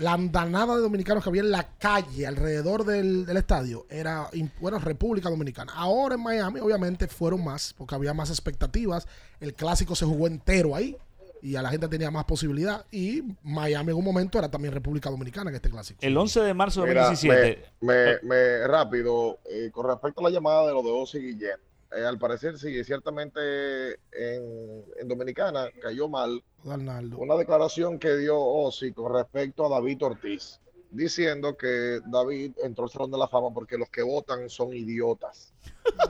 [0.00, 4.28] la andanada de dominicanos que había en la calle alrededor del, del estadio era
[4.60, 5.72] bueno, República Dominicana.
[5.74, 9.06] Ahora en Miami, obviamente, fueron más, porque había más expectativas.
[9.40, 10.96] El clásico se jugó entero ahí
[11.42, 12.84] y a la gente tenía más posibilidad.
[12.90, 15.98] Y Miami en un momento era también República Dominicana en este clásico.
[16.02, 17.64] El 11 de marzo de Mira, 2017.
[17.80, 21.56] me, me- me- rápido, eh, con respecto a la llamada de lo de Ozzy Guillén,
[21.96, 27.18] eh, al parecer sí, ciertamente en, en Dominicana cayó mal Arnaldo.
[27.18, 30.60] una declaración que dio Ozzy con respecto a David Ortiz,
[30.90, 35.52] diciendo que David entró al Salón de la Fama porque los que votan son idiotas.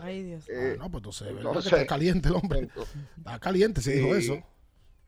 [0.01, 0.45] Ay, Dios.
[0.49, 2.69] Eh, no, pues entonces, entonces- que está caliente el hombre.
[3.19, 4.43] Está caliente si dijo eso.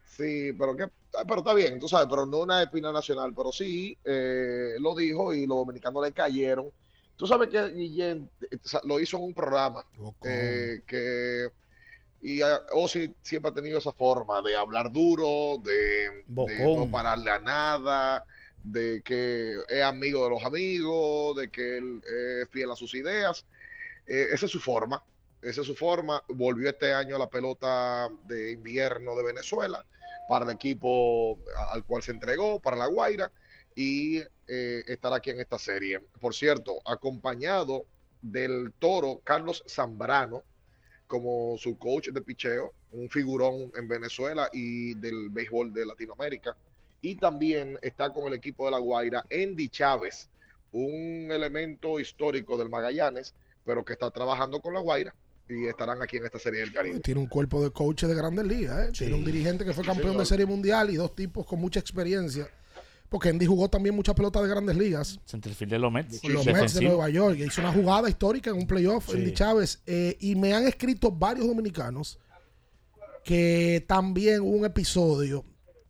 [0.05, 3.51] Sí, pero que, ah, pero está bien, tú sabes, pero no una espina nacional, pero
[3.51, 6.71] sí eh, lo dijo y los dominicanos le cayeron.
[7.17, 8.29] Tú sabes que Guillén
[8.85, 9.85] lo hizo en un programa
[10.25, 11.51] eh, que
[12.23, 17.41] y ah, Ozzy siempre ha tenido esa forma de hablar duro, de, no pararle a
[17.41, 18.25] nada,
[18.63, 22.01] de que es amigo de los amigos, de que él
[22.43, 23.45] es fiel a sus ideas.
[24.07, 25.03] Eh, esa es su forma.
[25.43, 26.23] Esa es su forma.
[26.29, 29.85] Volvió este año a la pelota de invierno de Venezuela
[30.29, 31.41] para el equipo
[31.73, 33.33] al cual se entregó, para La Guaira,
[33.75, 36.01] y eh, estar aquí en esta serie.
[36.21, 37.87] Por cierto, acompañado
[38.21, 40.43] del toro Carlos Zambrano
[41.07, 46.57] como su coach de picheo, un figurón en Venezuela y del béisbol de Latinoamérica.
[47.03, 50.31] Y también está con el equipo de La Guaira Andy Chávez,
[50.73, 53.35] un elemento histórico del Magallanes,
[53.65, 55.15] pero que está trabajando con La Guaira
[55.49, 57.01] y estarán aquí en esta serie del Caribe.
[57.01, 58.89] Tiene un cuerpo de coaches de grandes ligas.
[58.89, 58.93] ¿eh?
[58.93, 62.49] Tiene un dirigente que fue campeón de serie mundial y dos tipos con mucha experiencia.
[63.13, 65.21] Porque Andy jugó también muchas pelotas de grandes ligas.
[65.27, 66.19] Centerfield de los Mets.
[66.23, 66.87] Con los Mets de.
[66.87, 67.39] Nueva York.
[67.41, 69.19] Hizo una jugada histórica en un playoff, Sí.
[69.19, 69.83] Andy Chávez.
[69.85, 72.19] Eh, y me han escrito varios dominicanos
[73.23, 75.45] que también hubo un episodio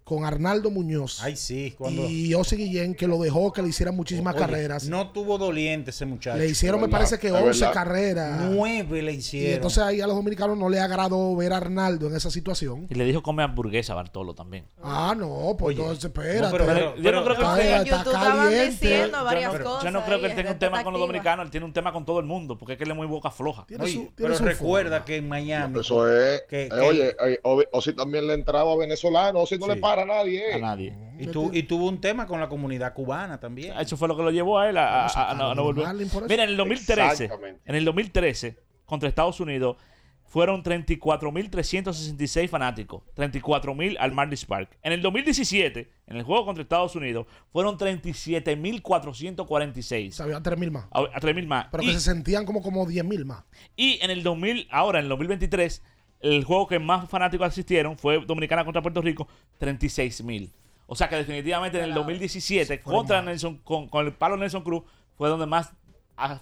[0.04, 2.08] con Arnaldo Muñoz Ay, sí, cuando.
[2.08, 4.84] y Ozzy Guillén que lo dejó que le hiciera muchísimas Oye, carreras.
[4.88, 6.38] No tuvo doliente ese muchacho.
[6.38, 7.72] Le hicieron, me parece que es 11 verdad.
[7.72, 8.40] carreras.
[8.50, 9.54] Nueve le Y hicieron.
[9.54, 12.86] entonces ahí a los dominicanos no le agradó ver a Arnaldo en esa situación.
[12.90, 14.64] Y le dijo come hamburguesa a Bartolo también.
[14.82, 16.40] Ah, no, pues entonces espérate.
[16.40, 18.70] no, pero- pero- yo no creo que- Está- está caliente.
[18.70, 19.84] diciendo Yo varias no, cosas.
[19.84, 21.92] yo no creo que él tenga un tema con los dominicanos, él tiene un tema
[21.92, 23.66] con todo el mundo, porque es que él es muy boca floja.
[23.78, 25.78] Oye, pero recuerda que en Miami.
[25.80, 26.42] Eso es.
[26.48, 29.66] que- eh, que- oye, eh, o, si también le entraba a venezolano, o si no
[29.68, 30.50] le a nadie.
[30.50, 30.54] eh.
[30.54, 30.94] A nadie.
[31.18, 33.76] Y, tu- y tuvo un tema con la comunidad cubana también.
[33.78, 35.64] Eso fue lo que lo llevó a él a, a- a- a no, a no
[35.64, 35.86] volver.
[36.28, 37.60] Mira, en el 2013, Exactamente.
[37.64, 39.76] en el 2013, contra Estados Unidos,
[40.24, 44.78] fueron 34.366 fanáticos, 34.000 al Marlins Park.
[44.82, 50.20] En el 2017, en el juego contra Estados Unidos, fueron 37.446.
[50.20, 50.86] Había 3.000 más.
[50.90, 51.66] A, a 3.000 más.
[51.70, 53.44] Pero y, que se sentían como, como 10.000 más.
[53.76, 55.82] y en el 2000, ahora en el 2023,
[56.22, 59.28] el juego que más fanáticos asistieron fue Dominicana contra Puerto Rico,
[59.60, 60.50] 36.000.
[60.86, 64.82] O sea que definitivamente en el 2017, contra Nelson, con, con el palo Nelson Cruz,
[65.16, 65.70] fue donde más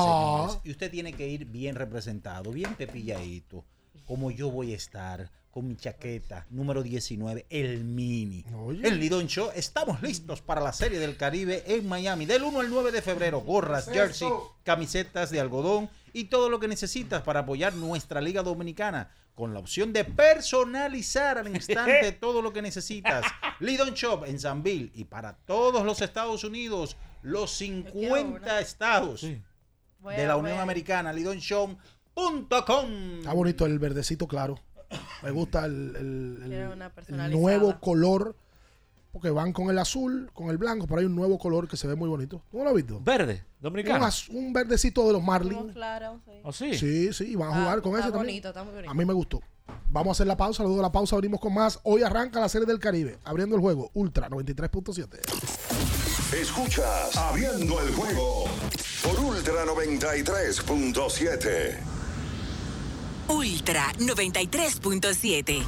[0.48, 3.64] señores, y usted tiene que ir bien representado, bien pepilladito,
[4.06, 8.44] como yo voy a estar con mi chaqueta número 19, el mini.
[8.82, 12.70] El Lidón Show, estamos listos para la serie del Caribe en Miami, del 1 al
[12.70, 13.40] 9 de febrero.
[13.40, 14.28] Gorras, ¿Qué es jersey,
[14.62, 19.10] camisetas de algodón y todo lo que necesitas para apoyar nuestra Liga Dominicana.
[19.34, 23.26] Con la opción de personalizar al instante todo lo que necesitas.
[23.58, 29.42] Lidon Shop en Sanville y para todos los Estados Unidos, los 50 estados de
[30.26, 30.60] la Unión.
[30.60, 33.18] Americana, lidonshop.com.
[33.18, 34.56] Está bonito el verdecito claro.
[35.22, 38.36] Me gusta el, el- nuevo color.
[39.14, 41.86] Porque van con el azul, con el blanco, pero hay un nuevo color que se
[41.86, 42.42] ve muy bonito.
[42.50, 43.00] ¿Tú no lo has visto?
[43.00, 44.04] Verde, Un, dominicano.
[44.04, 45.72] az- un verdecito de los Marlins.
[45.72, 46.32] claro, sí.
[46.42, 46.74] ¿Oh, sí?
[46.76, 48.32] Sí, sí, y van a jugar con está ese también.
[48.34, 48.90] bonito, está muy bonito.
[48.90, 49.40] A mí me gustó.
[49.88, 51.78] Vamos a hacer la pausa, luego de la pausa abrimos con más.
[51.84, 55.20] Hoy arranca la serie del Caribe, abriendo el juego Ultra 93.7.
[56.36, 58.44] Escuchas Abriendo el juego
[59.04, 61.78] por Ultra 93.7.
[63.28, 65.62] Ultra 93.7.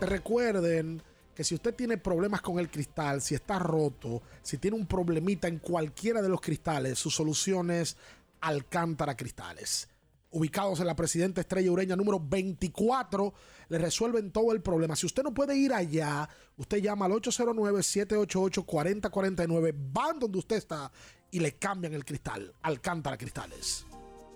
[0.00, 1.02] Recuerden
[1.34, 5.48] que si usted tiene problemas con el cristal, si está roto, si tiene un problemita
[5.48, 7.96] en cualquiera de los cristales, su solución es
[8.40, 9.88] Alcántara Cristales.
[10.30, 13.34] Ubicados en la Presidenta Estrella Ureña número 24,
[13.68, 14.96] le resuelven todo el problema.
[14.96, 20.90] Si usted no puede ir allá, usted llama al 809-788-4049, van donde usted está
[21.30, 22.52] y le cambian el cristal.
[22.62, 23.86] Alcántara Cristales.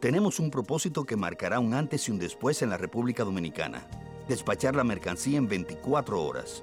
[0.00, 3.88] Tenemos un propósito que marcará un antes y un después en la República Dominicana.
[4.28, 6.62] Despachar la mercancía en 24 horas.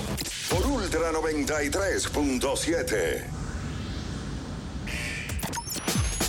[0.50, 3.49] por Ultra 93.7.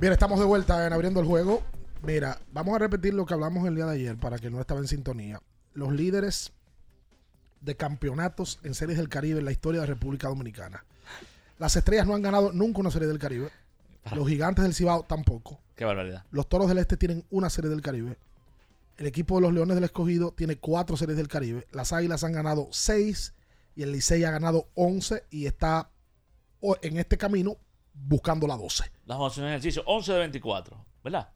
[0.00, 1.62] Bien, estamos de vuelta en abriendo el juego.
[2.02, 4.80] Mira, vamos a repetir lo que hablamos el día de ayer para que no estaba
[4.80, 5.42] en sintonía.
[5.74, 6.54] Los líderes
[7.60, 10.86] de campeonatos en series del Caribe en la historia de República Dominicana.
[11.58, 13.50] Las estrellas no han ganado nunca una serie del Caribe.
[14.16, 15.60] Los gigantes del Cibao tampoco.
[15.76, 16.24] Qué barbaridad.
[16.30, 18.16] Los toros del Este tienen una serie del Caribe.
[18.96, 21.66] El equipo de los Leones del Escogido tiene cuatro series del Caribe.
[21.72, 23.34] Las Águilas han ganado seis
[23.76, 25.90] y el Licey ha ganado once y está
[26.80, 27.58] en este camino
[27.92, 28.84] buscando la 12.
[29.06, 29.82] Vamos a hacer un ejercicio.
[29.86, 31.28] 11 de 24, ¿verdad?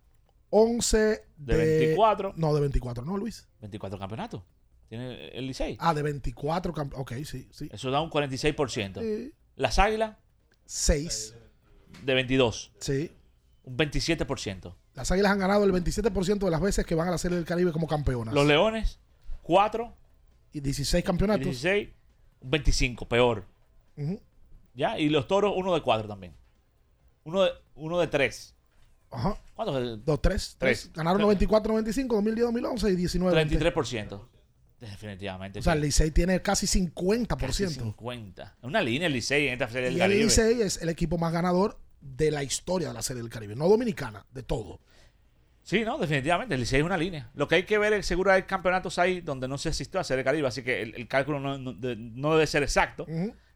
[0.50, 2.34] 11 de, De 24.
[2.36, 3.48] No, de 24, ¿no, Luis?
[3.60, 4.42] 24 campeonatos.
[4.88, 5.76] Tiene el Licey.
[5.80, 6.72] Ah, de 24.
[6.72, 7.68] camp- Ok, sí, sí.
[7.72, 9.00] Eso da un 46%.
[9.00, 9.34] Sí.
[9.56, 10.16] Las Águilas.
[10.66, 11.34] 6.
[12.04, 12.72] De 22.
[12.78, 13.10] Sí.
[13.64, 14.74] Un 27%.
[14.94, 17.46] Las Águilas han ganado el 27% de las veces que van a la Serie del
[17.46, 18.32] Caribe como campeonas.
[18.34, 19.00] Los Leones,
[19.42, 19.92] 4.
[20.52, 21.44] Y 16 campeonatos.
[21.46, 21.88] 16,
[22.40, 23.44] un 25, peor.
[23.96, 24.20] Ujú.
[24.74, 24.98] ¿Ya?
[24.98, 26.34] Y los Toros, uno de 4 también.
[27.24, 28.54] Uno de, uno de 3.
[29.10, 29.36] Ajá.
[29.54, 29.76] ¿Cuántos?
[29.76, 30.56] El- 2, 3.
[30.58, 30.90] Tres.
[30.92, 33.46] Ganaron 94, 95, 2010, 2011 y 19.
[33.46, 34.28] 33%.
[34.80, 35.60] Definitivamente.
[35.60, 37.36] O sea, el Licey tiene casi 50%.
[37.38, 38.56] casi 50.
[38.62, 40.24] Una línea el Licey en esta serie del Y el Caribe.
[40.24, 43.56] Licey es el equipo más ganador de la historia de la Serie del Caribe.
[43.56, 44.80] No dominicana, de todo.
[45.62, 46.54] Sí, no, definitivamente.
[46.54, 47.30] El Licey es una línea.
[47.34, 50.04] Lo que hay que ver es seguro hay campeonatos ahí donde no se asistió a
[50.04, 53.06] Serie del Caribe, así que el, el cálculo no, no- de- no debe ser exacto.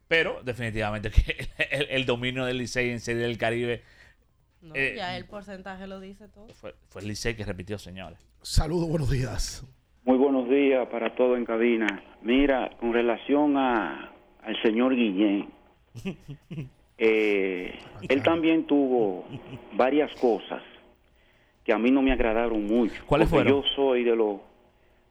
[0.09, 3.83] Pero definitivamente que el, el dominio del Licey en Serie del Caribe
[4.61, 6.49] No, eh, ya el porcentaje lo dice todo.
[6.55, 8.19] fue, fue el Licey que repitió, señores.
[8.41, 9.63] Saludos, buenos días.
[10.03, 12.03] Muy buenos días para todo en cabina.
[12.23, 14.11] Mira, con relación a,
[14.41, 15.53] al señor Guillén,
[16.97, 17.77] eh,
[18.09, 19.27] él también tuvo
[19.73, 20.63] varias cosas
[21.63, 23.03] que a mí no me agradaron mucho.
[23.05, 23.61] ¿Cuáles porque fueron?
[23.61, 24.39] Yo soy de los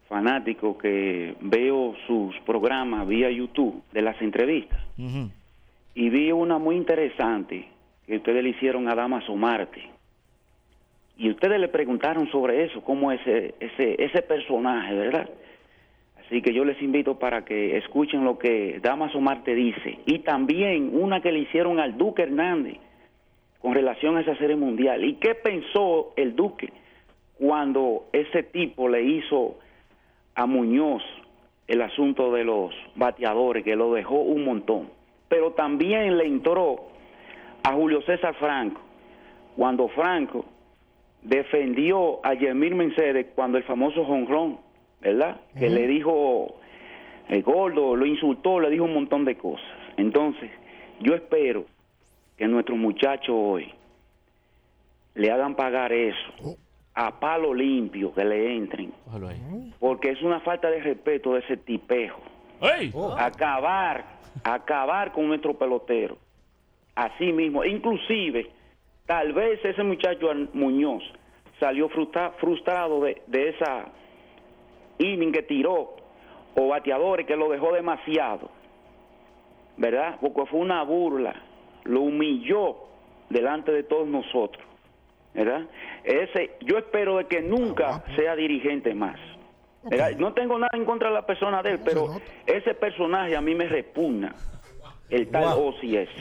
[0.09, 4.81] fanáticos que veo sus programas vía YouTube de las entrevistas
[5.95, 7.69] y vi una muy interesante
[8.07, 9.83] que ustedes le hicieron a Damaso Marte.
[11.17, 15.29] Y ustedes le preguntaron sobre eso, cómo ese, ese, ese personaje, ¿verdad?
[16.25, 19.99] Así que yo les invito para que escuchen lo que Damaso Marte dice.
[20.07, 22.77] Y también una que le hicieron al Duque Hernández
[23.61, 25.05] con relación a esa serie mundial.
[25.05, 26.73] ¿Y qué pensó el Duque
[27.39, 29.59] cuando ese tipo le hizo
[30.39, 31.03] a Muñoz
[31.67, 34.89] el asunto de los bateadores, que lo dejó un montón?
[35.29, 36.87] Pero también le entró
[37.65, 38.81] a Julio César Franco,
[39.57, 40.45] cuando Franco
[41.23, 44.61] defendió a Yemir Mercedes cuando el famoso jonrón,
[45.01, 45.41] ¿verdad?
[45.59, 46.55] Que le dijo
[47.29, 49.67] el gordo, lo insultó, le dijo un montón de cosas.
[49.97, 50.53] Entonces,
[51.01, 51.65] yo espero
[52.37, 53.75] que nuestros muchachos hoy
[55.17, 56.57] le hagan pagar eso
[57.01, 58.93] a palo limpio, que le entren,
[59.79, 62.21] porque es una falta de respeto de ese tipejo,
[63.17, 64.05] Acabar,
[64.43, 66.17] acabar con nuestro pelotero.
[66.97, 67.65] Así mismo.
[67.65, 68.51] Inclusive,
[69.07, 71.05] tal vez ese muchacho Muñoz
[71.61, 73.87] salió frustra- frustrado de, de esa
[74.99, 75.95] inning que tiró
[76.57, 78.51] o bateadores que lo dejó demasiado.
[79.77, 80.17] ¿Verdad?
[80.21, 81.37] Porque fue una burla.
[81.85, 82.77] Lo humilló
[83.31, 84.65] delante de todos nosotros.
[85.35, 85.67] ¿Verdad?
[86.05, 89.19] Ese, yo espero de que nunca sea dirigente más.
[89.85, 90.13] ¿verdad?
[90.19, 93.55] No tengo nada en contra de la persona de él, pero ese personaje a mí
[93.55, 94.35] me repugna.
[95.11, 96.13] El tal Ozzy ese.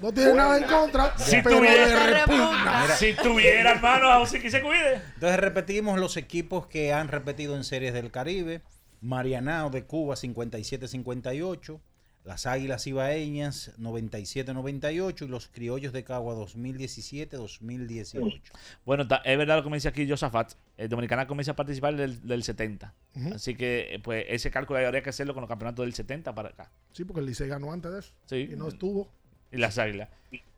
[0.00, 2.86] No tiene nada en contra, Si tuviera-.
[2.88, 5.00] Si tuviera, hermano, que se cuide.
[5.14, 8.62] Entonces repetimos los equipos que han repetido en series del Caribe.
[9.00, 11.80] Marianao de Cuba 57-58,
[12.24, 18.40] las Águilas Ibaeñas 97-98 y los Criollos de Cagua 2017-2018.
[18.84, 20.52] Bueno, ta- es verdad lo que me dice aquí Josafat.
[20.76, 22.94] El Dominicana comienza a participar del, del 70.
[23.16, 23.34] Ujú.
[23.34, 26.48] Así que, eh, pues, ese cálculo habría que hacerlo con los campeonatos del 70 para
[26.50, 26.70] acá.
[26.92, 28.12] Sí, porque el Licey ganó antes de eso.
[28.26, 28.48] Sí.
[28.52, 29.08] Y no estuvo.
[29.52, 30.08] Y las águilas.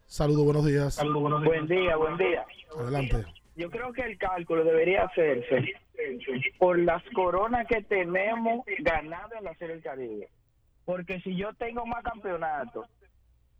[0.06, 0.98] Saludos, buenos días.
[1.02, 2.46] Buen día, buen día.
[2.78, 3.24] Adelante.
[3.56, 5.64] Yo creo que el cálculo debería hacerse
[6.58, 10.28] por las coronas que tenemos ganadas en la Serie del Caribe.
[10.86, 12.88] Porque si yo tengo más campeonatos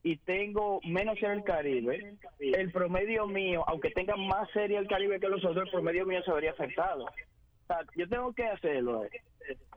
[0.03, 5.21] y tengo menos Serie del Caribe, el promedio mío, aunque tenga más Serie del Caribe
[5.21, 7.05] que los otros, el promedio mío se vería afectado.
[7.05, 9.05] O sea, yo tengo que hacerlo.
[9.05, 9.11] eh.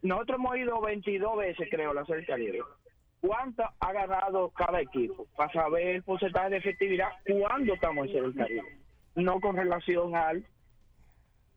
[0.03, 2.59] Nosotros hemos ido 22 veces, creo, la Serie del Caribe.
[3.21, 5.25] ¿Cuánto ha ganado cada equipo?
[5.35, 8.77] Para saber el porcentaje de efectividad, ¿cuándo estamos en Serie del Caribe?
[9.15, 10.45] No con relación al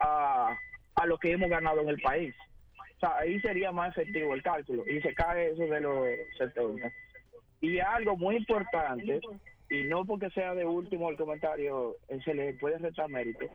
[0.00, 0.56] a,
[0.94, 2.34] a lo que hemos ganado en el país.
[3.02, 6.06] Sea, ahí sería más efectivo el cálculo y se cae eso de los
[6.38, 6.92] 70.
[7.60, 9.20] Y algo muy importante,
[9.68, 13.46] y no porque sea de último el comentario, eh, se le puede restar mérito,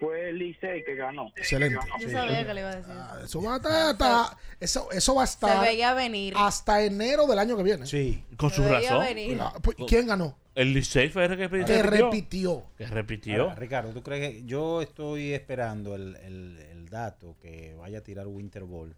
[0.00, 1.28] fue el Licey que ganó.
[1.36, 1.78] Excelente.
[2.00, 2.94] Yo sabía que le iba a decir.
[3.24, 6.34] Eso va a estar, hasta- eso, eso va a estar Se veía venir.
[6.36, 7.86] hasta enero del año que viene.
[7.86, 8.24] Sí.
[8.36, 9.40] Con Se veía venir.
[9.62, 10.36] Pues, ¿Quién ganó?
[10.54, 11.66] El Licey fue el que repitió.
[11.76, 12.66] Que repitió.
[12.78, 13.42] Que repitió.
[13.42, 18.02] Ahora, Ricardo, ¿tú crees que yo estoy esperando el, el- el dato que vaya a
[18.02, 18.94] tirar Winter Ball?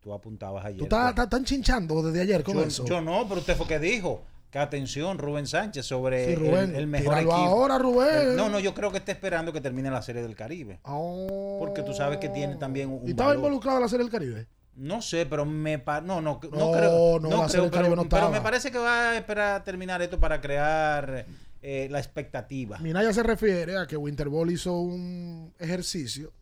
[0.00, 0.78] Tú apuntabas ayer.
[0.78, 2.84] Tú estás, estás tan chinchando desde ayer con yo, eso.
[2.86, 6.76] yo no, pero usted fue que dijo que atención, Rubén Sánchez, sobre Sí, Rubén, el,
[6.76, 7.32] el mejor equipo.
[7.32, 8.34] ahora, Rubén.
[8.36, 10.80] No, no, yo creo que está esperando que termine la serie del Caribe.
[10.82, 13.06] Porque tú sabes que tiene también un.
[13.06, 14.46] ¿Y estaba involucrado en la Serie del Caribe?
[14.74, 18.02] No sé, pero me pa- no, no, no, No, creo, no, creo, pero, no pero
[18.02, 18.30] estaba.
[18.30, 21.26] me parece que va a esperar a terminar esto para crear
[21.60, 22.78] eh, la expectativa.
[22.78, 26.32] Minaya se refiere a que Winterball hizo un ejercicio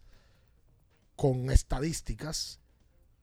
[1.16, 2.60] con estadísticas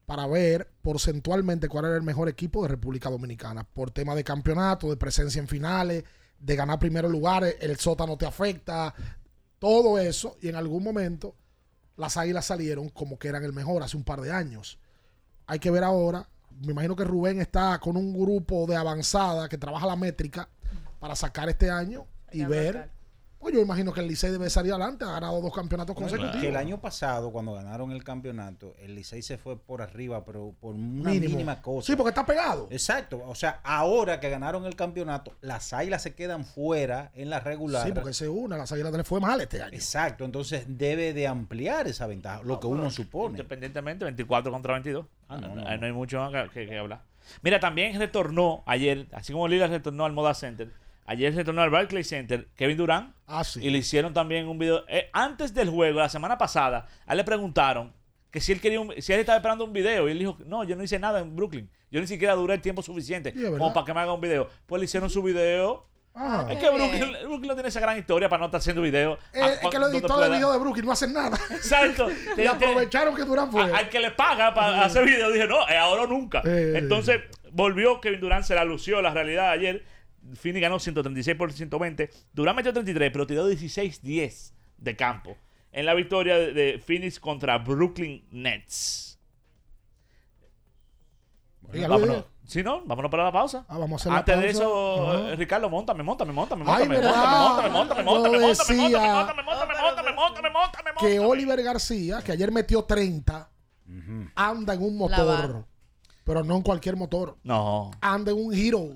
[0.06, 3.64] para ver porcentualmente cuál era el mejor equipo de República Dominicana.
[3.64, 6.04] Por tema de campeonato, de presencia en finales,
[6.38, 8.94] de ganar primeros lugares, el sótano te afecta,
[9.58, 10.38] todo eso.
[10.40, 11.34] Y en algún momento
[11.96, 14.78] las águilas salieron como que eran el mejor hace un par de años.
[15.46, 16.28] Hay que ver ahora.
[16.64, 20.48] Me imagino que Rubén está con un grupo de avanzada que trabaja la métrica
[21.00, 22.95] para sacar este año y ver.
[23.38, 26.40] Pues yo imagino que el Licey debe salir adelante, ha ganado dos campeonatos consecutivos.
[26.40, 30.54] Que el año pasado, cuando ganaron el campeonato, el Licey se fue por arriba, pero
[30.58, 31.34] por una Mínimo.
[31.34, 31.86] mínima cosa.
[31.86, 32.66] Sí, porque está pegado.
[32.70, 33.22] Exacto.
[33.26, 37.86] O sea, ahora que ganaron el campeonato, las águilas se quedan fuera en la regular.
[37.86, 39.74] Sí, porque se una, las águilas le fue mal este año.
[39.74, 40.24] Exacto.
[40.24, 43.32] Entonces debe de ampliar esa ventaja, lo que uno supone.
[43.32, 45.06] Independientemente, 24 contra 22.
[45.28, 45.68] Ah, no, no, no.
[45.68, 47.02] Ahí no hay mucho más que, que- que hablar.
[47.42, 50.70] Mira, también retornó ayer, así como Lila retornó al Moda Center,
[51.06, 53.14] ayer retornó al Barclays Center Kevin Durant.
[53.26, 53.60] Ah, sí.
[53.62, 54.84] Y le hicieron también un video.
[54.88, 57.92] eh, antes del juego, la semana pasada, a él le preguntaron
[58.30, 60.08] que si él quería un- si él estaba esperando un video.
[60.08, 61.70] Y él dijo, no, yo no hice nada en Brooklyn.
[61.90, 64.48] Yo ni siquiera duré el tiempo suficiente Sí, como para que me haga un video.
[64.66, 65.86] Pues le hicieron su video.
[66.18, 66.46] Ah.
[66.50, 69.18] es que Brooklyn, Brooklyn no tiene esa gran historia para no estar haciendo video.
[69.34, 70.28] Eh, es que los editores de pueda.
[70.30, 71.38] video de Brooklyn no hacen nada.
[71.50, 72.08] Exacto.
[72.38, 73.62] y aprovecharon que Durán fue.
[73.70, 76.42] A- al que le paga para hacer video, dije, no, es ahora o nunca.
[76.44, 76.74] Eh.
[76.76, 77.20] Entonces,
[77.52, 79.84] volvió Kevin Durant, se la lució la realidad ayer.
[80.34, 82.10] Phoenix ganó 136 por 120.
[82.32, 85.36] Durant metió 33, pero tiró 16-10 de campo.
[85.72, 89.18] En la victoria de, de Phoenix contra Brooklyn Nets.
[91.72, 92.24] Dígalo, vámonos.
[92.46, 93.64] Si no, vámonos para la pausa.
[93.68, 94.58] Ah, vamos a hacer la Antes de pausa.
[94.58, 95.32] eso, Ajá.
[95.32, 97.40] eh, Ricardo, montame, montame, montame, Ay, montame, ¿verdad?
[97.40, 102.52] montame, montame, montame, montame, decía montame, montame, montame, montame, montame, que Oliver García, que ayer
[102.52, 103.50] metió 30,
[104.36, 105.64] anda en un La motor.
[106.26, 107.36] Pero no en cualquier motor.
[107.44, 107.92] No.
[108.00, 108.90] Anda en un Hero.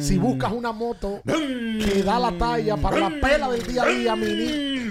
[0.00, 4.16] si buscas una moto que da la talla para la pela del día a día,
[4.16, 4.88] mini.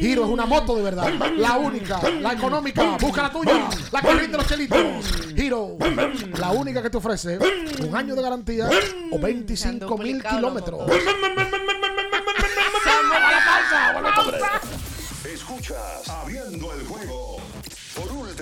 [0.00, 1.12] Hero es una moto de verdad.
[1.36, 2.96] La única, la económica.
[2.98, 3.68] Busca la tuya.
[3.92, 4.78] La que rinde los chelitos.
[5.36, 5.76] Hero,
[6.38, 7.38] la única que te ofrece
[7.86, 8.70] un año de garantía
[9.10, 10.80] o 25 mil kilómetros.
[15.24, 17.27] Escuchas Abriendo el juego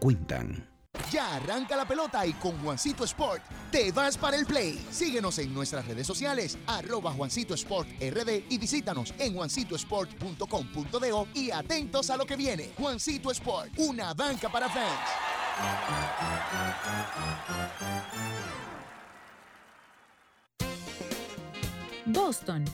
[0.00, 0.66] cuentan.
[1.12, 4.84] Ya arranca la pelota y con Juancito Sport te vas para el play.
[4.90, 12.10] Síguenos en nuestras redes sociales, arroba Juancito Sport RD y visítanos en juancitosport.com.do y atentos
[12.10, 12.72] a lo que viene.
[12.76, 14.98] Juancito Sport, una banca para fans.
[22.06, 22.64] Boston,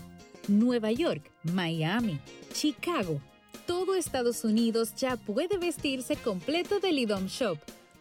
[0.49, 2.19] Nueva York, Miami,
[2.53, 3.21] Chicago.
[3.67, 7.59] Todo Estados Unidos ya puede vestirse completo del IDOM Shop.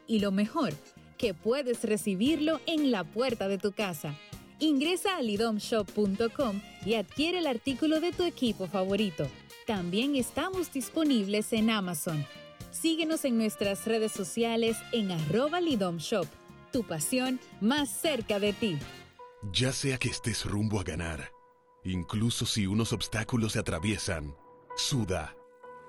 [0.08, 0.74] Y lo mejor,
[1.18, 4.16] que puedes recibirlo en la puerta de tu casa.
[4.60, 9.28] Ingresa a lidomshop.com y adquiere el artículo de tu equipo favorito.
[9.66, 12.26] También estamos disponibles en Amazon.
[12.72, 16.28] Síguenos en nuestras redes sociales en arroba lidomshop.
[16.72, 18.78] Tu pasión más cerca de ti.
[19.52, 21.32] Ya sea que estés rumbo a ganar,
[21.84, 24.36] incluso si unos obstáculos se atraviesan,
[24.76, 25.36] suda,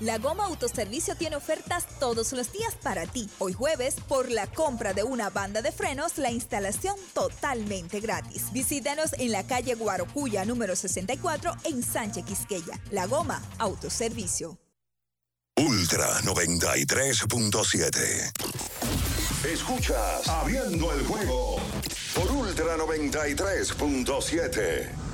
[0.00, 3.28] La Goma Autoservicio tiene ofertas todos los días para ti.
[3.38, 8.52] Hoy jueves, por la compra de una banda de frenos, la instalación totalmente gratis.
[8.52, 12.80] Visítanos en la calle Guarocuya número 64 en Sánchez Quisqueya.
[12.92, 14.56] La Goma Autoservicio.
[15.56, 18.30] Ultra 93.7.
[19.52, 21.56] Escuchas Abriendo el juego
[22.14, 25.07] por Ultra 93.7.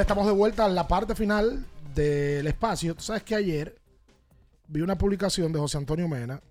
[0.00, 1.64] Estamos de vuelta en la parte final
[1.94, 2.94] del espacio.
[2.94, 3.80] Tú sabes que ayer
[4.66, 6.42] vi una publicación de José Antonio Mena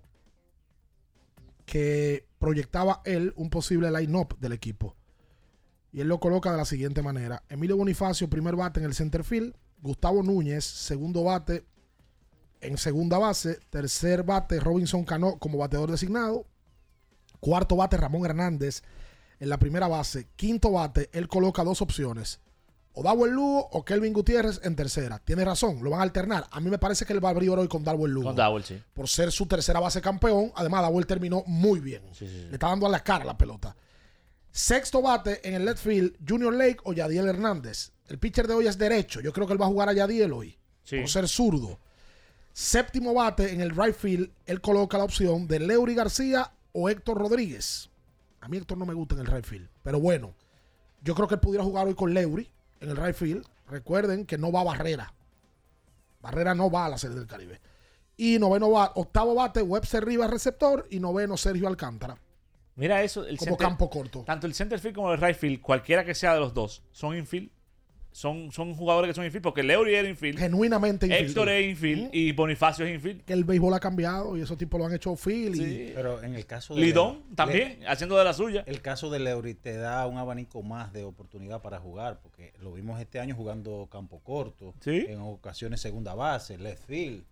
[1.66, 4.96] que proyectaba él un posible line-up del equipo.
[5.92, 7.42] Y él lo coloca de la siguiente manera.
[7.48, 9.54] Emilio Bonifacio, primer bate en el center field.
[9.80, 11.64] Gustavo Núñez, segundo bate
[12.60, 13.60] en segunda base.
[13.70, 16.46] Tercer bate, Robinson Cano como bateador designado.
[17.40, 18.82] Cuarto bate, Ramón Hernández
[19.38, 20.28] en la primera base.
[20.34, 22.40] Quinto bate, él coloca dos opciones.
[22.96, 25.18] O Darwin Lugo o Kelvin Gutiérrez en tercera.
[25.18, 26.46] Tiene razón, lo van a alternar.
[26.50, 28.28] A mí me parece que él va a abrir hoy con Darwin Lugo.
[28.28, 28.80] Con Dowell, sí.
[28.92, 30.52] Por ser su tercera base campeón.
[30.54, 32.02] Además, Dowell terminó muy bien.
[32.20, 33.74] Le está dando a la cara la pelota.
[34.52, 37.90] Sexto bate en el left field, Junior Lake o Yadiel Hernández.
[38.06, 39.20] El pitcher de hoy es derecho.
[39.20, 40.56] Yo creo que él va a jugar a Yadiel hoy.
[40.84, 41.00] Sí.
[41.00, 41.80] Por ser zurdo.
[42.52, 47.18] Séptimo bate en el right field, él coloca la opción de Leury García o Héctor
[47.18, 47.90] Rodríguez.
[48.40, 49.68] A mí Héctor no me gusta en el right field.
[49.82, 50.32] Pero bueno,
[51.02, 52.48] yo creo que él pudiera jugar hoy con Leury
[52.84, 53.44] en el right field.
[53.68, 55.12] Recuerden que no va Barrera.
[56.20, 57.60] Barrera no va a la Serie del Caribe.
[58.16, 60.86] Y noveno bate, octavo bate, Webster Rivas receptor.
[60.90, 62.16] Y noveno, Sergio Alcántara.
[62.76, 64.22] Mira eso, el Como center- campo corto.
[64.24, 67.16] Tanto el center field como el right field, cualquiera que sea de los dos, son
[67.16, 67.50] infield.
[68.16, 70.38] Son, son jugadores que son infield porque Leury era infield.
[70.38, 71.26] Genuinamente infield.
[71.30, 73.24] Héctor es infield y Bonifacio es infield.
[73.24, 75.56] Que el béisbol ha cambiado y esos tipos lo han hecho field.
[75.56, 78.62] y- Pero en el caso de Lidón también, Le- haciendo de la suya.
[78.68, 82.72] El caso de Leury te da un abanico más de oportunidad para jugar, porque lo
[82.72, 85.06] vimos este año jugando campo corto, Sí.
[85.08, 87.24] en ocasiones segunda base, left field.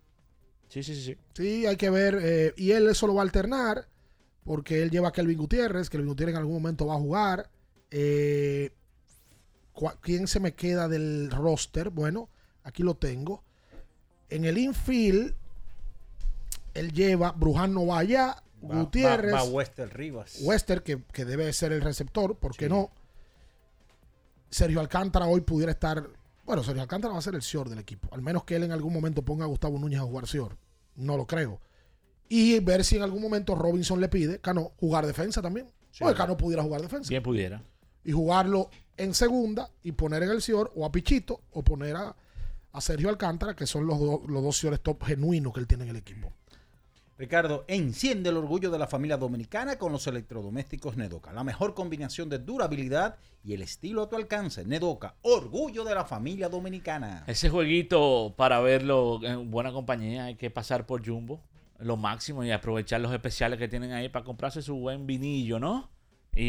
[0.67, 1.01] Sí, sí, sí.
[1.01, 1.17] sí.
[1.33, 2.19] Sí, hay que ver.
[2.21, 3.87] eh, y él eso lo va a alternar
[4.43, 5.89] porque él lleva a Kelvin Gutiérrez.
[5.89, 7.49] Kelvin Gutiérrez en algún momento va a jugar.
[7.89, 8.71] Eh,
[10.01, 11.89] ¿Quién se me queda del roster?
[11.89, 12.29] Bueno,
[12.63, 13.43] aquí lo tengo.
[14.29, 15.33] En el infield,
[16.73, 20.37] él lleva, Bruján no va allá, Va- Gutiérrez, Va, va Wester Rivas.
[20.41, 22.89] Wester, que, que debe ser el receptor, ¿por qué no?
[24.49, 26.07] Sergio Alcántara hoy pudiera estar.
[26.45, 28.07] Bueno, Sergio Alcántara va a ser el short del equipo.
[28.13, 30.57] Al menos que él en algún momento ponga a Gustavo Núñez a jugar short.
[30.95, 31.59] No lo creo.
[32.29, 35.67] Y ver si en algún momento Robinson le pide, Cano, jugar defensa también.
[35.91, 36.03] Sí.
[36.03, 37.09] o el Cano pudiera jugar defensa.
[37.09, 37.61] Bien pudiera.
[38.03, 42.15] Y jugarlo en segunda y poner en el short o a Pichito o poner a,
[42.71, 45.83] a Sergio Alcántara, que son los, do- los dos señores top genuinos que él tiene
[45.85, 46.31] en el equipo.
[47.15, 51.31] Ricardo, enciende el orgullo de la familia dominicana con los electrodomésticos Nedoca.
[51.31, 54.65] La mejor combinación de durabilidad y el estilo a tu alcance.
[54.65, 57.23] Nedoca, orgullo de la familia dominicana.
[57.27, 61.39] Ese jueguito, para verlo en buena compañía, hay que pasar por Jumbo,
[61.77, 65.89] lo máximo, y aprovechar los especiales que tienen ahí para comprarse su buen vinillo, ¿no?
[66.35, 66.41] Y,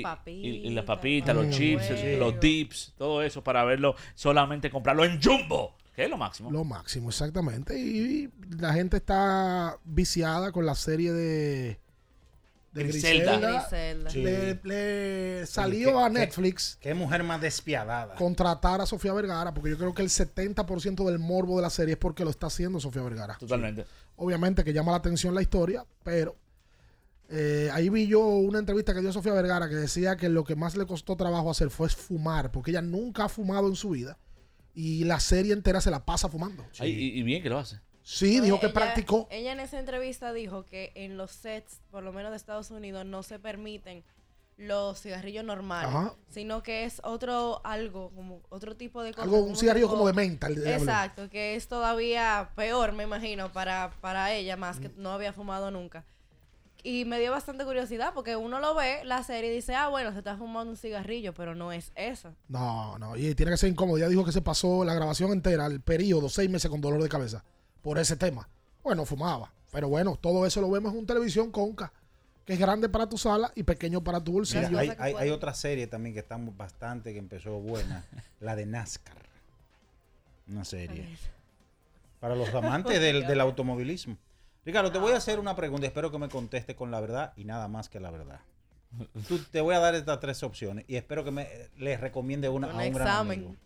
[0.00, 1.84] Y las y- y- y las papitas, los chips,
[2.18, 6.50] los dips, todo eso para verlo, solamente comprarlo en Jumbo, que es lo máximo.
[6.50, 7.78] Lo máximo, exactamente.
[7.78, 11.80] Y la gente está viciada con la serie de,
[12.72, 13.32] de Griselda.
[13.38, 13.60] Griselda.
[13.62, 14.10] Griselda.
[14.10, 14.22] Sí.
[14.22, 18.14] Le, le salió ¿Qué- a Netflix Qué mujer más despiadada.
[18.16, 21.92] contratar a Sofía Vergara, porque yo creo que el 70% del morbo de la serie
[21.94, 23.36] es porque lo está haciendo Sofía Vergara.
[23.38, 23.86] Totalmente.
[24.16, 26.36] Obviamente que llama la atención la historia, pero
[27.30, 30.56] eh, ahí vi yo una entrevista que dio Sofía Vergara que decía que lo que
[30.56, 34.18] más le costó trabajo hacer fue fumar, porque ella nunca ha fumado en su vida
[34.74, 36.64] y la serie entera se la pasa fumando.
[36.78, 37.80] Ay, y, y bien que lo hace.
[38.02, 39.28] Sí, dijo que Ella- practicó.
[39.30, 43.04] Ella en esa entrevista dijo que en los sets, por lo menos de Estados Unidos,
[43.06, 44.02] no se permiten
[44.56, 46.14] los cigarrillos normales, Ajá.
[46.28, 50.06] sino que es otro algo, como otro tipo de cosa, Algo, un cigarrillo tipo- como
[50.06, 50.48] de menta.
[50.50, 54.82] Exacto, que es todavía peor, me imagino, para, para ella, más Mm.
[54.82, 56.04] que no había fumado nunca.
[56.82, 60.12] Y me dio bastante curiosidad porque uno lo ve, la serie, y dice, ah, bueno,
[60.12, 62.34] se está fumando un cigarrillo, pero no es eso.
[62.48, 63.98] No, no, y tiene que ser incómodo.
[63.98, 67.08] Ya dijo que se pasó la grabación entera, el periodo, seis meses con dolor de
[67.08, 67.44] cabeza
[67.82, 68.48] por ese tema.
[68.82, 69.52] Bueno, fumaba.
[69.72, 71.92] Pero bueno, todo eso lo vemos en un televisión conca,
[72.46, 74.68] que es grande para tu sala y pequeño para tu bolsillo.
[74.70, 78.04] Mira, hay, hay- hay otra serie también que está bastante, que empezó buena,
[78.40, 79.16] la de NASCAR.
[80.48, 81.06] Una serie.
[82.20, 84.16] Para los amantes del, del automovilismo.
[84.64, 87.32] Ricardo, te voy a hacer una pregunta y espero que me conteste con la verdad
[87.36, 88.40] y nada más que la verdad.
[89.28, 92.68] Tú- te voy a dar estas tres opciones y espero que me les recomiende una
[92.68, 93.38] Un a un gran examen.
[93.40, 93.56] amigo.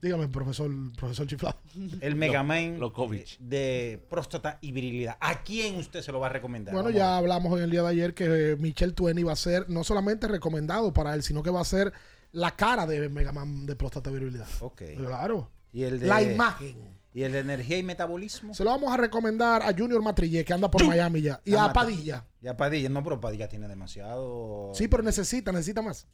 [0.00, 1.58] Dígame, profesor, profesor Chiflado.
[2.00, 3.38] El Megaman Lokovic.
[3.38, 5.16] de próstata y virilidad.
[5.18, 6.74] ¿A quién usted se lo va a recomendar?
[6.74, 9.36] Bueno, Vamos ya hablamos en el día de ayer que eh, Michelle Twenty va a
[9.36, 11.92] ser no solamente recomendado para él, sino que va a ser
[12.32, 14.46] la cara de Mega Man de próstata virilidad.
[14.60, 14.82] Ok.
[14.98, 15.50] Claro.
[15.72, 16.76] Y el de, La imagen.
[17.14, 18.52] ¿Y el de energía y metabolismo?
[18.54, 21.40] Se lo vamos a recomendar a Junior Matrillé, que anda por Miami ya.
[21.44, 22.26] Y Ah, a Padilla.
[22.42, 22.88] Y a Padilla.
[22.88, 24.72] No, pero Padilla tiene demasiado.
[24.74, 26.08] Sí, pero necesita, necesita más.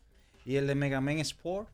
[0.44, 1.70] ¿Y el de Megaman Sport?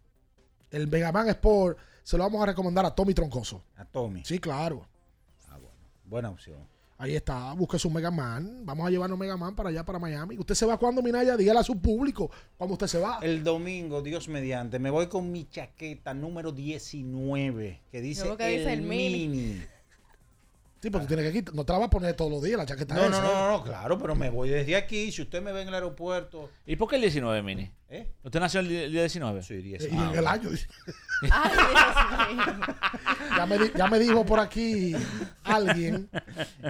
[0.71, 3.65] El Mega Man Sport se lo vamos a recomendar a Tommy Troncoso.
[3.77, 4.25] A Tommy.
[4.25, 4.87] Sí, claro.
[6.05, 6.69] Buena opción.
[6.99, 8.65] Ahí está, busque su Mega Man.
[8.65, 10.39] Vamos a llevarnos Mega Man para allá, para Miami.
[10.39, 11.37] ¿Usted se va cuando, Minaya?
[11.37, 13.19] Dígale a su público cuando usted se va.
[13.21, 18.59] El domingo, Dios mediante, me voy con mi chaqueta número 19, que dice, que el,
[18.59, 19.29] dice el mini.
[19.29, 19.63] mini.
[20.87, 21.53] Sí, pero tú tienes que quitar.
[21.53, 23.29] No te la vas a poner todos los días la chaqueta No, no, esa, no,
[23.29, 23.33] ¿eh?
[23.35, 25.11] no, no, claro, pero me voy desde aquí.
[25.11, 26.49] Si usted me ve en el aeropuerto.
[26.65, 27.69] ¿Y por qué el 19, Mini?
[27.89, 28.13] ¿Eh?
[28.23, 29.43] ¿Usted nació el día el día 19?
[29.43, 29.83] Sí, 10.
[29.83, 30.49] Y en el año.
[30.51, 30.69] dice.
[31.33, 32.67] Ay, Dios mío.
[33.37, 34.95] Ya me, ya me dijo por aquí
[35.43, 36.09] alguien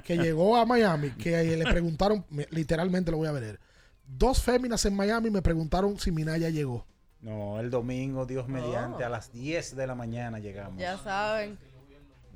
[0.04, 3.60] que llegó a Miami que le preguntaron, me- literalmente lo voy a ver.
[4.06, 6.86] Dos féminas en Miami me preguntaron si Minaya llegó.
[7.20, 10.78] No, el domingo, Dios mediante, a las 10 de la mañana llegamos.
[10.80, 11.58] Ya saben.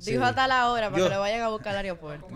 [0.01, 0.11] Sí.
[0.13, 2.27] Dijo hasta la hora para Yo- que le vayan a buscar al aeropuerto.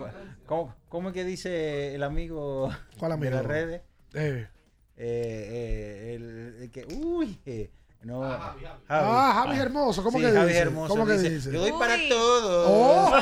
[0.46, 3.30] ¿Cómo, cómo es que dice el amigo ¿Cuál amigo?
[3.30, 3.80] de las redes?
[4.14, 4.46] Eh.
[4.98, 7.70] Eh, eh, el, el que, uy, eh,
[8.02, 8.22] no.
[8.22, 8.64] Javi.
[8.88, 10.60] Ah, Javi Hermoso, ¿cómo Sí, que Javi dice?
[10.60, 11.52] Hermoso ¿Cómo que dice, dice?
[11.52, 12.08] Yo doy para Uy.
[12.08, 12.66] todo.
[12.68, 13.12] ¡Oh!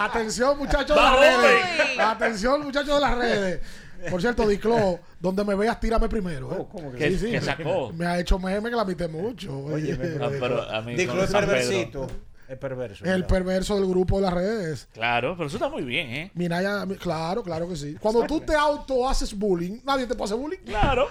[0.00, 1.98] Atención, muchachos de las ¡Va, redes.
[1.98, 3.60] Atención, muchachos de las redes.
[4.08, 6.52] Por cierto, Diclo, donde me veas, tírame primero.
[6.52, 6.56] ¿eh?
[6.60, 7.92] Oh, ¿cómo que ¿Qué- Sí, sí, qué me- sacó?
[7.92, 9.58] Me ha hecho meme que la mité mucho.
[9.58, 12.06] Oye, Ah, pero a mí Diclo es perversito.
[12.48, 13.04] Es perverso.
[13.04, 14.88] El perverso del grupo de las redes.
[14.92, 16.30] Claro, pero eso está muy bien, ¿eh?
[16.34, 17.96] Minaya, mi- claro, claro que sí.
[18.00, 20.58] Cuando tú te auto haces bullying, nadie te puede hacer bullying.
[20.66, 21.06] Claro.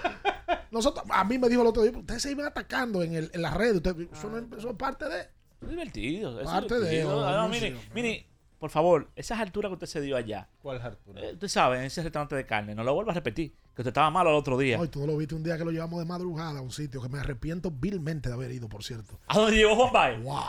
[0.70, 3.40] Nosotros, a mí me dijo el otro día, ustedes se iban atacando en, el, en
[3.42, 3.76] las redes.
[3.76, 5.20] Ustedes, eso, no- eso es parte de.
[5.62, 6.40] Es divertido.
[6.40, 7.26] Es Parte de- divertido.
[7.26, 8.26] Ah, no, no, mire, mire,
[8.60, 10.46] por favor, esas alturas que usted se dio allá.
[10.62, 11.18] ¿Cuál es Arturo?
[11.18, 13.54] eh, usted sabe, en ese restaurante de carne, no lo vuelva a repetir.
[13.74, 14.78] Que usted estaba malo el otro día.
[14.80, 17.00] Ay, tú no lo viste un día que lo llevamos de madrugada a un sitio
[17.00, 19.18] que me arrepiento vilmente de haber ido, por cierto.
[19.28, 20.22] ¿A dónde llegó Juan Baez?
[20.22, 20.42] ¡Wow!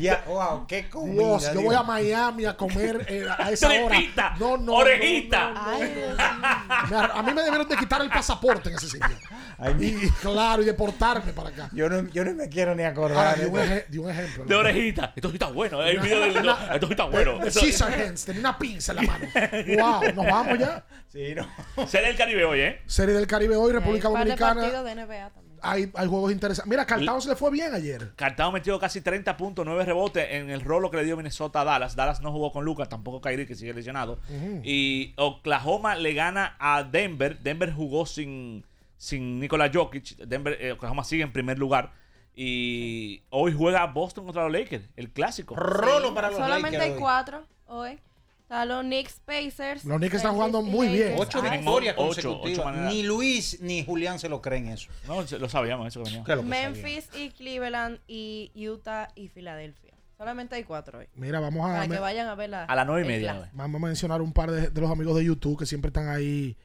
[0.00, 1.12] Ya, wow, qué comida.
[1.22, 1.64] Dios, yo Dios.
[1.64, 3.98] voy a Miami a comer eh, a esa hora.
[4.40, 4.72] No, no.
[4.76, 5.50] orejita.
[5.52, 5.78] no, no, no.
[5.78, 9.16] Ay, a mí me debieron de quitar el pasaporte en ese sitio.
[9.58, 11.68] Ay, Y claro, y deportarme para acá.
[11.72, 13.38] yo, no, yo no me quiero ni acordar.
[13.46, 14.44] un, de- un ejemplo.
[14.46, 15.12] De orejita.
[15.14, 15.82] Esto sí está bueno.
[15.82, 16.36] El video del
[16.72, 17.38] Esto sí está bueno.
[17.38, 19.26] De Eso- Caesar Hands, tenía una pinza en la mano.
[19.34, 20.14] ¡Wow!
[20.14, 20.84] Nos vamos ya.
[21.14, 21.46] Sí, no.
[21.86, 22.82] Serie del Caribe hoy, ¿eh?
[22.86, 24.60] Serie del Caribe hoy, República Hay Dominicana.
[24.60, 25.58] partidos de NBA también.
[25.62, 26.68] Hay, hay juegos interesantes.
[26.68, 28.12] Mira, Cartao se le fue bien ayer.
[28.16, 31.64] Cartao metió casi 30 puntos, 9 rebotes en el rolo que le dio Minnesota a
[31.64, 31.94] Dallas.
[31.94, 34.18] Dallas no jugó con Lucas, tampoco Kyrie, que sigue lesionado.
[34.64, 37.38] Y Oklahoma le gana a Denver.
[37.38, 38.66] Denver jugó sin,
[38.98, 40.16] sin Nikola Jokic.
[40.16, 41.92] Denver, eh, Oklahoma sigue en primer lugar.
[42.34, 45.54] Y hoy juega Boston contra los Lakers, el clásico.
[45.54, 48.00] Solamente hay cuatro hoy.
[48.44, 49.84] Están los Knicks Pacers.
[49.84, 51.14] Los Knicks están jugando muy bien.
[51.18, 52.06] Ocho Ah, victorias ocho,
[52.38, 52.66] consecutivas.
[52.66, 54.90] ocho ni Luis ni Julián se lo creen eso.
[55.08, 56.24] No, lo sabíamos eso que venía.
[56.24, 59.94] Claro que Memphis y Cleveland y Utah y Filadelfia.
[60.18, 61.06] Solamente hay cuatro hoy.
[61.16, 62.64] Mira, vamos a, Para que vayan a ver la.
[62.64, 63.50] A las nueve y media.
[63.54, 66.56] vamos a mencionar un par de, de los amigos de YouTube que siempre están ahí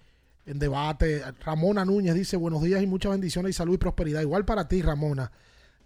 [0.45, 1.23] en debate.
[1.45, 4.21] Ramona Núñez dice buenos días y muchas bendiciones y salud y prosperidad.
[4.21, 5.31] Igual para ti, Ramona.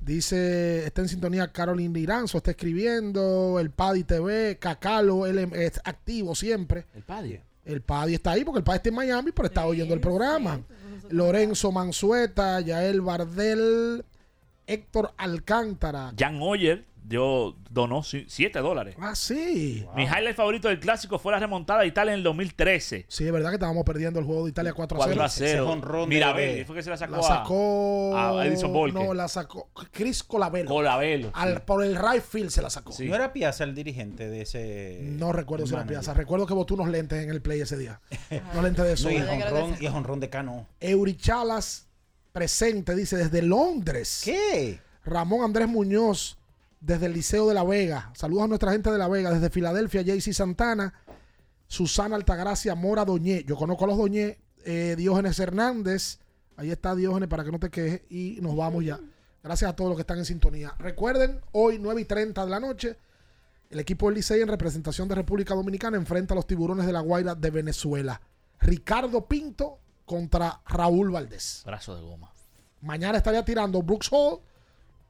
[0.06, 6.36] Dice, está en sintonía Carolyn Liranzo, está escribiendo, el Paddy TV, Cacalo, él es activo
[6.36, 6.86] siempre.
[6.94, 7.40] El Paddy.
[7.64, 10.62] El Paddy está ahí porque el Paddy está en Miami, pero está oyendo el programa.
[11.10, 14.04] Lorenzo Mansueta, Yael Bardel,
[14.68, 16.14] Héctor Alcántara.
[16.18, 18.96] Jan Oyer dio, donó 7 dólares.
[19.00, 19.86] Ah, sí.
[19.96, 23.06] Mi highlight favorito del clásico fue la remontada de Italia en el 2013.
[23.08, 25.16] Sí, es verdad que estábamos perdiendo el juego de Italia 4 a 0.
[25.18, 26.08] 4 a 0.
[26.08, 28.18] Mirabelli fue que se la sacó, La sacó.
[28.18, 29.04] a, a Edison Volker.
[29.04, 29.70] No, la sacó.
[29.92, 30.68] Chris Colabello.
[30.68, 31.60] Colabello, Al- sí.
[31.66, 32.94] Por el right field se la sacó.
[33.00, 35.00] ¿No era Piazza el dirigente de ese.
[35.02, 35.86] No recuerdo si era?
[35.86, 36.14] Piazza.
[36.14, 38.00] Recuerdo que botó unos lentes en el play ese día.
[38.54, 39.12] unos lentes de No, sol.
[39.14, 40.68] y jonrón, y jonrón de Cano.
[40.80, 41.88] Eurichalas
[42.32, 44.22] presente, dice, desde Londres.
[44.24, 44.80] ¿Qué?
[45.06, 46.38] Ramón Andrés Muñoz,
[46.84, 48.12] desde el Liceo de La Vega.
[48.14, 49.32] Saludos a nuestra gente de La Vega.
[49.32, 50.94] Desde Filadelfia, JC Santana.
[51.68, 53.44] Susana Altagracia Mora Doñé.
[53.46, 54.40] Yo conozco a los Doñé.
[54.66, 56.20] Eh, Diógenes Hernández.
[56.58, 58.02] Ahí está Diógenes para que no te quejes.
[58.10, 59.00] Y nos vamos ya.
[59.42, 60.76] Gracias a todos los que están en sintonía.
[60.78, 62.98] Recuerden, hoy 9 y 30 de la noche,
[63.70, 67.00] el equipo del Licey en representación de República Dominicana enfrenta a los tiburones de la
[67.00, 68.22] Guaira de Venezuela.
[68.60, 71.64] Ricardo Pinto contra Raúl Valdés.
[71.66, 72.32] Brazo de goma.
[72.82, 74.40] Mañana estaría tirando Brooks Hall.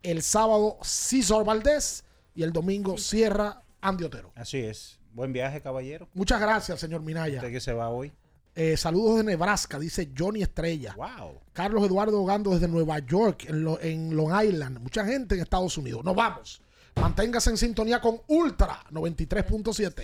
[0.04, 2.04] El sábado César Valdés.
[2.36, 4.32] Y el domingo cierra Andy Otero.
[4.36, 5.00] Así es.
[5.14, 6.08] Buen viaje, caballero.
[6.14, 7.38] Muchas gracias, señor Minaya.
[7.38, 8.12] Usted que se va hoy.
[8.56, 10.94] Eh, saludos de Nebraska, dice Johnny Estrella.
[10.96, 11.40] Wow.
[11.54, 14.80] Carlos Eduardo Gando desde Nueva York, en, lo- en Long Island.
[14.80, 16.04] Mucha gente en Estados Unidos.
[16.04, 16.62] Nos vamos.
[16.96, 20.04] Manténgase en sintonía con Ultra 93.7.